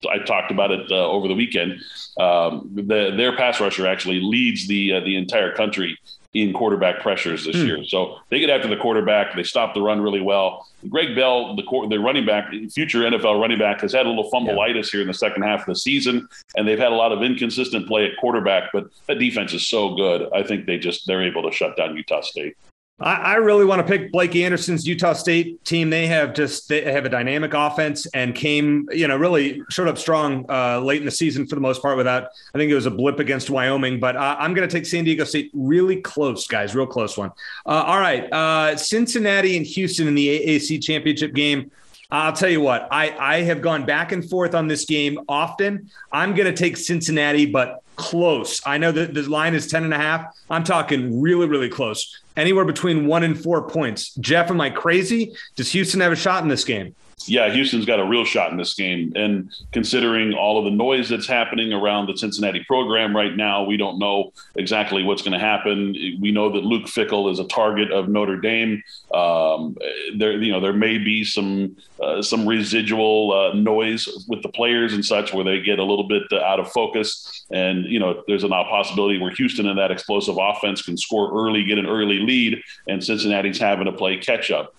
I 0.06 0.18
talked 0.18 0.50
about 0.50 0.70
it 0.70 0.90
uh, 0.90 1.08
over 1.08 1.28
the 1.28 1.34
weekend. 1.34 1.82
Um, 2.18 2.70
the, 2.74 3.12
their 3.16 3.36
pass 3.36 3.60
rusher 3.60 3.86
actually 3.86 4.20
leads 4.20 4.66
the 4.66 4.94
uh, 4.94 5.00
the 5.00 5.16
entire 5.16 5.54
country 5.54 5.98
in 6.34 6.52
quarterback 6.52 7.00
pressures 7.00 7.44
this 7.44 7.54
year. 7.54 7.84
So 7.84 8.18
they 8.28 8.40
get 8.40 8.50
after 8.50 8.66
the 8.66 8.76
quarterback. 8.76 9.36
They 9.36 9.44
stop 9.44 9.72
the 9.72 9.80
run 9.80 10.00
really 10.00 10.20
well. 10.20 10.66
Greg 10.88 11.14
Bell, 11.14 11.54
the 11.54 11.62
the 11.88 11.98
running 11.98 12.26
back, 12.26 12.52
future 12.72 13.02
NFL 13.02 13.40
running 13.40 13.58
back, 13.58 13.80
has 13.82 13.92
had 13.92 14.04
a 14.04 14.08
little 14.08 14.28
fumbleitis 14.30 14.90
here 14.90 15.00
in 15.00 15.06
the 15.06 15.14
second 15.14 15.42
half 15.42 15.60
of 15.60 15.66
the 15.66 15.76
season, 15.76 16.28
and 16.56 16.66
they've 16.66 16.78
had 16.78 16.90
a 16.90 16.96
lot 16.96 17.12
of 17.12 17.22
inconsistent 17.22 17.86
play 17.86 18.06
at 18.06 18.16
quarterback. 18.18 18.70
But 18.72 18.86
that 19.06 19.20
defense 19.20 19.52
is 19.54 19.66
so 19.66 19.94
good. 19.94 20.28
I 20.34 20.42
think 20.42 20.66
they 20.66 20.76
just 20.76 21.06
they're 21.06 21.22
able 21.22 21.48
to 21.48 21.52
shut 21.52 21.76
down 21.76 21.96
Utah 21.96 22.20
State. 22.20 22.56
I, 23.00 23.14
I 23.14 23.34
really 23.34 23.64
want 23.64 23.84
to 23.84 23.86
pick 23.86 24.12
Blake 24.12 24.36
Anderson's 24.36 24.86
Utah 24.86 25.14
State 25.14 25.64
team. 25.64 25.90
They 25.90 26.06
have 26.06 26.32
just 26.32 26.68
they 26.68 26.80
have 26.92 27.04
a 27.04 27.08
dynamic 27.08 27.52
offense 27.52 28.06
and 28.14 28.34
came, 28.34 28.88
you 28.92 29.08
know, 29.08 29.16
really 29.16 29.62
showed 29.68 29.88
up 29.88 29.98
strong 29.98 30.46
uh, 30.48 30.78
late 30.80 31.00
in 31.00 31.04
the 31.04 31.10
season 31.10 31.46
for 31.46 31.56
the 31.56 31.60
most 31.60 31.82
part. 31.82 31.96
Without, 31.96 32.28
I 32.54 32.58
think 32.58 32.70
it 32.70 32.74
was 32.74 32.86
a 32.86 32.92
blip 32.92 33.18
against 33.18 33.50
Wyoming, 33.50 33.98
but 33.98 34.16
uh, 34.16 34.36
I'm 34.38 34.54
going 34.54 34.68
to 34.68 34.72
take 34.72 34.86
San 34.86 35.04
Diego 35.04 35.24
State 35.24 35.50
really 35.54 36.00
close, 36.00 36.46
guys, 36.46 36.74
real 36.74 36.86
close 36.86 37.18
one. 37.18 37.30
Uh, 37.66 37.82
all 37.84 37.98
right, 37.98 38.32
uh, 38.32 38.76
Cincinnati 38.76 39.56
and 39.56 39.66
Houston 39.66 40.06
in 40.06 40.14
the 40.14 40.28
AAC 40.28 40.82
championship 40.82 41.34
game. 41.34 41.72
I'll 42.12 42.32
tell 42.32 42.50
you 42.50 42.60
what, 42.60 42.86
I, 42.92 43.10
I 43.18 43.42
have 43.42 43.60
gone 43.60 43.86
back 43.86 44.12
and 44.12 44.28
forth 44.28 44.54
on 44.54 44.68
this 44.68 44.84
game 44.84 45.18
often. 45.28 45.90
I'm 46.12 46.34
going 46.34 46.46
to 46.46 46.56
take 46.56 46.76
Cincinnati, 46.76 47.46
but 47.46 47.82
close. 47.96 48.60
I 48.64 48.78
know 48.78 48.92
that 48.92 49.14
the 49.14 49.22
line 49.22 49.54
is 49.54 49.66
10 49.66 49.84
and 49.84 49.94
a 49.94 49.98
half. 49.98 50.32
I'm 50.48 50.62
talking 50.62 51.20
really, 51.20 51.48
really 51.48 51.68
close. 51.68 52.20
Anywhere 52.36 52.64
between 52.64 53.06
one 53.06 53.22
and 53.22 53.40
four 53.40 53.68
points. 53.68 54.14
Jeff, 54.16 54.50
am 54.50 54.60
I 54.60 54.70
crazy? 54.70 55.34
Does 55.56 55.72
Houston 55.72 56.00
have 56.00 56.12
a 56.12 56.16
shot 56.16 56.42
in 56.42 56.48
this 56.48 56.64
game? 56.64 56.94
Yeah, 57.26 57.50
Houston's 57.50 57.86
got 57.86 58.00
a 58.00 58.04
real 58.04 58.24
shot 58.24 58.50
in 58.50 58.58
this 58.58 58.74
game. 58.74 59.12
And 59.16 59.50
considering 59.72 60.34
all 60.34 60.58
of 60.58 60.64
the 60.64 60.70
noise 60.70 61.08
that's 61.08 61.26
happening 61.26 61.72
around 61.72 62.06
the 62.06 62.16
Cincinnati 62.16 62.62
program 62.64 63.16
right 63.16 63.34
now, 63.34 63.64
we 63.64 63.76
don't 63.76 63.98
know 63.98 64.32
exactly 64.56 65.02
what's 65.02 65.22
going 65.22 65.32
to 65.32 65.38
happen. 65.38 65.94
We 66.20 66.32
know 66.32 66.50
that 66.52 66.64
Luke 66.64 66.84
Fickell 66.84 67.30
is 67.32 67.38
a 67.38 67.46
target 67.46 67.90
of 67.92 68.08
Notre 68.08 68.36
Dame. 68.36 68.82
Um, 69.12 69.76
there, 70.16 70.32
you 70.32 70.52
know, 70.52 70.60
there 70.60 70.72
may 70.72 70.98
be 70.98 71.24
some 71.24 71.76
uh, 72.02 72.20
some 72.20 72.46
residual 72.46 73.32
uh, 73.32 73.54
noise 73.54 74.26
with 74.28 74.42
the 74.42 74.48
players 74.48 74.92
and 74.92 75.04
such, 75.04 75.32
where 75.32 75.44
they 75.44 75.60
get 75.60 75.78
a 75.78 75.84
little 75.84 76.06
bit 76.06 76.24
uh, 76.32 76.40
out 76.40 76.60
of 76.60 76.70
focus. 76.72 77.46
And 77.50 77.84
you 77.86 77.98
know, 77.98 78.22
there's 78.26 78.44
a 78.44 78.48
possibility 78.48 79.18
where 79.18 79.30
Houston 79.30 79.66
and 79.68 79.78
that 79.78 79.90
explosive 79.90 80.36
offense 80.38 80.82
can 80.82 80.96
score 80.96 81.30
early, 81.32 81.64
get 81.64 81.78
an 81.78 81.86
early 81.86 82.18
lead, 82.18 82.62
and 82.88 83.02
Cincinnati's 83.02 83.58
having 83.58 83.86
to 83.86 83.92
play 83.92 84.16
catch 84.18 84.50
up. 84.50 84.74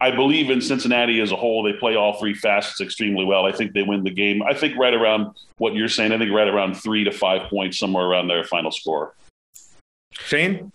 I 0.00 0.10
believe 0.10 0.50
in 0.50 0.60
Cincinnati 0.60 1.20
as 1.20 1.30
a 1.30 1.36
whole. 1.36 1.62
They 1.62 1.74
play 1.74 1.94
all 1.94 2.18
three 2.18 2.34
facets 2.34 2.80
extremely 2.80 3.24
well. 3.24 3.44
I 3.44 3.52
think 3.52 3.74
they 3.74 3.82
win 3.82 4.02
the 4.02 4.10
game. 4.10 4.42
I 4.42 4.54
think 4.54 4.76
right 4.76 4.94
around 4.94 5.36
what 5.58 5.74
you're 5.74 5.88
saying. 5.88 6.12
I 6.12 6.18
think 6.18 6.32
right 6.32 6.48
around 6.48 6.74
three 6.74 7.04
to 7.04 7.10
five 7.10 7.50
points, 7.50 7.78
somewhere 7.78 8.04
around 8.04 8.28
their 8.28 8.44
final 8.44 8.70
score. 8.70 9.14
Shane? 10.12 10.72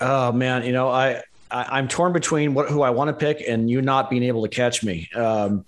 Oh 0.00 0.32
man, 0.32 0.64
you 0.64 0.72
know 0.72 0.88
I, 0.88 1.22
I 1.50 1.78
am 1.78 1.88
torn 1.88 2.12
between 2.12 2.52
what 2.54 2.68
who 2.68 2.82
I 2.82 2.90
want 2.90 3.08
to 3.08 3.14
pick 3.14 3.42
and 3.46 3.70
you 3.70 3.80
not 3.80 4.10
being 4.10 4.24
able 4.24 4.42
to 4.42 4.48
catch 4.48 4.82
me. 4.82 5.08
Um, 5.14 5.64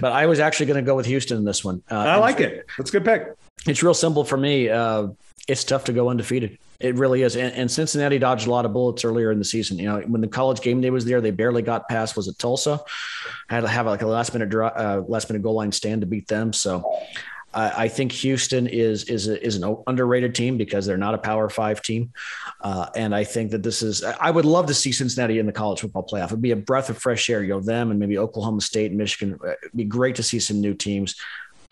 but 0.00 0.12
I 0.12 0.26
was 0.26 0.40
actually 0.40 0.66
going 0.66 0.76
to 0.76 0.86
go 0.86 0.94
with 0.94 1.06
Houston 1.06 1.38
in 1.38 1.44
this 1.44 1.64
one. 1.64 1.82
Uh, 1.90 1.96
I 1.96 2.16
like 2.16 2.40
it. 2.40 2.66
That's 2.76 2.90
a 2.90 3.00
good 3.00 3.04
pick. 3.04 3.34
It's 3.66 3.82
real 3.82 3.94
simple 3.94 4.24
for 4.24 4.36
me. 4.36 4.68
Uh, 4.68 5.08
it's 5.48 5.64
tough 5.64 5.84
to 5.84 5.92
go 5.92 6.08
undefeated. 6.08 6.58
It 6.78 6.96
really 6.96 7.22
is. 7.22 7.36
And, 7.36 7.54
and, 7.54 7.70
Cincinnati 7.70 8.18
dodged 8.18 8.46
a 8.46 8.50
lot 8.50 8.66
of 8.66 8.72
bullets 8.72 9.04
earlier 9.04 9.32
in 9.32 9.38
the 9.38 9.44
season. 9.44 9.78
You 9.78 9.86
know, 9.86 10.00
when 10.00 10.20
the 10.20 10.28
college 10.28 10.60
game 10.60 10.80
day 10.80 10.90
was 10.90 11.06
there, 11.06 11.20
they 11.20 11.30
barely 11.30 11.62
got 11.62 11.88
past. 11.88 12.16
Was 12.16 12.28
it 12.28 12.38
Tulsa? 12.38 12.80
Had 13.48 13.60
to 13.60 13.68
have 13.68 13.86
like 13.86 14.02
a 14.02 14.06
last 14.06 14.34
minute 14.34 14.50
draw, 14.50 14.68
uh, 14.68 15.02
last 15.08 15.30
minute 15.30 15.42
goal 15.42 15.54
line 15.54 15.72
stand 15.72 16.02
to 16.02 16.06
beat 16.06 16.28
them. 16.28 16.52
So. 16.52 17.00
I 17.58 17.88
think 17.88 18.12
Houston 18.12 18.66
is 18.66 19.04
is 19.04 19.28
is 19.28 19.56
an 19.56 19.76
underrated 19.86 20.34
team 20.34 20.58
because 20.58 20.84
they're 20.84 20.98
not 20.98 21.14
a 21.14 21.18
Power 21.18 21.48
Five 21.48 21.80
team, 21.80 22.12
uh, 22.60 22.88
and 22.94 23.14
I 23.14 23.24
think 23.24 23.50
that 23.52 23.62
this 23.62 23.80
is. 23.80 24.04
I 24.04 24.30
would 24.30 24.44
love 24.44 24.66
to 24.66 24.74
see 24.74 24.92
Cincinnati 24.92 25.38
in 25.38 25.46
the 25.46 25.52
college 25.52 25.80
football 25.80 26.06
playoff. 26.06 26.26
It'd 26.26 26.42
be 26.42 26.50
a 26.50 26.56
breath 26.56 26.90
of 26.90 26.98
fresh 26.98 27.30
air. 27.30 27.42
You 27.42 27.54
know, 27.54 27.60
them 27.60 27.90
and 27.90 27.98
maybe 27.98 28.18
Oklahoma 28.18 28.60
State 28.60 28.90
and 28.90 28.98
Michigan. 28.98 29.38
It'd 29.42 29.74
be 29.74 29.84
great 29.84 30.16
to 30.16 30.22
see 30.22 30.38
some 30.38 30.60
new 30.60 30.74
teams. 30.74 31.16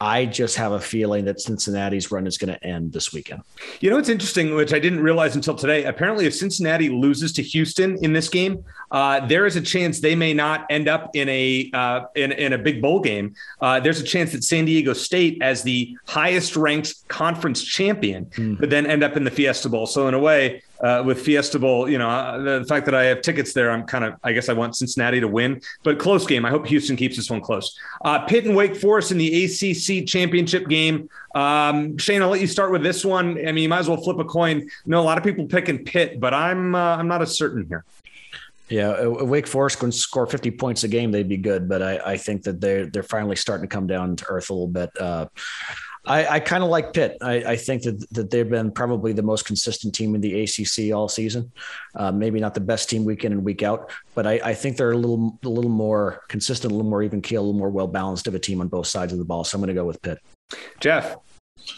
I 0.04 0.26
just 0.26 0.56
have 0.56 0.72
a 0.72 0.80
feeling 0.80 1.24
that 1.24 1.40
Cincinnati's 1.40 2.12
run 2.12 2.26
is 2.26 2.36
going 2.36 2.52
to 2.52 2.62
end 2.62 2.92
this 2.92 3.14
weekend. 3.14 3.40
You 3.80 3.88
know, 3.88 3.96
it's 3.96 4.10
interesting, 4.10 4.54
which 4.54 4.74
I 4.74 4.78
didn't 4.78 5.00
realize 5.00 5.34
until 5.34 5.54
today. 5.54 5.84
Apparently, 5.84 6.26
if 6.26 6.34
Cincinnati 6.34 6.90
loses 6.90 7.32
to 7.32 7.42
Houston 7.42 7.96
in 8.04 8.12
this 8.12 8.28
game, 8.28 8.62
uh, 8.90 9.26
there 9.26 9.46
is 9.46 9.56
a 9.56 9.62
chance 9.62 10.00
they 10.00 10.14
may 10.14 10.34
not 10.34 10.66
end 10.68 10.88
up 10.88 11.10
in 11.14 11.26
a 11.30 11.70
uh, 11.72 12.02
in, 12.14 12.32
in 12.32 12.52
a 12.52 12.58
big 12.58 12.82
bowl 12.82 13.00
game. 13.00 13.34
Uh, 13.62 13.80
there's 13.80 13.98
a 13.98 14.04
chance 14.04 14.32
that 14.32 14.44
San 14.44 14.66
Diego 14.66 14.92
State, 14.92 15.38
as 15.40 15.62
the 15.62 15.96
highest 16.06 16.54
ranked 16.54 17.08
conference 17.08 17.64
champion, 17.64 18.26
mm. 18.26 18.58
could 18.58 18.68
then 18.68 18.86
end 18.86 19.02
up 19.02 19.16
in 19.16 19.24
the 19.24 19.30
Fiesta 19.30 19.70
Bowl. 19.70 19.86
So 19.86 20.06
in 20.06 20.12
a 20.12 20.18
way, 20.18 20.62
uh, 20.84 21.02
with 21.02 21.22
Fiesta 21.22 21.58
Bowl, 21.58 21.88
you 21.88 21.96
know, 21.96 22.10
uh, 22.10 22.58
the 22.58 22.64
fact 22.66 22.84
that 22.84 22.94
I 22.94 23.04
have 23.04 23.22
tickets 23.22 23.54
there, 23.54 23.70
I'm 23.70 23.84
kind 23.84 24.04
of, 24.04 24.14
I 24.22 24.32
guess 24.32 24.50
I 24.50 24.52
want 24.52 24.76
Cincinnati 24.76 25.18
to 25.18 25.28
win, 25.28 25.62
but 25.82 25.98
close 25.98 26.26
game. 26.26 26.44
I 26.44 26.50
hope 26.50 26.66
Houston 26.66 26.94
keeps 26.94 27.16
this 27.16 27.30
one 27.30 27.40
close. 27.40 27.74
Uh, 28.04 28.18
Pitt 28.26 28.44
and 28.44 28.54
Wake 28.54 28.76
Forest 28.76 29.10
in 29.10 29.16
the 29.16 29.44
ACC 29.44 30.06
championship 30.06 30.68
game. 30.68 31.08
Um, 31.34 31.96
Shane, 31.96 32.20
I'll 32.20 32.28
let 32.28 32.42
you 32.42 32.46
start 32.46 32.70
with 32.70 32.82
this 32.82 33.02
one. 33.02 33.38
I 33.38 33.52
mean, 33.52 33.62
you 33.62 33.68
might 33.70 33.78
as 33.78 33.88
well 33.88 33.96
flip 33.96 34.18
a 34.18 34.24
coin. 34.24 34.60
I 34.60 34.68
know 34.84 35.00
a 35.00 35.02
lot 35.02 35.16
of 35.16 35.24
people 35.24 35.46
picking 35.46 35.86
Pitt, 35.86 36.20
but 36.20 36.34
I'm, 36.34 36.74
uh, 36.74 36.96
I'm 36.96 37.08
not 37.08 37.22
as 37.22 37.34
certain 37.34 37.66
here. 37.66 37.86
Yeah, 38.68 38.90
uh, 38.90 39.24
Wake 39.24 39.46
Forest 39.46 39.78
can 39.78 39.90
score 39.90 40.26
50 40.26 40.50
points 40.50 40.84
a 40.84 40.88
game, 40.88 41.12
they'd 41.12 41.28
be 41.28 41.38
good. 41.38 41.66
But 41.66 41.82
I, 41.82 41.98
I 42.12 42.16
think 42.16 42.42
that 42.44 42.60
they're 42.60 42.86
they're 42.86 43.02
finally 43.02 43.36
starting 43.36 43.68
to 43.68 43.74
come 43.74 43.86
down 43.86 44.16
to 44.16 44.26
earth 44.28 44.50
a 44.50 44.54
little 44.54 44.68
bit. 44.68 44.90
Uh, 44.98 45.26
I, 46.06 46.26
I 46.26 46.40
kind 46.40 46.62
of 46.62 46.70
like 46.70 46.92
Pitt. 46.92 47.16
I, 47.22 47.34
I, 47.34 47.56
think 47.56 47.82
that, 47.82 48.06
that 48.10 48.30
they've 48.30 48.48
been 48.48 48.70
probably 48.70 49.12
the 49.12 49.22
most 49.22 49.46
consistent 49.46 49.94
team 49.94 50.14
in 50.14 50.20
the 50.20 50.42
ACC 50.42 50.94
all 50.94 51.08
season. 51.08 51.50
Uh, 51.94 52.12
maybe 52.12 52.40
not 52.40 52.54
the 52.54 52.60
best 52.60 52.90
team 52.90 53.04
week 53.04 53.24
in 53.24 53.32
and 53.32 53.44
week 53.44 53.62
out, 53.62 53.90
but 54.14 54.26
I, 54.26 54.40
I, 54.44 54.54
think 54.54 54.76
they're 54.76 54.92
a 54.92 54.96
little 54.96 55.38
a 55.44 55.48
little 55.48 55.70
more 55.70 56.22
consistent, 56.28 56.72
a 56.72 56.74
little 56.74 56.90
more 56.90 57.02
even 57.02 57.22
keel, 57.22 57.40
a 57.40 57.44
little 57.44 57.58
more 57.58 57.70
well 57.70 57.86
balanced 57.86 58.26
of 58.26 58.34
a 58.34 58.38
team 58.38 58.60
on 58.60 58.68
both 58.68 58.86
sides 58.86 59.12
of 59.12 59.18
the 59.18 59.24
ball. 59.24 59.44
So 59.44 59.56
I'm 59.56 59.62
going 59.62 59.68
to 59.68 59.74
go 59.74 59.86
with 59.86 60.02
Pitt. 60.02 60.18
Jeff. 60.80 61.16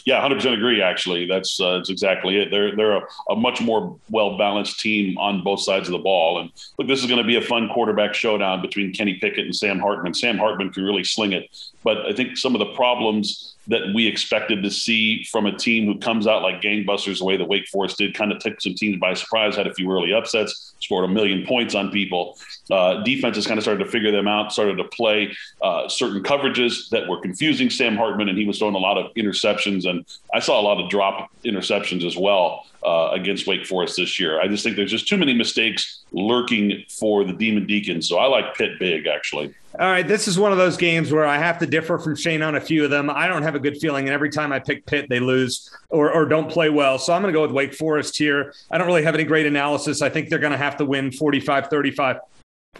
Yeah, 0.05 0.27
100% 0.27 0.53
agree. 0.53 0.83
Actually, 0.83 1.27
that's 1.27 1.61
uh, 1.61 1.77
that's 1.77 1.91
exactly 1.91 2.39
it. 2.39 2.51
They're 2.51 2.75
they're 2.75 2.97
a, 2.97 3.03
a 3.31 3.37
much 3.37 3.61
more 3.61 3.97
well 4.11 4.37
balanced 4.37 4.81
team 4.81 5.17
on 5.19 5.45
both 5.45 5.61
sides 5.61 5.87
of 5.87 5.93
the 5.93 5.99
ball. 5.99 6.41
And 6.41 6.51
look, 6.79 6.89
this 6.89 7.01
is 7.01 7.07
going 7.07 7.23
to 7.23 7.27
be 7.27 7.37
a 7.37 7.41
fun 7.41 7.69
quarterback 7.73 8.15
showdown 8.15 8.63
between 8.63 8.93
Kenny 8.93 9.15
Pickett 9.21 9.45
and 9.45 9.55
Sam 9.55 9.79
Hartman. 9.79 10.15
Sam 10.15 10.39
Hartman 10.39 10.73
can 10.73 10.83
really 10.83 11.05
sling 11.05 11.33
it, 11.33 11.45
but 11.85 11.99
I 12.07 12.13
think 12.13 12.37
some 12.37 12.57
of 12.57 12.59
the 12.59 12.75
problems 12.75 13.56
that 13.69 13.93
we 13.95 14.07
expected 14.07 14.63
to 14.63 14.71
see 14.71 15.25
from 15.25 15.47
a 15.47 15.57
team 15.57 15.87
who 15.87 15.99
comes 15.99 16.27
out 16.27 16.43
like 16.43 16.63
gangbusters 16.63 17.19
the 17.19 17.25
way 17.25 17.37
that 17.37 17.49
Wake 17.49 17.67
Forest 17.69 17.99
did, 17.99 18.15
kind 18.15 18.33
of 18.33 18.39
took 18.39 18.61
some 18.61 18.75
teams 18.75 18.99
by 18.99 19.15
surprise, 19.15 19.57
had 19.57 19.67
a 19.67 19.75
few 19.75 19.91
early 19.91 20.13
upsets, 20.13 20.75
scored 20.81 21.05
a 21.05 21.09
million 21.09 21.45
points 21.47 21.75
on 21.75 21.91
people. 21.91 22.39
Uh, 22.71 23.03
defenses 23.03 23.47
kind 23.47 23.59
of 23.59 23.65
started 23.65 23.85
to 23.85 23.91
figure 23.91 24.13
them 24.13 24.29
out, 24.29 24.53
started 24.53 24.77
to 24.77 24.85
play 24.85 25.35
uh, 25.63 25.89
certain 25.89 26.23
coverages 26.23 26.89
that 26.91 27.09
were 27.09 27.21
confusing 27.21 27.71
Sam 27.71 27.97
Hartman, 27.97 28.29
and 28.29 28.39
he 28.39 28.45
was 28.45 28.59
throwing 28.59 28.75
a 28.75 28.79
lot 28.79 28.99
of 28.99 29.13
interceptions. 29.15 29.89
And 29.89 30.05
I 30.33 30.41
saw 30.41 30.61
a 30.61 30.63
lot 30.63 30.83
of 30.83 30.91
drop 30.91 31.31
interceptions 31.45 32.05
as 32.05 32.17
well 32.17 32.67
uh, 32.85 33.11
against 33.13 33.47
Wake 33.47 33.67
Forest 33.67 33.97
this 33.97 34.19
year. 34.19 34.41
I 34.41 34.49
just 34.49 34.65
think 34.65 34.77
there's 34.77 34.91
just 34.91 35.09
too 35.09 35.17
many 35.17 35.35
mistakes 35.35 36.05
lurking 36.13 36.85
for 36.89 37.25
the 37.25 37.33
Demon 37.33 37.67
Deacons. 37.67 38.09
So 38.09 38.19
I 38.19 38.27
like 38.27 38.55
Pitt 38.55 38.79
big, 38.79 39.07
actually. 39.07 39.55
All 39.79 39.87
right, 39.87 40.07
this 40.07 40.27
is 40.27 40.39
one 40.39 40.53
of 40.53 40.59
those 40.59 40.79
games 40.79 41.13
where 41.13 41.27
I 41.27 41.37
have 41.37 41.59
to 41.59 41.67
differ 41.67 41.99
from 41.99 42.17
Shane 42.17 42.41
on 42.41 42.55
a 42.55 42.61
few 42.61 42.85
of 42.85 42.91
them. 42.91 43.11
I 43.11 43.29
don't 43.29 43.43
have 43.43 43.55
a 43.55 43.59
good 43.59 43.77
feeling, 43.77 44.07
and 44.07 44.15
every 44.15 44.31
time 44.31 44.51
I 44.51 44.59
pick 44.59 44.87
Pitt, 44.87 45.07
they 45.11 45.21
lose 45.21 45.71
or, 45.91 46.11
or 46.11 46.25
don't 46.25 46.51
play 46.51 46.71
well. 46.71 46.99
So 46.99 47.13
I'm 47.13 47.21
going 47.21 47.33
to 47.33 47.37
go 47.37 47.43
with 47.43 47.53
Wake 47.53 47.75
Forest 47.75 48.17
here. 48.17 48.55
I 48.71 48.79
don't 48.79 48.87
really 48.87 49.03
have 49.03 49.15
any 49.15 49.25
great 49.25 49.45
analysis. 49.45 50.01
I 50.01 50.09
think 50.09 50.31
they're 50.31 50.39
going 50.39 50.53
to 50.53 50.59
have 50.59 50.79
to 50.79 50.87
win 50.87 51.13
45 51.13 51.67
35 51.67 52.21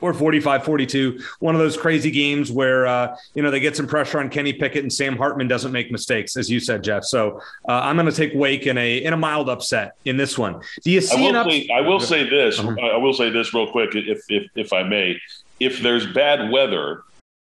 or 0.01 0.15
45 0.15 0.65
42 0.65 1.21
one 1.41 1.55
of 1.55 1.61
those 1.61 1.77
crazy 1.77 2.11
games 2.11 2.51
where 2.51 2.87
uh, 2.87 3.17
you 3.35 3.43
know 3.43 3.51
they 3.51 3.61
get 3.61 3.77
some 3.77 3.87
pressure 3.87 4.19
on 4.19 4.29
kenny 4.29 4.53
pickett 4.53 4.83
and 4.83 4.93
sam 4.93 5.17
hartman 5.17 5.49
doesn't 5.49 5.73
make 5.73 5.91
mistakes 5.91 6.37
as 6.37 6.51
you 6.51 6.61
said 6.61 6.83
jeff. 6.83 7.05
So 7.05 7.41
uh, 7.69 7.73
i'm 7.73 7.97
going 7.97 8.07
to 8.07 8.13
take 8.13 8.33
wake 8.35 8.67
in 8.67 8.79
a 8.79 8.99
in 8.99 9.13
a 9.13 9.17
mild 9.17 9.49
upset 9.49 9.97
in 10.05 10.17
this 10.17 10.39
one. 10.39 10.61
Do 10.83 10.91
you 10.91 11.01
see 11.01 11.29
I 11.29 11.31
will, 11.31 11.37
up- 11.37 11.51
say, 11.51 11.69
I 11.75 11.81
will 11.81 12.01
say 12.01 12.29
this 12.29 12.59
uh-huh. 12.59 12.75
i 12.81 12.97
will 12.97 13.15
say 13.15 13.31
this 13.31 13.55
real 13.55 13.71
quick 13.71 13.95
if, 13.95 14.23
if 14.29 14.49
if 14.55 14.73
i 14.73 14.83
may. 14.83 15.21
If 15.59 15.81
there's 15.81 16.07
bad 16.13 16.51
weather, 16.51 17.03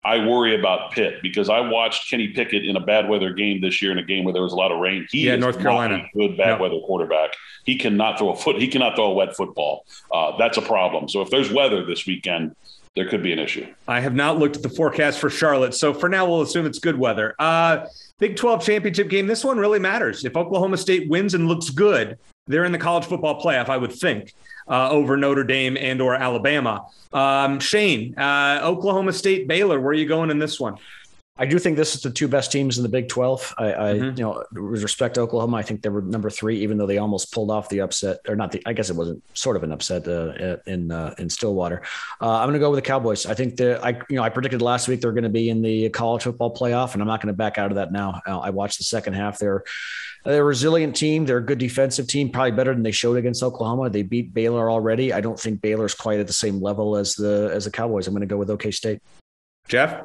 I 0.04 0.24
worry 0.24 0.58
about 0.58 0.92
Pitt 0.92 1.20
because 1.22 1.50
I 1.50 1.60
watched 1.60 2.08
Kenny 2.08 2.28
Pickett 2.28 2.64
in 2.64 2.76
a 2.76 2.80
bad 2.80 3.08
weather 3.08 3.32
game 3.32 3.60
this 3.60 3.82
year 3.82 3.90
in 3.90 3.98
a 3.98 4.02
game 4.02 4.24
where 4.24 4.32
there 4.32 4.42
was 4.42 4.52
a 4.52 4.56
lot 4.56 4.70
of 4.70 4.78
rain. 4.78 5.06
He 5.10 5.26
yeah, 5.26 5.36
North 5.36 5.58
Carolina, 5.60 6.06
good 6.14 6.36
bad 6.36 6.60
weather 6.60 6.78
quarterback. 6.86 7.34
He 7.64 7.76
cannot 7.76 8.18
throw 8.18 8.30
a 8.30 8.36
foot. 8.36 8.60
He 8.60 8.68
cannot 8.68 8.94
throw 8.94 9.10
a 9.10 9.14
wet 9.14 9.36
football. 9.36 9.84
Uh, 10.12 10.36
that's 10.38 10.56
a 10.56 10.62
problem. 10.62 11.08
So 11.08 11.20
if 11.20 11.30
there's 11.30 11.52
weather 11.52 11.84
this 11.84 12.06
weekend, 12.06 12.54
there 12.94 13.08
could 13.08 13.22
be 13.22 13.32
an 13.32 13.38
issue. 13.38 13.66
I 13.86 14.00
have 14.00 14.14
not 14.14 14.38
looked 14.38 14.56
at 14.56 14.62
the 14.62 14.68
forecast 14.68 15.18
for 15.18 15.30
Charlotte, 15.30 15.74
so 15.74 15.92
for 15.92 16.08
now 16.08 16.28
we'll 16.28 16.42
assume 16.42 16.64
it's 16.64 16.78
good 16.78 16.98
weather. 16.98 17.34
Uh, 17.38 17.86
Big 18.18 18.34
12 18.34 18.64
championship 18.64 19.08
game. 19.08 19.28
This 19.28 19.44
one 19.44 19.58
really 19.58 19.78
matters. 19.78 20.24
If 20.24 20.36
Oklahoma 20.36 20.76
State 20.76 21.08
wins 21.08 21.34
and 21.34 21.46
looks 21.46 21.70
good, 21.70 22.18
they're 22.48 22.64
in 22.64 22.72
the 22.72 22.78
college 22.78 23.04
football 23.04 23.40
playoff. 23.40 23.68
I 23.68 23.76
would 23.76 23.92
think 23.92 24.34
uh, 24.68 24.90
over 24.90 25.16
Notre 25.16 25.44
Dame 25.44 25.76
and 25.76 26.00
or 26.00 26.14
Alabama. 26.14 26.86
Um, 27.12 27.60
Shane, 27.60 28.16
uh, 28.18 28.60
Oklahoma 28.62 29.12
State, 29.12 29.48
Baylor. 29.48 29.80
Where 29.80 29.90
are 29.90 29.94
you 29.94 30.06
going 30.06 30.30
in 30.30 30.38
this 30.38 30.60
one? 30.60 30.76
I 31.38 31.46
do 31.46 31.58
think 31.58 31.76
this 31.76 31.94
is 31.94 32.02
the 32.02 32.10
two 32.10 32.26
best 32.26 32.50
teams 32.50 32.78
in 32.78 32.82
the 32.82 32.88
Big 32.88 33.08
12. 33.08 33.54
I, 33.58 33.64
I 33.64 33.68
mm-hmm. 33.70 34.18
you 34.18 34.24
know, 34.24 34.44
with 34.52 34.82
respect 34.82 35.14
to 35.14 35.20
Oklahoma, 35.20 35.56
I 35.56 35.62
think 35.62 35.82
they 35.82 35.88
were 35.88 36.02
number 36.02 36.30
three, 36.30 36.60
even 36.62 36.78
though 36.78 36.86
they 36.86 36.98
almost 36.98 37.32
pulled 37.32 37.50
off 37.50 37.68
the 37.68 37.80
upset, 37.80 38.18
or 38.28 38.34
not 38.34 38.50
the. 38.50 38.60
I 38.66 38.72
guess 38.72 38.90
it 38.90 38.96
wasn't 38.96 39.22
sort 39.36 39.56
of 39.56 39.62
an 39.62 39.70
upset 39.70 40.08
uh, 40.08 40.56
in 40.66 40.90
uh, 40.90 41.14
in 41.18 41.30
Stillwater. 41.30 41.82
Uh, 42.20 42.38
I'm 42.38 42.48
going 42.48 42.54
to 42.54 42.58
go 42.58 42.70
with 42.70 42.78
the 42.78 42.88
Cowboys. 42.88 43.24
I 43.24 43.34
think 43.34 43.56
that 43.56 43.84
I, 43.84 44.00
you 44.08 44.16
know, 44.16 44.22
I 44.22 44.30
predicted 44.30 44.62
last 44.62 44.88
week 44.88 45.00
they're 45.00 45.12
going 45.12 45.22
to 45.22 45.28
be 45.28 45.48
in 45.48 45.62
the 45.62 45.88
college 45.90 46.24
football 46.24 46.52
playoff, 46.52 46.94
and 46.94 47.02
I'm 47.02 47.08
not 47.08 47.20
going 47.22 47.32
to 47.32 47.36
back 47.36 47.56
out 47.56 47.70
of 47.70 47.76
that 47.76 47.92
now. 47.92 48.20
Uh, 48.26 48.38
I 48.38 48.50
watched 48.50 48.78
the 48.78 48.84
second 48.84 49.12
half. 49.12 49.38
They're 49.38 49.62
they're 50.24 50.42
a 50.42 50.44
resilient 50.44 50.96
team. 50.96 51.24
They're 51.24 51.38
a 51.38 51.44
good 51.44 51.58
defensive 51.58 52.08
team, 52.08 52.30
probably 52.30 52.52
better 52.52 52.74
than 52.74 52.82
they 52.82 52.90
showed 52.90 53.16
against 53.16 53.42
Oklahoma. 53.42 53.90
They 53.90 54.02
beat 54.02 54.34
Baylor 54.34 54.70
already. 54.70 55.12
I 55.12 55.20
don't 55.20 55.38
think 55.38 55.60
Baylor's 55.60 55.94
quite 55.94 56.18
at 56.18 56.26
the 56.26 56.32
same 56.32 56.60
level 56.60 56.96
as 56.96 57.14
the 57.14 57.50
as 57.54 57.64
the 57.64 57.70
Cowboys. 57.70 58.06
I'm 58.06 58.14
going 58.14 58.20
to 58.20 58.26
go 58.26 58.36
with 58.36 58.50
OK 58.50 58.70
State. 58.72 59.00
Jeff. 59.68 60.02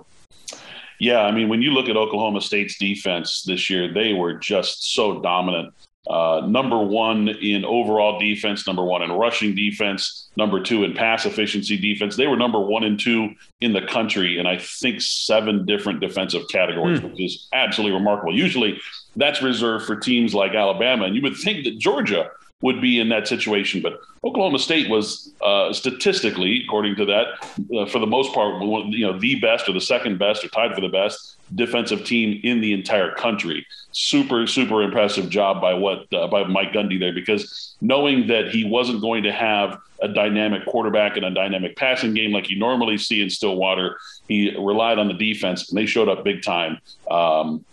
Yeah, 1.00 1.22
I 1.22 1.32
mean, 1.32 1.50
when 1.50 1.62
you 1.62 1.72
look 1.72 1.90
at 1.90 1.98
Oklahoma 1.98 2.42
State's 2.42 2.78
defense 2.78 3.44
this 3.44 3.70
year, 3.70 3.92
they 3.94 4.14
were 4.14 4.34
just 4.34 4.94
so 4.94 5.22
dominant. 5.22 5.74
uh, 6.10 6.42
number 6.46 6.78
one 6.78 7.30
in 7.30 7.64
overall 7.64 8.20
defense, 8.20 8.68
number 8.68 8.84
one 8.84 9.02
in 9.02 9.12
rushing 9.12 9.56
defense, 9.56 10.30
number 10.36 10.62
two 10.62 10.84
in 10.84 10.94
pass 10.94 11.26
efficiency 11.26 11.78
defense. 11.78 12.18
They 12.18 12.28
were 12.28 12.36
number 12.36 12.60
one 12.60 12.84
and 12.84 13.00
two 13.00 13.30
in 13.62 13.72
the 13.72 13.82
country 13.82 14.38
in 14.38 14.46
I 14.46 14.58
think 14.58 15.02
seven 15.02 15.66
different 15.66 16.02
defensive 16.02 16.44
categories, 16.52 17.00
mm. 17.00 17.10
which 17.10 17.22
is 17.22 17.48
absolutely 17.54 17.98
remarkable. 17.98 18.36
Usually 18.36 18.80
that's 19.16 19.42
reserved 19.42 19.86
for 19.86 19.96
teams 19.96 20.36
like 20.36 20.54
Alabama, 20.54 21.06
and 21.06 21.16
you 21.16 21.22
would 21.22 21.38
think 21.38 21.64
that 21.64 21.80
Georgia 21.80 22.30
would 22.64 22.80
be 22.80 22.98
in 22.98 23.10
that 23.10 23.28
situation. 23.28 23.82
But 23.82 24.00
Oklahoma 24.24 24.58
State 24.58 24.90
was 24.90 25.34
uh, 25.42 25.74
statistically, 25.74 26.64
according 26.64 26.96
to 26.96 27.06
that, 27.06 27.26
uh, 27.78 27.86
for 27.86 28.00
the 28.00 28.08
most 28.08 28.34
part, 28.34 28.64
you 28.64 29.06
know, 29.06 29.20
the 29.20 29.36
best 29.42 29.68
or 29.68 29.74
the 29.74 29.82
second 29.82 30.18
best 30.18 30.46
or 30.46 30.48
tied 30.48 30.74
for 30.74 30.80
the 30.80 30.88
best 30.88 31.36
defensive 31.56 32.06
team 32.06 32.40
in 32.42 32.62
the 32.62 32.72
entire 32.72 33.14
country. 33.16 33.68
Super, 33.92 34.48
super 34.48 34.82
impressive 34.82 35.30
job 35.30 35.62
by 35.62 35.74
what 35.74 36.12
uh, 36.14 36.28
by 36.28 36.46
Mike 36.46 36.72
Gundy 36.72 36.98
there, 36.98 37.14
because 37.14 37.76
knowing 37.82 38.28
that 38.28 38.48
he 38.50 38.64
wasn't 38.64 39.02
going 39.02 39.24
to 39.24 39.34
have 39.34 39.78
a 40.02 40.08
dynamic 40.08 40.66
quarterback 40.66 41.18
and 41.18 41.26
a 41.26 41.32
dynamic 41.32 41.76
passing 41.76 42.14
game 42.14 42.32
like 42.32 42.50
you 42.50 42.58
normally 42.58 42.98
see 42.98 43.22
in 43.22 43.30
Stillwater, 43.30 43.98
he 44.30 44.56
relied 44.58 45.00
on 45.00 45.10
the 45.10 45.14
defense, 45.14 45.70
and 45.70 45.78
they 45.78 45.86
showed 45.86 46.08
up 46.08 46.24
big 46.24 46.42
time. 46.42 46.80
Um, 47.12 47.66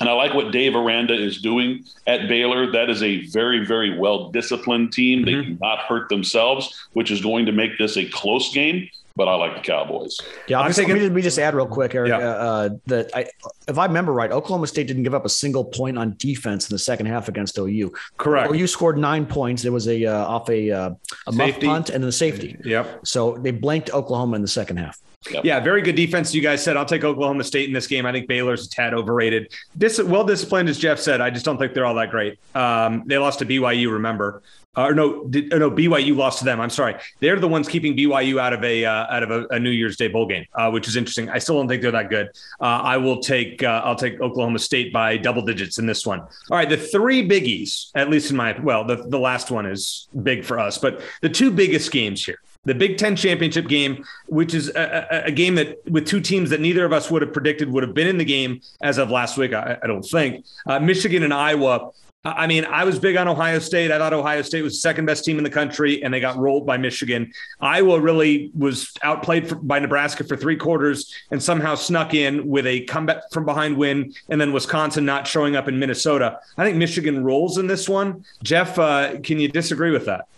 and 0.00 0.08
I 0.08 0.12
like 0.12 0.34
what 0.34 0.52
Dave 0.52 0.74
Aranda 0.74 1.14
is 1.14 1.40
doing 1.40 1.84
at 2.06 2.28
Baylor. 2.28 2.70
That 2.72 2.88
is 2.88 3.02
a 3.02 3.26
very, 3.26 3.64
very 3.64 3.96
well 3.96 4.30
disciplined 4.30 4.92
team. 4.92 5.24
They 5.24 5.32
mm-hmm. 5.32 5.52
do 5.52 5.58
not 5.60 5.80
hurt 5.80 6.08
themselves, 6.08 6.88
which 6.94 7.10
is 7.10 7.20
going 7.20 7.46
to 7.46 7.52
make 7.52 7.78
this 7.78 7.96
a 7.96 8.06
close 8.06 8.52
game. 8.52 8.88
But 9.14 9.28
I 9.28 9.34
like 9.34 9.54
the 9.54 9.60
Cowboys. 9.60 10.18
Yeah, 10.48 10.60
I'm 10.60 10.72
thinking, 10.72 10.96
let, 10.96 11.12
me, 11.12 11.22
just 11.22 11.38
add 11.38 11.54
real 11.54 11.66
quick, 11.66 11.94
Eric, 11.94 12.08
yeah. 12.08 12.18
uh, 12.18 12.70
that 12.86 13.10
I, 13.14 13.26
if 13.68 13.78
I 13.78 13.86
remember 13.86 14.12
right, 14.12 14.30
Oklahoma 14.30 14.66
State 14.66 14.86
didn't 14.86 15.02
give 15.02 15.14
up 15.14 15.24
a 15.24 15.28
single 15.28 15.64
point 15.64 15.98
on 15.98 16.14
defense 16.16 16.70
in 16.70 16.74
the 16.74 16.78
second 16.78 17.06
half 17.06 17.28
against 17.28 17.58
OU. 17.58 17.92
Correct. 18.16 18.52
OU 18.52 18.66
scored 18.66 18.98
nine 18.98 19.26
points. 19.26 19.62
There 19.62 19.72
was 19.72 19.88
a 19.88 20.06
uh, 20.06 20.26
off 20.26 20.48
a 20.48 20.70
uh, 20.70 20.90
a 21.26 21.32
muff 21.32 21.60
punt 21.60 21.90
and 21.90 22.02
then 22.02 22.08
a 22.08 22.12
safety. 22.12 22.56
Yep. 22.64 23.06
So 23.06 23.36
they 23.38 23.50
blanked 23.50 23.90
Oklahoma 23.90 24.36
in 24.36 24.42
the 24.42 24.48
second 24.48 24.78
half. 24.78 24.98
Yep. 25.30 25.44
Yeah, 25.44 25.60
very 25.60 25.82
good 25.82 25.94
defense. 25.94 26.34
You 26.34 26.42
guys 26.42 26.64
said 26.64 26.76
I'll 26.76 26.84
take 26.84 27.04
Oklahoma 27.04 27.44
State 27.44 27.68
in 27.68 27.72
this 27.72 27.86
game. 27.86 28.06
I 28.06 28.12
think 28.12 28.26
Baylor's 28.26 28.66
a 28.66 28.70
tad 28.70 28.92
overrated. 28.92 29.52
Dis- 29.78 30.02
well 30.02 30.24
disciplined, 30.24 30.68
as 30.68 30.78
Jeff 30.78 30.98
said. 30.98 31.20
I 31.20 31.30
just 31.30 31.44
don't 31.44 31.58
think 31.58 31.74
they're 31.74 31.86
all 31.86 31.94
that 31.94 32.10
great. 32.10 32.38
Um, 32.54 33.04
they 33.06 33.18
lost 33.18 33.38
to 33.38 33.46
BYU. 33.46 33.92
Remember, 33.92 34.42
uh, 34.74 34.84
or 34.84 34.94
no, 34.94 35.26
did, 35.26 35.50
no, 35.50 35.70
BYU 35.70 36.16
lost 36.16 36.38
to 36.38 36.46
them. 36.46 36.58
I'm 36.58 36.70
sorry. 36.70 36.94
They're 37.20 37.38
the 37.38 37.48
ones 37.48 37.68
keeping 37.68 37.94
BYU 37.94 38.40
out 38.40 38.54
of 38.54 38.64
a 38.64 38.86
uh, 38.86 39.14
out 39.14 39.22
of 39.22 39.30
a, 39.30 39.46
a, 39.50 39.58
New 39.60 39.70
Year's 39.70 39.98
Day 39.98 40.08
bowl 40.08 40.26
game, 40.26 40.46
uh, 40.54 40.70
which 40.70 40.88
is 40.88 40.96
interesting. 40.96 41.28
I 41.28 41.38
still 41.38 41.56
don't 41.56 41.68
think 41.68 41.82
they're 41.82 41.90
that 41.90 42.08
good. 42.08 42.28
Uh, 42.58 42.80
I 42.82 42.96
will 42.96 43.20
take 43.20 43.62
uh, 43.62 43.82
I'll 43.84 43.96
take 43.96 44.18
Oklahoma 44.22 44.58
State 44.58 44.90
by 44.90 45.18
double 45.18 45.42
digits 45.42 45.78
in 45.78 45.84
this 45.84 46.06
one. 46.06 46.20
All 46.20 46.56
right, 46.56 46.68
the 46.68 46.78
three 46.78 47.26
biggies, 47.28 47.90
at 47.94 48.08
least 48.08 48.30
in 48.30 48.36
my 48.36 48.58
well, 48.60 48.82
the 48.82 48.96
the 48.96 49.18
last 49.18 49.50
one 49.50 49.66
is 49.66 50.08
big 50.22 50.42
for 50.42 50.58
us, 50.58 50.78
but 50.78 51.02
the 51.20 51.28
two 51.28 51.50
biggest 51.50 51.92
games 51.92 52.24
here 52.24 52.38
the 52.64 52.74
Big 52.74 52.96
Ten 52.96 53.16
championship 53.16 53.66
game, 53.66 54.04
which 54.28 54.54
is 54.54 54.68
a, 54.68 55.24
a, 55.26 55.32
game 55.32 55.56
that 55.56 55.82
with 55.90 56.06
two 56.06 56.20
teams 56.20 56.48
that 56.50 56.60
neither 56.60 56.84
of 56.84 56.92
us 56.92 57.10
would 57.10 57.20
have 57.20 57.32
predicted 57.32 57.68
would 57.68 57.82
have 57.82 57.92
been 57.92 58.06
in 58.06 58.18
the 58.18 58.24
game 58.24 58.60
as 58.82 58.98
of 58.98 59.10
last 59.10 59.36
week. 59.36 59.52
I, 59.52 59.76
I 59.82 59.86
don't 59.88 60.04
think 60.04 60.46
Michigan 60.80 61.24
and 61.24 61.34
Iowa. 61.34 61.90
I 62.24 62.46
mean, 62.46 62.64
I 62.64 62.84
was 62.84 63.00
big 63.00 63.16
on 63.16 63.26
Ohio 63.26 63.58
State. 63.58 63.90
I 63.90 63.98
thought 63.98 64.12
Ohio 64.12 64.42
State 64.42 64.62
was 64.62 64.74
the 64.74 64.78
second 64.78 65.06
best 65.06 65.24
team 65.24 65.38
in 65.38 65.44
the 65.44 65.50
country, 65.50 66.04
and 66.04 66.14
they 66.14 66.20
got 66.20 66.36
rolled 66.36 66.64
by 66.64 66.76
Michigan. 66.76 67.32
Iowa 67.60 67.98
really 67.98 68.52
was 68.56 68.92
outplayed 69.02 69.48
for, 69.48 69.56
by 69.56 69.80
Nebraska 69.80 70.22
for 70.22 70.36
three 70.36 70.56
quarters 70.56 71.12
and 71.32 71.42
somehow 71.42 71.74
snuck 71.74 72.14
in 72.14 72.46
with 72.46 72.64
a 72.66 72.82
comeback 72.82 73.28
from 73.32 73.44
behind 73.44 73.76
win, 73.76 74.14
and 74.28 74.40
then 74.40 74.52
Wisconsin 74.52 75.04
not 75.04 75.26
showing 75.26 75.56
up 75.56 75.66
in 75.66 75.80
Minnesota. 75.80 76.38
I 76.56 76.64
think 76.64 76.76
Michigan 76.76 77.24
rolls 77.24 77.58
in 77.58 77.66
this 77.66 77.88
one. 77.88 78.24
Jeff, 78.44 78.78
uh, 78.78 79.18
can 79.20 79.40
you 79.40 79.48
disagree 79.48 79.90
with 79.90 80.06
that? 80.06 80.28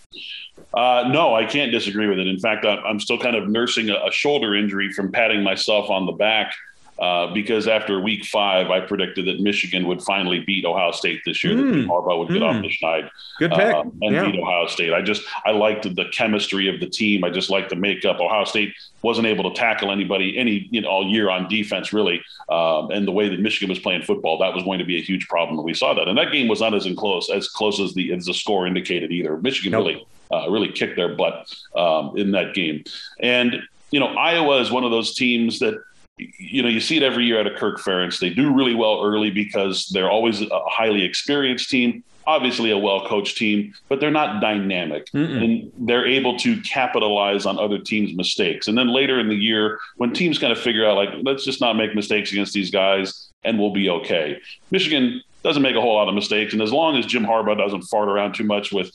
Uh, 0.72 1.09
no, 1.12 1.35
I 1.35 1.45
can't 1.45 1.70
disagree 1.70 2.09
with 2.09 2.18
it. 2.18 2.26
In 2.26 2.39
fact, 2.39 2.64
I'm 2.64 2.99
still 2.99 3.18
kind 3.18 3.37
of 3.37 3.49
nursing 3.51 3.91
a, 3.91 4.07
a 4.07 4.11
shoulder 4.11 4.55
injury 4.55 4.91
from 4.91 5.12
patting 5.12 5.43
myself 5.43 5.91
on 5.91 6.07
the 6.07 6.12
back 6.12 6.55
uh, 6.99 7.33
because 7.33 7.67
after 7.67 8.01
week 8.01 8.25
five, 8.25 8.71
I 8.71 8.81
predicted 8.81 9.27
that 9.27 9.41
Michigan 9.41 9.87
would 9.87 10.03
finally 10.03 10.41
beat 10.41 10.65
Ohio 10.65 10.93
State 10.93 11.21
this 11.25 11.43
year. 11.43 11.55
Mm. 11.55 11.73
That 11.73 11.89
Harbaugh 11.89 12.19
would 12.19 12.29
get 12.29 12.43
mm. 12.43 12.45
off 12.45 12.63
the 12.63 12.69
schneid. 12.69 13.11
Good 13.39 13.51
pick. 13.51 13.75
Um, 13.75 13.99
and 14.03 14.15
yeah. 14.15 14.31
beat 14.31 14.41
Ohio 14.41 14.67
State. 14.67 14.93
I 14.93 15.03
just, 15.03 15.23
I 15.45 15.51
liked 15.51 15.83
the 15.83 16.05
chemistry 16.13 16.69
of 16.69 16.81
the 16.81 16.87
team. 16.87 17.25
I 17.25 17.31
just 17.31 17.51
liked 17.51 17.71
the 17.71 17.77
makeup. 17.77 18.21
Ohio 18.21 18.45
State 18.45 18.75
wasn't 19.03 19.27
able 19.27 19.51
to 19.51 19.59
tackle 19.59 19.91
anybody 19.91 20.39
any 20.39 20.69
you 20.71 20.81
know, 20.81 20.89
all 20.89 21.07
year 21.07 21.31
on 21.31 21.49
defense, 21.49 21.93
really. 21.93 22.23
Um, 22.49 22.91
and 22.91 23.07
the 23.07 23.13
way 23.13 23.29
that 23.29 23.41
Michigan 23.41 23.69
was 23.69 23.79
playing 23.79 24.03
football, 24.03 24.39
that 24.39 24.55
was 24.55 24.63
going 24.63 24.79
to 24.79 24.85
be 24.85 24.99
a 24.99 25.03
huge 25.03 25.27
problem. 25.29 25.63
We 25.65 25.75
saw 25.75 25.95
that. 25.95 26.09
And 26.09 26.17
that 26.17 26.33
game 26.33 26.49
was 26.49 26.61
not 26.61 26.75
as 26.75 26.89
close 26.97 27.31
as 27.31 27.49
close 27.49 27.81
as 27.81 27.95
the 27.95 28.13
as 28.13 28.27
the 28.27 28.35
score 28.35 28.67
indicated 28.67 29.11
either. 29.11 29.37
Michigan 29.39 29.73
nope. 29.73 29.87
really 29.87 30.07
uh, 30.33 30.51
really 30.51 30.71
kicked 30.71 30.97
their 30.97 31.15
butt 31.15 31.55
um, 31.77 32.17
in 32.17 32.31
that 32.33 32.55
game. 32.55 32.85
And 33.21 33.63
you 33.91 34.01
know, 34.01 34.09
Iowa 34.09 34.61
is 34.61 34.71
one 34.73 34.85
of 34.85 34.91
those 34.91 35.15
teams 35.15 35.61
that 35.61 35.81
you 36.19 36.62
know, 36.62 36.69
you 36.69 36.81
see 36.81 36.97
it 36.97 37.03
every 37.03 37.27
year 37.27 37.41
out 37.41 37.47
of 37.47 37.57
Kirk 37.57 37.81
Ferentz. 37.81 38.21
They 38.21 38.31
do 38.31 38.53
really 38.53 38.75
well 38.75 39.03
early 39.03 39.31
because 39.31 39.89
they're 39.89 40.11
always 40.11 40.41
a 40.41 40.61
highly 40.67 41.03
experienced 41.03 41.71
team, 41.71 42.05
obviously 42.27 42.71
a 42.71 42.79
well 42.79 43.07
coached 43.07 43.37
team, 43.37 43.75
but 43.89 44.01
they're 44.01 44.11
not 44.11 44.41
dynamic. 44.41 45.11
Mm-mm. 45.11 45.45
And 45.45 45.73
they're 45.89 46.07
able 46.07 46.39
to 46.39 46.61
capitalize 46.62 47.47
on 47.47 47.59
other 47.59 47.79
teams' 47.79 48.15
mistakes. 48.15 48.69
And 48.69 48.79
then 48.79 48.89
later 48.89 49.19
in 49.19 49.29
the 49.29 49.35
year, 49.35 49.81
when 49.97 50.12
teams 50.12 50.39
kind 50.39 50.53
of 50.53 50.59
figure 50.59 50.87
out, 50.87 50.97
like, 50.97 51.11
let's 51.23 51.45
just 51.45 51.61
not 51.61 51.75
make 51.75 51.95
mistakes 51.95 52.31
against 52.31 52.53
these 52.53 52.71
guys 52.71 53.33
and 53.43 53.59
we'll 53.59 53.73
be 53.73 53.91
okay. 53.91 54.41
Michigan 54.71 55.21
doesn't 55.43 55.62
make 55.62 55.77
a 55.77 55.81
whole 55.81 55.95
lot 55.95 56.09
of 56.09 56.15
mistakes. 56.15 56.53
And 56.53 56.62
as 56.62 56.73
long 56.73 56.97
as 56.97 57.05
Jim 57.05 57.25
Harbaugh 57.25 57.59
doesn't 57.59 57.83
fart 57.83 58.09
around 58.09 58.35
too 58.35 58.45
much 58.45 58.73
with 58.73 58.91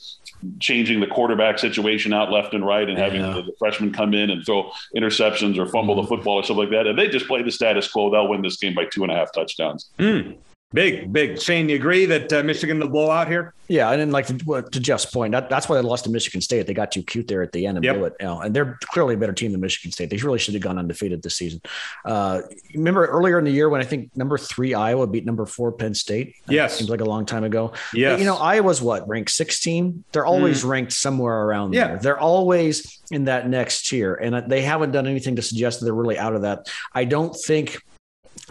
changing 0.58 1.00
the 1.00 1.06
quarterback 1.06 1.58
situation 1.58 2.12
out 2.12 2.30
left 2.30 2.54
and 2.54 2.64
right 2.64 2.88
and 2.88 2.98
having 2.98 3.20
yeah. 3.20 3.34
the, 3.34 3.42
the, 3.42 3.52
freshmen 3.58 3.92
come 3.92 4.14
in 4.14 4.30
and 4.30 4.44
throw 4.44 4.70
interceptions 4.96 5.58
or 5.58 5.66
fumble 5.66 5.94
mm-hmm. 5.94 6.02
the 6.02 6.08
football 6.08 6.36
or 6.36 6.42
stuff 6.42 6.56
like 6.56 6.70
that. 6.70 6.86
And 6.86 6.98
they 6.98 7.08
just 7.08 7.26
play 7.26 7.42
the 7.42 7.50
status 7.50 7.90
quo, 7.90 8.10
they'll 8.10 8.28
win 8.28 8.42
this 8.42 8.56
game 8.56 8.74
by 8.74 8.86
two 8.86 9.02
and 9.02 9.12
a 9.12 9.14
half 9.14 9.32
touchdowns. 9.32 9.90
Mm. 9.98 10.36
Big, 10.72 11.12
big. 11.12 11.40
Shane, 11.40 11.68
you 11.68 11.74
agree 11.74 12.06
that 12.06 12.32
uh, 12.32 12.44
Michigan 12.44 12.78
will 12.78 12.88
blow 12.88 13.10
out 13.10 13.26
here? 13.26 13.54
Yeah, 13.66 13.90
and 13.90 14.00
then 14.00 14.12
like 14.12 14.26
to, 14.26 14.62
to 14.62 14.80
Jeff's 14.80 15.04
point, 15.04 15.32
that, 15.32 15.50
that's 15.50 15.68
why 15.68 15.74
they 15.74 15.82
lost 15.82 16.04
to 16.04 16.10
Michigan 16.10 16.40
State. 16.40 16.68
They 16.68 16.74
got 16.74 16.92
too 16.92 17.02
cute 17.02 17.26
there 17.26 17.42
at 17.42 17.50
the 17.50 17.66
end 17.66 17.76
and 17.78 17.84
yep. 17.84 17.96
blew 17.96 18.04
it. 18.04 18.14
You 18.20 18.26
know, 18.26 18.40
and 18.40 18.54
they're 18.54 18.78
clearly 18.84 19.14
a 19.14 19.16
better 19.16 19.32
team 19.32 19.50
than 19.50 19.60
Michigan 19.60 19.90
State. 19.90 20.10
They 20.10 20.16
really 20.18 20.38
should 20.38 20.54
have 20.54 20.62
gone 20.62 20.78
undefeated 20.78 21.22
this 21.22 21.36
season. 21.36 21.60
Uh, 22.04 22.42
remember 22.72 23.06
earlier 23.06 23.38
in 23.38 23.44
the 23.44 23.50
year 23.50 23.68
when 23.68 23.80
I 23.80 23.84
think 23.84 24.16
number 24.16 24.38
three 24.38 24.72
Iowa 24.72 25.08
beat 25.08 25.26
number 25.26 25.44
four 25.44 25.72
Penn 25.72 25.92
State? 25.92 26.36
Yes, 26.48 26.78
seems 26.78 26.88
like 26.88 27.00
a 27.00 27.04
long 27.04 27.26
time 27.26 27.42
ago. 27.42 27.72
Yeah, 27.92 28.16
you 28.16 28.24
know 28.24 28.36
Iowa's 28.36 28.80
what 28.80 29.08
ranked 29.08 29.30
16. 29.30 30.04
They're 30.12 30.26
always 30.26 30.62
mm. 30.62 30.68
ranked 30.68 30.92
somewhere 30.92 31.46
around 31.46 31.74
yeah. 31.74 31.88
there. 31.88 31.98
They're 31.98 32.20
always 32.20 33.00
in 33.10 33.24
that 33.24 33.48
next 33.48 33.88
tier, 33.88 34.14
and 34.14 34.50
they 34.50 34.62
haven't 34.62 34.92
done 34.92 35.08
anything 35.08 35.34
to 35.36 35.42
suggest 35.42 35.80
that 35.80 35.86
they're 35.86 35.94
really 35.94 36.18
out 36.18 36.36
of 36.36 36.42
that. 36.42 36.70
I 36.92 37.04
don't 37.04 37.34
think 37.34 37.82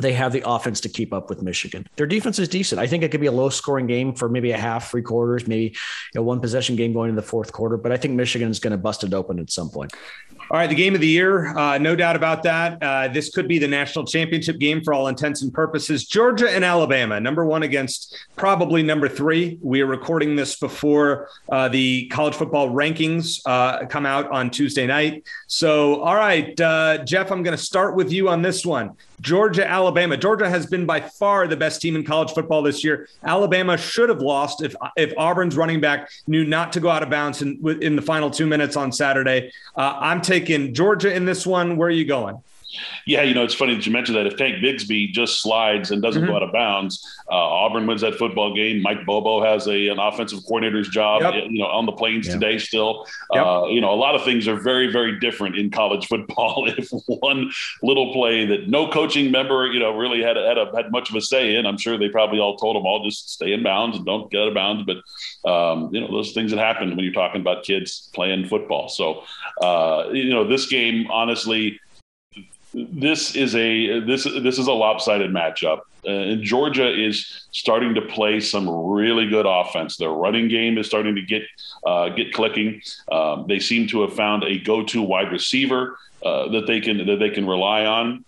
they 0.02 0.14
have 0.14 0.32
the 0.32 0.44
offense 0.46 0.82
to 0.82 0.90
keep 0.90 1.14
up 1.14 1.30
with 1.30 1.42
Michigan. 1.42 1.88
Their 1.96 2.08
defense 2.08 2.40
is 2.40 2.48
decent. 2.48 2.80
I 2.80 2.88
think 2.88 3.04
it 3.04 3.12
could 3.12 3.22
be 3.22 3.28
a 3.28 3.32
low 3.32 3.50
scoring 3.50 3.88
game 3.88 4.14
for 4.14 4.30
maybe 4.30 4.52
a 4.52 4.58
half, 4.58 4.92
three 4.92 5.02
quarters, 5.02 5.48
maybe 5.48 5.76
a 6.16 6.22
one 6.22 6.40
possession 6.40 6.76
game 6.76 6.94
going 6.94 7.10
into 7.10 7.22
the 7.22 7.28
fourth 7.28 7.52
quarter. 7.52 7.78
But 7.78 7.92
I 7.92 7.98
think 7.98 8.14
Michigan 8.16 8.50
is 8.50 8.60
going 8.60 8.72
to 8.72 8.78
bust 8.78 9.04
it 9.04 9.14
open 9.14 9.40
at 9.40 9.52
some 9.52 9.70
point. 9.70 9.94
All 10.52 10.58
right, 10.58 10.68
the 10.68 10.76
game 10.76 10.96
of 10.96 11.02
the 11.02 11.08
year, 11.08 11.56
uh, 11.56 11.78
no 11.78 11.96
doubt 11.96 12.16
about 12.16 12.42
that. 12.42 12.82
Uh, 12.82 13.08
this 13.08 13.30
could 13.30 13.48
be 13.48 13.60
the 13.60 13.68
national 13.68 14.04
championship 14.06 14.58
game 14.58 14.84
for 14.84 14.96
all 14.96 15.08
intents 15.08 15.44
and 15.44 15.54
purposes. 15.54 16.08
Georgia 16.08 16.50
and 16.50 16.66
Alabama, 16.66 17.20
number 17.20 17.46
one 17.46 17.62
against 17.62 18.18
probably 18.36 18.82
number 18.82 19.08
three. 19.08 19.60
We 19.62 19.82
are 19.82 19.86
recording 19.86 20.36
this 20.36 20.58
before 20.58 21.30
uh, 21.50 21.70
the 21.70 22.08
college 22.08 22.34
football 22.34 22.72
rankings 22.72 23.42
uh, 23.46 23.86
come 23.86 24.08
out 24.08 24.32
on 24.32 24.50
Tuesday 24.50 24.88
night. 24.88 25.24
So, 25.46 26.02
all 26.02 26.16
right, 26.16 26.60
uh, 26.60 27.04
Jeff, 27.06 27.32
I'm 27.32 27.44
going 27.44 27.56
to 27.56 27.64
start 27.64 27.96
with 27.96 28.12
you 28.12 28.28
on 28.28 28.42
this 28.42 28.66
one. 28.66 28.96
Georgia, 29.22 29.70
Alabama. 29.70 29.89
Georgia 30.18 30.50
has 30.50 30.66
been 30.66 30.86
by 30.86 31.02
far 31.02 31.48
the 31.48 31.58
best 31.58 31.82
team 31.82 31.96
in 31.96 32.04
college 32.04 32.32
football 32.32 32.62
this 32.62 32.84
year. 32.84 33.08
Alabama 33.24 33.78
should 33.78 34.10
have 34.10 34.22
lost 34.22 34.64
if 34.64 34.76
if 34.96 35.14
Auburn's 35.18 35.56
running 35.56 35.82
back 35.82 36.10
knew 36.28 36.46
not 36.46 36.74
to 36.74 36.80
go 36.80 36.90
out 36.90 37.04
of 37.04 37.10
bounds 37.10 37.42
in, 37.42 37.60
in 37.82 37.96
the 37.96 38.02
final 38.02 38.30
two 38.30 38.48
minutes 38.48 38.76
on 38.76 38.92
Saturday. 38.92 39.52
Uh, 39.76 39.98
I'm 40.00 40.22
taking 40.22 40.74
Georgia 40.74 41.14
in 41.14 41.26
this 41.26 41.46
one. 41.46 41.78
Where 41.78 41.88
are 41.88 41.92
you 41.92 42.06
going? 42.06 42.42
Yeah, 43.06 43.24
you 43.24 43.34
know, 43.34 43.44
it's 43.44 43.54
funny 43.54 43.74
that 43.74 43.86
you 43.86 43.92
mentioned 43.92 44.18
that. 44.18 44.28
If 44.28 44.38
Tank 44.38 44.58
Bigsby 44.64 45.12
just 45.12 45.42
slides 45.42 45.92
and 45.92 46.02
doesn't 46.02 46.22
mm-hmm. 46.22 46.32
go 46.32 46.38
out 46.38 46.44
of 46.44 46.52
bounds, 46.52 47.04
uh, 47.30 47.36
Auburn 47.36 47.88
wins 47.88 48.02
that 48.02 48.16
football 48.16 48.54
game. 48.54 48.82
Mike 48.82 49.06
Bobo 49.06 49.44
has 49.44 49.68
a 49.68 49.88
an 49.88 50.00
offensive 50.00 50.44
coordinator's 50.46 50.90
job, 50.90 51.22
yep. 51.22 51.34
you 51.50 51.60
know, 51.60 51.66
on 51.66 51.86
the 51.86 51.92
plains 51.92 52.28
yep. 52.28 52.40
today. 52.40 52.58
Still, 52.58 53.08
yep. 53.34 53.46
uh, 53.46 53.66
you 53.68 53.82
know, 53.82 53.92
a 53.92 53.96
lot 53.96 54.16
of 54.16 54.24
things 54.24 54.48
are 54.48 54.56
very, 54.56 54.92
very 54.92 55.20
different 55.20 55.58
in 55.58 55.70
college 55.72 56.08
football. 56.08 56.72
if 56.78 56.90
one 57.08 57.52
little 57.82 58.14
play 58.14 58.46
that 58.46 58.68
no 58.68 58.90
coaching 58.90 59.32
member, 59.32 59.68
you 59.68 59.80
know, 59.80 59.98
really 59.98 60.22
had 60.22 60.38
a, 60.38 60.48
had 60.48 60.58
a, 60.58 60.72
had 60.76 60.92
much 60.92 61.10
of 61.10 61.16
a 61.16 61.22
say 61.22 61.56
in, 61.56 61.66
I'm 61.66 61.78
sure 61.78 61.98
they 61.98 62.10
probably 62.10 62.40
all 62.40 62.58
told 62.58 62.76
them 62.76 62.86
all 62.86 63.04
just 63.04 63.32
stay 63.32 63.54
in 63.54 63.64
bounds 63.64 63.98
and 63.98 64.06
don't 64.06 64.30
get 64.30 64.42
out 64.42 64.48
of 64.50 64.54
bounds. 64.54 64.84
But 64.86 65.50
um, 65.50 65.94
you 65.94 66.02
know, 66.02 66.12
those 66.12 66.34
things 66.34 66.52
that 66.52 66.60
happen 66.60 66.90
when 66.96 67.00
you're 67.00 67.14
talking 67.14 67.42
about 67.42 67.64
kids 67.64 68.10
playing 68.14 68.46
football. 68.46 68.90
So, 68.90 69.24
uh, 69.62 70.10
you 70.12 70.30
know, 70.30 70.48
this 70.48 70.68
game 70.68 71.10
honestly 71.10 71.80
this 72.74 73.36
is 73.36 73.56
a 73.56 74.00
this 74.02 74.24
this 74.24 74.60
is 74.60 74.68
a 74.68 74.72
lopsided 74.72 75.32
matchup. 75.32 75.82
Uh, 76.06 76.12
and 76.12 76.44
Georgia 76.44 76.90
is 76.90 77.48
starting 77.52 77.94
to 77.96 78.02
play 78.02 78.40
some 78.40 78.70
really 78.70 79.28
good 79.28 79.46
offense. 79.46 79.98
Their 79.98 80.12
running 80.12 80.48
game 80.48 80.78
is 80.78 80.88
starting 80.88 81.16
to 81.16 81.22
get 81.22 81.44
uh, 81.86 82.10
get 82.10 82.34
clicking. 82.34 82.82
Um, 83.12 83.46
they 83.48 83.60
seem 83.60 83.88
to 83.88 84.02
have 84.02 84.14
found 84.14 84.44
a 84.44 84.60
go-to 84.60 85.02
wide 85.02 85.32
receiver 85.32 85.98
uh, 86.24 86.50
that 86.50 86.68
they 86.68 86.80
can 86.80 87.06
that 87.06 87.18
they 87.20 87.30
can 87.30 87.48
rely 87.48 87.86
on. 87.86 88.24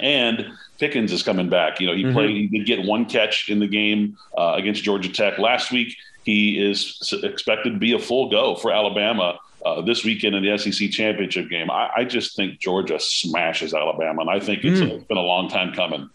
And 0.00 0.46
Pickens 0.78 1.12
is 1.12 1.22
coming 1.22 1.50
back. 1.50 1.80
You 1.80 1.88
know, 1.88 1.94
he 1.94 2.04
mm-hmm. 2.04 2.14
played. 2.14 2.30
He 2.30 2.46
did 2.46 2.66
get 2.66 2.86
one 2.86 3.04
catch 3.04 3.50
in 3.50 3.58
the 3.58 3.66
game 3.66 4.16
uh, 4.38 4.54
against 4.56 4.82
Georgia 4.82 5.12
Tech 5.12 5.38
last 5.38 5.70
week. 5.70 5.96
He 6.24 6.64
is 6.64 7.12
expected 7.24 7.74
to 7.74 7.78
be 7.78 7.92
a 7.92 7.98
full 7.98 8.30
go 8.30 8.54
for 8.54 8.72
Alabama 8.72 9.38
uh, 9.64 9.80
this 9.82 10.04
weekend 10.04 10.34
in 10.34 10.42
the 10.42 10.58
SEC 10.58 10.90
championship 10.90 11.48
game. 11.48 11.70
I, 11.70 11.90
I, 11.98 12.04
just 12.04 12.36
think 12.36 12.58
Georgia 12.58 12.98
smashes 12.98 13.74
Alabama, 13.74 14.22
and 14.22 14.30
I 14.30 14.40
think 14.40 14.64
it's 14.64 14.80
mm. 14.80 15.02
a, 15.02 15.04
been 15.04 15.16
a 15.16 15.22
long 15.22 15.48
time 15.48 15.72
coming. 15.72 16.10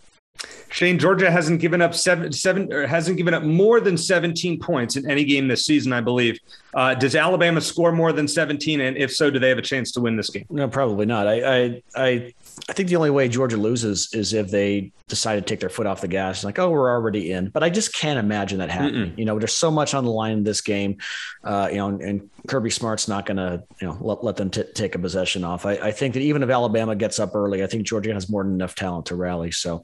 Shane, 0.70 1.00
Georgia 1.00 1.32
hasn't 1.32 1.62
given 1.62 1.82
up 1.82 1.96
seven, 1.96 2.32
seven, 2.32 2.72
or 2.72 2.86
hasn't 2.86 3.18
given 3.18 3.34
up 3.34 3.44
more 3.44 3.80
than 3.80 3.98
17 3.98 4.60
points 4.60 4.96
in 4.96 5.10
any 5.10 5.24
game 5.24 5.48
this 5.48 5.66
season, 5.66 5.94
I 5.94 6.02
believe. 6.02 6.40
Uh, 6.74 6.94
does 6.94 7.16
Alabama 7.16 7.62
score 7.62 7.92
more 7.92 8.12
than 8.12 8.28
17? 8.28 8.82
And 8.82 8.98
if 8.98 9.12
so, 9.12 9.32
do 9.32 9.40
they 9.40 9.50
have 9.50 9.58
a 9.58 9.64
chance 9.64 9.92
to 9.94 10.02
win 10.02 10.18
this 10.18 10.30
game? 10.30 10.46
No, 10.50 10.68
probably 10.68 11.06
not. 11.06 11.28
I, 11.28 11.64
I, 11.64 11.84
I 11.96 12.34
I 12.70 12.74
think 12.74 12.90
the 12.90 12.96
only 12.96 13.10
way 13.10 13.28
Georgia 13.30 13.58
loses 13.58 14.14
is 14.14 14.34
if 14.34 14.50
they 14.50 14.92
decide 15.08 15.36
to 15.36 15.42
take 15.42 15.60
their 15.60 15.70
foot 15.70 15.86
off 15.86 16.02
the 16.02 16.08
gas. 16.08 16.44
Like, 16.44 16.60
oh, 16.60 16.70
we're 16.70 16.90
already 16.90 17.32
in. 17.32 17.50
But 17.50 17.64
I 17.64 17.70
just 17.70 17.94
can't 17.94 18.20
imagine 18.20 18.60
that 18.60 18.70
happening. 18.70 19.12
Mm-mm. 19.12 19.18
You 19.18 19.26
know, 19.26 19.38
there's 19.40 19.54
so 19.54 19.72
much 19.72 19.94
on 19.94 20.04
the 20.04 20.12
line 20.12 20.34
in 20.34 20.44
this 20.44 20.62
game. 20.62 20.98
Uh, 21.44 21.70
you 21.72 21.78
know, 21.78 21.88
and, 21.90 22.02
and, 22.02 22.30
Kirby 22.48 22.70
Smart's 22.70 23.10
not 23.10 23.26
going 23.26 23.38
to, 23.38 23.62
you 23.82 23.88
know, 23.88 23.98
let, 24.00 24.24
let 24.24 24.38
them 24.38 24.50
t- 24.50 24.64
take 24.74 24.96
a 24.96 25.00
possession 25.00 25.44
off. 25.44 25.66
I, 25.66 25.74
I, 25.74 25.92
think 25.92 26.14
that 26.14 26.22
even 26.22 26.44
if 26.44 26.50
Alabama 26.50 26.96
gets 26.96 27.20
up 27.20 27.36
early, 27.36 27.62
I 27.62 27.68
think 27.68 27.86
Georgia 27.86 28.14
has 28.14 28.30
more 28.30 28.42
than 28.44 28.54
enough 28.54 28.74
talent 28.74 29.08
to 29.08 29.16
rally. 29.16 29.52
So, 29.52 29.84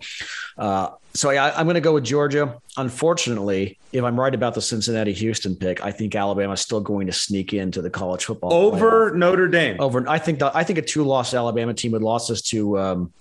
uh, 0.58 0.92
so 1.16 1.30
I, 1.30 1.60
am 1.60 1.68
going 1.68 1.76
to 1.76 1.82
go 1.82 1.94
with 1.94 2.04
Georgia. 2.04 2.60
Unfortunately, 2.76 3.78
if 3.92 4.04
I'm 4.04 4.20
right 4.20 4.34
about 4.34 4.56
the 4.56 4.62
Cincinnati 4.62 5.14
Houston 5.14 5.56
pick, 5.56 5.84
I 5.84 5.92
think 5.92 6.16
Alabama's 6.16 6.62
still 6.62 6.82
going 6.82 7.06
to 7.08 7.14
sneak 7.14 7.54
into 7.54 7.82
the 7.82 7.90
college 7.90 8.26
football 8.26 8.52
over 8.52 9.12
playoff. 9.12 9.16
Notre 9.16 9.48
Dame. 9.48 9.80
Over, 9.80 10.10
I 10.10 10.18
think 10.18 10.40
the, 10.40 10.56
I 10.56 10.64
think 10.64 10.80
a 10.80 10.82
two 10.82 11.04
loss 11.04 11.34
Alabama 11.34 11.74
team 11.74 11.92
would 11.92 12.02
losses 12.02 12.42
to. 12.44 12.80
Um, 12.80 13.14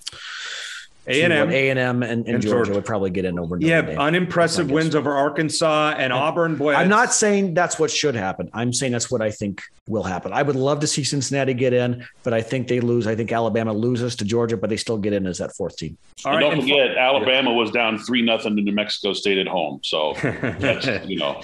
a 1.06 1.22
and 1.22 1.32
M, 1.32 1.50
A 1.50 1.70
and 1.70 1.78
M, 1.78 2.02
and 2.02 2.24
Georgia, 2.26 2.48
Georgia 2.48 2.72
would 2.74 2.84
probably 2.84 3.10
get 3.10 3.24
in 3.24 3.38
over. 3.38 3.56
Notre 3.56 3.68
yeah, 3.68 3.82
Dame, 3.82 3.98
unimpressive 3.98 4.70
wins 4.70 4.94
over 4.94 5.12
Arkansas 5.12 5.92
and, 5.94 6.02
and 6.02 6.12
Auburn. 6.12 6.56
Boy, 6.56 6.74
I'm 6.74 6.88
not 6.88 7.12
saying 7.12 7.54
that's 7.54 7.78
what 7.78 7.90
should 7.90 8.14
happen. 8.14 8.48
I'm 8.52 8.72
saying 8.72 8.92
that's 8.92 9.10
what 9.10 9.20
I 9.20 9.30
think 9.30 9.62
will 9.88 10.04
happen. 10.04 10.32
I 10.32 10.42
would 10.42 10.54
love 10.54 10.78
to 10.80 10.86
see 10.86 11.02
Cincinnati 11.02 11.54
get 11.54 11.72
in, 11.72 12.06
but 12.22 12.32
I 12.32 12.40
think 12.40 12.68
they 12.68 12.78
lose. 12.78 13.06
I 13.06 13.16
think 13.16 13.32
Alabama 13.32 13.72
loses 13.72 14.14
to 14.16 14.24
Georgia, 14.24 14.56
but 14.56 14.70
they 14.70 14.76
still 14.76 14.98
get 14.98 15.12
in 15.12 15.26
as 15.26 15.38
that 15.38 15.56
fourth 15.56 15.76
team. 15.76 15.98
All 16.24 16.32
right, 16.32 16.40
don't 16.40 16.60
forget, 16.60 16.96
Alabama 16.96 17.52
was 17.52 17.72
down 17.72 17.98
three 17.98 18.22
nothing 18.22 18.54
to 18.54 18.62
New 18.62 18.72
Mexico 18.72 19.12
State 19.12 19.38
at 19.38 19.48
home, 19.48 19.80
so 19.82 20.14
that's 20.22 21.08
you 21.08 21.18
know. 21.18 21.40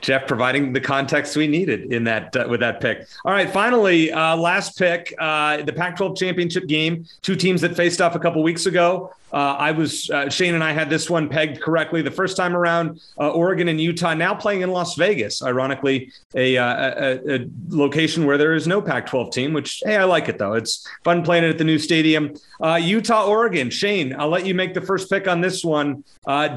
Jeff 0.00 0.26
providing 0.26 0.72
the 0.72 0.80
context 0.80 1.36
we 1.36 1.46
needed 1.46 1.92
in 1.92 2.04
that 2.04 2.34
uh, 2.36 2.46
with 2.48 2.60
that 2.60 2.80
pick. 2.80 3.06
All 3.24 3.32
right, 3.32 3.50
finally, 3.50 4.12
uh, 4.12 4.36
last 4.36 4.78
pick, 4.78 5.14
uh, 5.18 5.62
the 5.62 5.72
Pac-12 5.72 6.16
championship 6.16 6.66
game. 6.66 7.06
Two 7.22 7.36
teams 7.36 7.60
that 7.60 7.76
faced 7.76 8.00
off 8.00 8.14
a 8.14 8.18
couple 8.18 8.42
weeks 8.42 8.66
ago. 8.66 9.12
Uh, 9.32 9.54
I 9.58 9.70
was 9.70 10.10
uh, 10.10 10.28
Shane 10.28 10.54
and 10.54 10.64
I 10.64 10.72
had 10.72 10.90
this 10.90 11.08
one 11.08 11.28
pegged 11.28 11.60
correctly 11.60 12.02
the 12.02 12.10
first 12.10 12.36
time 12.36 12.56
around. 12.56 13.00
Uh, 13.18 13.30
Oregon 13.30 13.68
and 13.68 13.80
Utah 13.80 14.14
now 14.14 14.34
playing 14.34 14.62
in 14.62 14.72
Las 14.72 14.96
Vegas. 14.96 15.42
Ironically, 15.42 16.10
a, 16.34 16.56
a, 16.56 17.36
a, 17.36 17.46
location 17.68 18.26
where 18.26 18.36
there 18.36 18.54
is 18.54 18.66
no 18.66 18.82
Pac-12 18.82 19.32
team. 19.32 19.52
Which 19.52 19.82
hey, 19.84 19.96
I 19.96 20.04
like 20.04 20.28
it 20.28 20.38
though. 20.38 20.54
It's 20.54 20.86
fun 21.04 21.22
playing 21.22 21.44
it 21.44 21.50
at 21.50 21.58
the 21.58 21.64
new 21.64 21.78
stadium. 21.78 22.34
Utah, 22.80 23.26
Oregon. 23.26 23.70
Shane, 23.70 24.14
I'll 24.18 24.28
let 24.28 24.46
you 24.46 24.54
make 24.54 24.74
the 24.74 24.80
first 24.80 25.08
pick 25.08 25.28
on 25.28 25.40
this 25.40 25.64
one. 25.64 26.02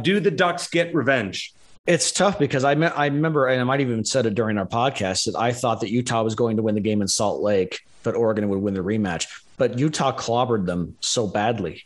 do 0.02 0.20
the 0.20 0.32
Ducks 0.32 0.68
get 0.68 0.96
revenge? 0.96 1.53
It's 1.86 2.14
tough 2.14 2.40
because 2.40 2.64
I, 2.64 2.76
me- 2.76 2.88
I 2.88 3.08
remember, 3.08 3.48
and 3.48 3.60
I 3.60 3.64
might 3.66 3.82
have 3.82 3.90
even 3.90 4.06
said 4.06 4.26
it 4.26 4.36
during 4.36 4.58
our 4.58 4.66
podcast, 4.66 5.26
that 5.26 5.38
I 5.38 5.52
thought 5.52 5.82
that 5.82 5.90
Utah 5.90 6.24
was 6.24 6.34
going 6.34 6.56
to 6.56 6.64
win 6.64 6.76
the 6.76 6.82
game 6.82 7.02
in 7.02 7.10
Salt 7.10 7.42
Lake, 7.42 7.82
but 8.04 8.16
Oregon 8.16 8.48
would 8.48 8.60
win 8.60 8.74
the 8.74 8.80
rematch. 8.80 9.26
But 9.58 9.78
Utah 9.78 10.16
clobbered 10.16 10.66
them 10.66 10.96
so 11.02 11.28
badly 11.28 11.84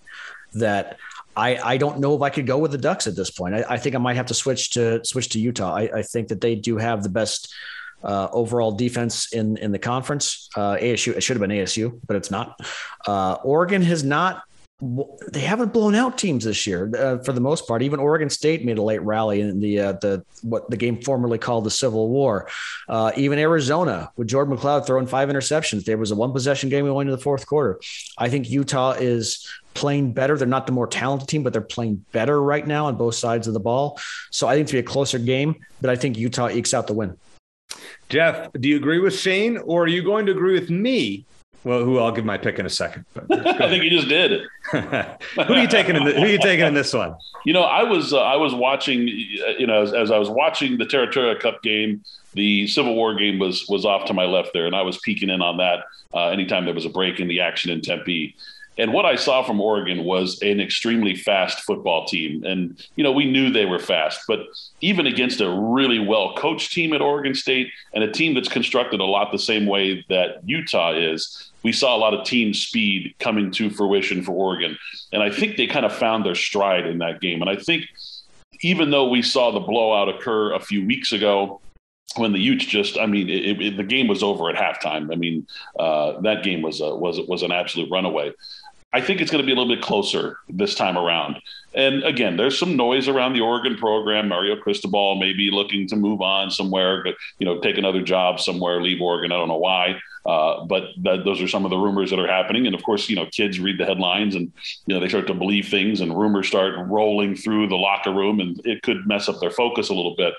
that 0.53 0.97
I, 1.35 1.57
I 1.57 1.77
don't 1.77 1.99
know 1.99 2.15
if 2.15 2.21
I 2.21 2.29
could 2.29 2.45
go 2.45 2.59
with 2.59 2.71
the 2.71 2.77
Ducks 2.77 3.07
at 3.07 3.15
this 3.15 3.31
point. 3.31 3.55
I, 3.55 3.65
I 3.69 3.77
think 3.77 3.95
I 3.95 3.97
might 3.97 4.17
have 4.17 4.27
to 4.27 4.35
switch 4.35 4.71
to 4.71 5.03
switch 5.03 5.29
to 5.29 5.39
Utah. 5.39 5.75
I, 5.75 5.89
I 5.97 6.01
think 6.03 6.27
that 6.27 6.41
they 6.41 6.53
do 6.53 6.77
have 6.77 7.01
the 7.01 7.09
best 7.09 7.51
uh, 8.03 8.27
overall 8.31 8.71
defense 8.71 9.33
in 9.33 9.57
in 9.57 9.71
the 9.71 9.79
conference. 9.79 10.49
Uh, 10.55 10.75
ASU 10.75 11.15
it 11.15 11.21
should 11.21 11.37
have 11.37 11.47
been 11.47 11.57
ASU, 11.57 11.99
but 12.05 12.15
it's 12.15 12.29
not. 12.29 12.59
Uh, 13.05 13.37
Oregon 13.43 13.81
has 13.81 14.03
not 14.03 14.43
they 14.79 15.39
haven't 15.39 15.73
blown 15.73 15.95
out 15.95 16.19
teams 16.19 16.43
this 16.43 16.67
year 16.67 16.91
uh, 16.95 17.17
for 17.23 17.33
the 17.33 17.41
most 17.41 17.67
part. 17.67 17.81
Even 17.81 17.99
Oregon 17.99 18.29
State 18.29 18.63
made 18.63 18.77
a 18.77 18.81
late 18.83 19.01
rally 19.01 19.41
in 19.41 19.59
the 19.59 19.79
uh, 19.79 19.91
the 19.93 20.23
what 20.43 20.69
the 20.69 20.77
game 20.77 21.01
formerly 21.01 21.39
called 21.39 21.63
the 21.63 21.71
Civil 21.71 22.09
War. 22.09 22.47
Uh, 22.87 23.11
even 23.17 23.39
Arizona 23.39 24.11
with 24.17 24.27
Jordan 24.27 24.55
McCloud 24.55 24.85
throwing 24.85 25.07
five 25.07 25.29
interceptions. 25.29 25.83
There 25.83 25.97
was 25.97 26.11
a 26.11 26.15
one 26.15 26.31
possession 26.31 26.69
game 26.69 26.85
going 26.85 27.07
into 27.07 27.17
the 27.17 27.23
fourth 27.23 27.47
quarter. 27.47 27.79
I 28.19 28.29
think 28.29 28.49
Utah 28.49 28.91
is 28.91 29.47
playing 29.73 30.13
better. 30.13 30.37
They're 30.37 30.47
not 30.47 30.67
the 30.67 30.73
more 30.73 30.87
talented 30.87 31.27
team, 31.27 31.41
but 31.41 31.53
they're 31.53 31.61
playing 31.61 32.05
better 32.11 32.39
right 32.39 32.65
now 32.65 32.85
on 32.85 32.97
both 32.97 33.15
sides 33.15 33.47
of 33.47 33.55
the 33.55 33.59
ball. 33.59 33.99
So 34.29 34.47
I 34.47 34.53
think 34.53 34.65
it's 34.65 34.71
be 34.71 34.79
a 34.79 34.83
closer 34.83 35.17
game, 35.17 35.55
but 35.81 35.89
I 35.89 35.95
think 35.95 36.17
Utah 36.19 36.49
ekes 36.49 36.75
out 36.75 36.85
the 36.85 36.93
win. 36.93 37.17
Jeff, 38.09 38.51
do 38.53 38.69
you 38.69 38.77
agree 38.77 38.99
with 38.99 39.17
Shane, 39.17 39.57
or 39.57 39.83
are 39.83 39.87
you 39.87 40.03
going 40.03 40.27
to 40.27 40.31
agree 40.31 40.53
with 40.53 40.69
me 40.69 41.25
well, 41.67 41.83
who 41.83 41.99
I'll 41.99 42.13
give 42.13 42.23
my 42.23 42.37
pick 42.37 42.59
in 42.59 42.65
a 42.65 42.69
second. 42.69 43.03
I 43.29 43.67
think 43.67 43.83
you 43.83 43.89
just 43.89 44.07
did. 44.07 44.47
who 44.71 44.77
are 44.77 45.59
you 45.59 45.67
taking 45.67 45.97
in? 45.97 46.05
The, 46.05 46.13
who 46.13 46.21
are 46.21 46.27
you 46.27 46.39
taking 46.39 46.65
in 46.65 46.73
this 46.73 46.93
one? 46.93 47.13
You 47.43 47.51
know, 47.51 47.63
I 47.63 47.83
was 47.83 48.13
uh, 48.13 48.21
I 48.21 48.37
was 48.37 48.55
watching. 48.55 49.07
You 49.09 49.67
know, 49.67 49.81
as, 49.81 49.93
as, 49.93 50.09
I 50.09 50.17
was 50.17 50.29
watching 50.29 50.77
the 50.77 50.85
Territorial 50.85 51.35
Cup 51.35 51.61
game, 51.61 52.05
the 52.35 52.67
Civil 52.67 52.95
War 52.95 53.15
game 53.15 53.37
was 53.37 53.67
was 53.67 53.83
off 53.83 54.05
to 54.05 54.13
my 54.13 54.23
left 54.23 54.53
there, 54.53 54.65
and 54.65 54.75
I 54.75 54.81
was 54.81 54.97
peeking 54.99 55.29
in 55.29 55.41
on 55.41 55.57
that 55.57 55.83
uh, 56.13 56.27
anytime 56.29 56.63
there 56.63 56.73
was 56.73 56.85
a 56.85 56.89
break 56.89 57.19
in 57.19 57.27
the 57.27 57.41
action 57.41 57.69
in 57.69 57.81
Tempe. 57.81 58.35
And 58.77 58.93
what 58.93 59.05
I 59.05 59.15
saw 59.15 59.43
from 59.43 59.59
Oregon 59.59 60.03
was 60.03 60.41
an 60.41 60.59
extremely 60.59 61.15
fast 61.15 61.61
football 61.61 62.05
team. 62.05 62.43
And, 62.43 62.83
you 62.95 63.03
know, 63.03 63.11
we 63.11 63.29
knew 63.29 63.49
they 63.49 63.65
were 63.65 63.79
fast, 63.79 64.21
but 64.27 64.41
even 64.81 65.07
against 65.07 65.41
a 65.41 65.49
really 65.49 65.99
well 65.99 66.35
coached 66.35 66.71
team 66.71 66.93
at 66.93 67.01
Oregon 67.01 67.33
State 67.33 67.71
and 67.93 68.03
a 68.03 68.11
team 68.11 68.33
that's 68.33 68.49
constructed 68.49 68.99
a 68.99 69.05
lot 69.05 69.31
the 69.31 69.39
same 69.39 69.65
way 69.65 70.05
that 70.09 70.41
Utah 70.45 70.93
is, 70.93 71.51
we 71.63 71.71
saw 71.71 71.95
a 71.95 71.97
lot 71.97 72.13
of 72.13 72.25
team 72.25 72.53
speed 72.53 73.15
coming 73.19 73.51
to 73.51 73.69
fruition 73.69 74.23
for 74.23 74.31
Oregon. 74.33 74.77
And 75.11 75.23
I 75.23 75.29
think 75.29 75.57
they 75.57 75.67
kind 75.67 75.85
of 75.85 75.93
found 75.93 76.25
their 76.25 76.35
stride 76.35 76.85
in 76.85 76.99
that 76.99 77.19
game. 77.19 77.41
And 77.41 77.49
I 77.49 77.55
think 77.55 77.85
even 78.61 78.91
though 78.91 79.09
we 79.09 79.21
saw 79.21 79.51
the 79.51 79.59
blowout 79.59 80.09
occur 80.09 80.53
a 80.53 80.59
few 80.59 80.85
weeks 80.85 81.11
ago, 81.11 81.61
when 82.15 82.31
the 82.31 82.39
Utes 82.39 82.65
just, 82.65 82.97
I 82.97 83.05
mean, 83.05 83.29
it, 83.29 83.61
it, 83.61 83.77
the 83.77 83.83
game 83.83 84.07
was 84.07 84.23
over 84.23 84.49
at 84.49 84.55
halftime. 84.55 85.11
I 85.11 85.15
mean, 85.15 85.45
uh, 85.77 86.19
that 86.21 86.43
game 86.43 86.61
was 86.61 86.79
a, 86.81 86.95
was 86.95 87.19
was 87.27 87.43
an 87.43 87.51
absolute 87.51 87.91
runaway. 87.91 88.31
I 88.97 89.01
think 89.01 89.21
it's 89.21 89.29
going 89.29 89.43
to 89.43 89.45
be 89.45 89.51
a 89.51 89.55
little 89.55 89.71
bit 89.71 89.83
closer 89.83 90.39
this 90.49 90.73
time 90.73 90.97
around. 90.97 91.39
And 91.75 92.03
again, 92.03 92.35
there's 92.35 92.57
some 92.57 92.75
noise 92.75 93.07
around 93.07 93.33
the 93.33 93.41
Oregon 93.41 93.77
program. 93.77 94.27
Mario 94.27 94.55
Cristobal 94.55 95.19
may 95.19 95.33
be 95.33 95.51
looking 95.51 95.87
to 95.89 95.95
move 95.95 96.19
on 96.19 96.49
somewhere, 96.49 97.03
but 97.03 97.13
you 97.37 97.45
know, 97.45 97.59
take 97.59 97.77
another 97.77 98.01
job 98.01 98.39
somewhere, 98.39 98.81
leave 98.81 98.99
Oregon. 98.99 99.31
I 99.31 99.35
don't 99.35 99.49
know 99.49 99.57
why, 99.59 99.99
uh, 100.25 100.65
but 100.65 100.85
those 100.97 101.43
are 101.43 101.47
some 101.47 101.63
of 101.63 101.69
the 101.69 101.77
rumors 101.77 102.09
that 102.09 102.17
are 102.17 102.25
happening. 102.25 102.65
And 102.65 102.73
of 102.73 102.81
course, 102.81 103.07
you 103.07 103.15
know, 103.15 103.27
kids 103.27 103.59
read 103.59 103.77
the 103.77 103.85
headlines 103.85 104.33
and 104.33 104.51
you 104.87 104.95
know 104.95 104.99
they 104.99 105.09
start 105.09 105.27
to 105.27 105.35
believe 105.35 105.67
things, 105.67 106.01
and 106.01 106.17
rumors 106.17 106.47
start 106.47 106.73
rolling 106.87 107.35
through 107.35 107.67
the 107.67 107.75
locker 107.75 108.11
room, 108.11 108.39
and 108.39 108.59
it 108.65 108.81
could 108.81 109.05
mess 109.05 109.29
up 109.29 109.39
their 109.39 109.51
focus 109.51 109.89
a 109.89 109.93
little 109.93 110.15
bit 110.15 110.33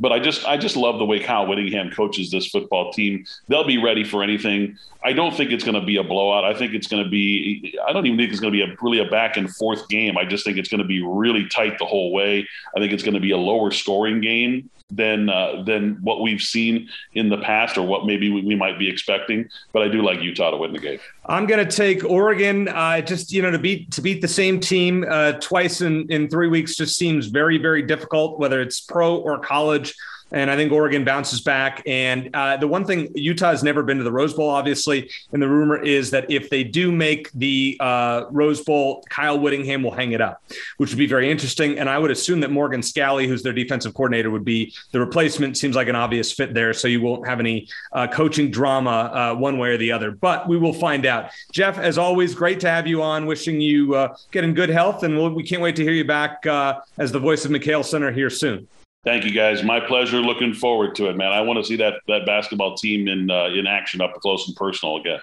but 0.00 0.12
I 0.12 0.18
just 0.18 0.46
I 0.46 0.56
just 0.56 0.76
love 0.76 0.98
the 0.98 1.04
way 1.04 1.18
Kyle 1.18 1.46
Whittingham 1.46 1.90
coaches 1.90 2.30
this 2.30 2.46
football 2.46 2.92
team. 2.92 3.24
They'll 3.48 3.66
be 3.66 3.78
ready 3.78 4.04
for 4.04 4.22
anything. 4.22 4.78
I 5.04 5.12
don't 5.12 5.34
think 5.34 5.50
it's 5.50 5.64
going 5.64 5.78
to 5.78 5.84
be 5.84 5.96
a 5.96 6.04
blowout. 6.04 6.44
I 6.44 6.54
think 6.54 6.74
it's 6.74 6.86
going 6.86 7.02
to 7.02 7.08
be. 7.08 7.78
I 7.86 7.92
don't 7.92 8.06
even 8.06 8.18
think 8.18 8.30
it's 8.30 8.40
going 8.40 8.52
to 8.52 8.66
be 8.66 8.70
a 8.70 8.76
really 8.80 8.98
a 8.98 9.10
back 9.10 9.36
and 9.36 9.54
forth 9.54 9.88
game. 9.88 10.16
I 10.16 10.24
just 10.24 10.44
think 10.44 10.58
it's 10.58 10.68
going 10.68 10.82
to 10.82 10.86
be 10.86 11.02
really 11.02 11.48
tight 11.48 11.78
the 11.78 11.86
whole 11.86 12.12
way. 12.12 12.46
I 12.76 12.80
think 12.80 12.92
it's 12.92 13.02
going 13.02 13.14
to 13.14 13.20
be 13.20 13.32
a 13.32 13.38
lower 13.38 13.70
scoring 13.70 14.20
game 14.20 14.70
than 14.90 15.28
uh, 15.28 15.62
than 15.62 15.98
what 16.00 16.22
we've 16.22 16.40
seen 16.40 16.88
in 17.12 17.28
the 17.28 17.38
past 17.38 17.76
or 17.76 17.86
what 17.86 18.06
maybe 18.06 18.30
we, 18.30 18.42
we, 18.42 18.54
might 18.54 18.78
be 18.78 18.88
expecting. 18.88 19.48
But 19.72 19.82
I 19.82 19.88
do 19.88 20.02
like 20.02 20.20
Utah 20.20 20.50
to 20.50 20.56
win 20.56 20.72
the 20.72 20.78
game. 20.78 20.98
I'm 21.26 21.46
going 21.46 21.66
to 21.66 21.70
take 21.70 22.04
Oregon. 22.04 22.68
Uh, 22.68 23.00
just 23.02 23.30
you 23.30 23.42
know 23.42 23.50
to 23.50 23.58
beat 23.58 23.90
to 23.92 24.00
beat 24.00 24.22
the 24.22 24.28
same 24.28 24.60
team 24.60 25.04
uh, 25.08 25.32
twice 25.32 25.82
in 25.82 26.10
in 26.10 26.28
three 26.28 26.48
weeks 26.48 26.74
just 26.76 26.96
seems 26.96 27.26
very 27.26 27.58
very 27.58 27.82
difficult. 27.82 28.38
Whether 28.38 28.62
it's 28.62 28.80
pro 28.80 29.16
or 29.16 29.38
college. 29.38 29.94
And 30.30 30.50
I 30.50 30.56
think 30.56 30.72
Oregon 30.72 31.04
bounces 31.04 31.40
back. 31.40 31.82
And 31.86 32.30
uh, 32.34 32.56
the 32.56 32.68
one 32.68 32.84
thing 32.84 33.08
Utah 33.14 33.50
has 33.50 33.62
never 33.62 33.82
been 33.82 33.98
to 33.98 34.04
the 34.04 34.12
Rose 34.12 34.34
Bowl, 34.34 34.50
obviously, 34.50 35.10
and 35.32 35.40
the 35.40 35.48
rumor 35.48 35.82
is 35.82 36.10
that 36.10 36.30
if 36.30 36.50
they 36.50 36.64
do 36.64 36.92
make 36.92 37.30
the 37.32 37.76
uh, 37.80 38.24
Rose 38.30 38.60
Bowl, 38.62 39.04
Kyle 39.08 39.38
Whittingham 39.38 39.82
will 39.82 39.90
hang 39.90 40.12
it 40.12 40.20
up, 40.20 40.42
which 40.76 40.90
would 40.90 40.98
be 40.98 41.06
very 41.06 41.30
interesting. 41.30 41.78
And 41.78 41.88
I 41.88 41.98
would 41.98 42.10
assume 42.10 42.40
that 42.40 42.50
Morgan 42.50 42.80
Scalley, 42.80 43.26
who's 43.26 43.42
their 43.42 43.52
defensive 43.52 43.94
coordinator, 43.94 44.30
would 44.30 44.44
be 44.44 44.74
the 44.92 45.00
replacement. 45.00 45.56
Seems 45.56 45.76
like 45.76 45.88
an 45.88 45.96
obvious 45.96 46.32
fit 46.32 46.54
there, 46.54 46.72
so 46.72 46.88
you 46.88 47.00
won't 47.00 47.26
have 47.26 47.40
any 47.40 47.68
uh, 47.92 48.06
coaching 48.06 48.50
drama 48.50 48.90
uh, 48.90 49.34
one 49.34 49.58
way 49.58 49.70
or 49.70 49.76
the 49.78 49.92
other. 49.92 50.10
But 50.10 50.48
we 50.48 50.58
will 50.58 50.74
find 50.74 51.06
out. 51.06 51.30
Jeff, 51.52 51.78
as 51.78 51.98
always, 51.98 52.34
great 52.34 52.60
to 52.60 52.70
have 52.70 52.86
you 52.86 53.02
on. 53.02 53.26
Wishing 53.26 53.60
you 53.60 53.94
uh, 53.94 54.14
get 54.30 54.44
in 54.44 54.54
good 54.54 54.68
health, 54.68 55.02
and 55.02 55.16
we'll, 55.16 55.30
we 55.30 55.42
can't 55.42 55.62
wait 55.62 55.76
to 55.76 55.82
hear 55.82 55.92
you 55.92 56.04
back 56.04 56.46
uh, 56.46 56.80
as 56.98 57.12
the 57.12 57.18
voice 57.18 57.44
of 57.44 57.50
McKale 57.50 57.84
Center 57.84 58.10
here 58.10 58.30
soon. 58.30 58.68
Thank 59.04 59.24
you, 59.24 59.32
guys. 59.32 59.62
My 59.62 59.80
pleasure. 59.80 60.20
Looking 60.20 60.52
forward 60.52 60.94
to 60.96 61.08
it, 61.08 61.16
man. 61.16 61.32
I 61.32 61.40
want 61.40 61.58
to 61.58 61.64
see 61.64 61.76
that 61.76 62.00
that 62.08 62.26
basketball 62.26 62.76
team 62.76 63.08
in 63.08 63.30
uh, 63.30 63.46
in 63.46 63.66
action 63.66 64.00
up 64.00 64.14
close 64.14 64.46
and 64.48 64.56
personal 64.56 64.96
again. 64.96 65.20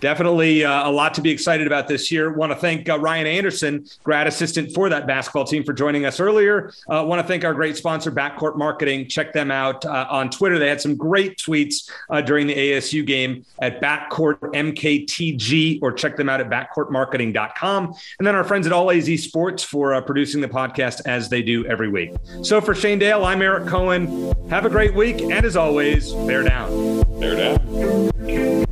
Definitely 0.00 0.64
uh, 0.64 0.88
a 0.88 0.90
lot 0.90 1.14
to 1.14 1.20
be 1.20 1.30
excited 1.30 1.66
about 1.66 1.86
this 1.86 2.10
year. 2.10 2.32
Want 2.32 2.52
to 2.52 2.56
thank 2.56 2.88
uh, 2.88 2.98
Ryan 2.98 3.26
Anderson, 3.26 3.86
grad 4.02 4.26
assistant 4.26 4.74
for 4.74 4.88
that 4.88 5.06
basketball 5.06 5.44
team, 5.44 5.62
for 5.62 5.72
joining 5.72 6.06
us 6.06 6.18
earlier. 6.20 6.72
Uh, 6.88 7.04
Want 7.06 7.20
to 7.20 7.28
thank 7.28 7.44
our 7.44 7.54
great 7.54 7.76
sponsor, 7.76 8.10
Backcourt 8.10 8.56
Marketing. 8.56 9.06
Check 9.08 9.32
them 9.32 9.50
out 9.50 9.84
uh, 9.84 10.06
on 10.10 10.30
Twitter. 10.30 10.58
They 10.58 10.68
had 10.68 10.80
some 10.80 10.96
great 10.96 11.38
tweets 11.38 11.90
uh, 12.08 12.20
during 12.20 12.46
the 12.46 12.54
ASU 12.54 13.06
game 13.06 13.44
at 13.60 13.80
Backcourt 13.80 14.38
MKTG, 14.38 15.80
or 15.82 15.92
check 15.92 16.16
them 16.16 16.28
out 16.28 16.40
at 16.40 16.48
backcourtmarketing.com. 16.48 17.94
And 18.18 18.26
then 18.26 18.34
our 18.34 18.44
friends 18.44 18.66
at 18.66 18.72
All 18.72 18.90
AZ 18.90 19.22
Sports 19.22 19.62
for 19.62 19.94
uh, 19.94 20.00
producing 20.00 20.40
the 20.40 20.48
podcast 20.48 21.02
as 21.06 21.28
they 21.28 21.42
do 21.42 21.66
every 21.66 21.88
week. 21.88 22.12
So 22.42 22.60
for 22.60 22.74
Shane 22.74 22.98
Dale, 22.98 23.24
I'm 23.24 23.42
Eric 23.42 23.66
Cohen. 23.66 24.32
Have 24.48 24.64
a 24.64 24.70
great 24.70 24.94
week, 24.94 25.20
and 25.20 25.44
as 25.44 25.56
always, 25.56 26.12
bear 26.12 26.42
down. 26.42 27.02
Bear 27.20 27.36
down. 27.36 28.66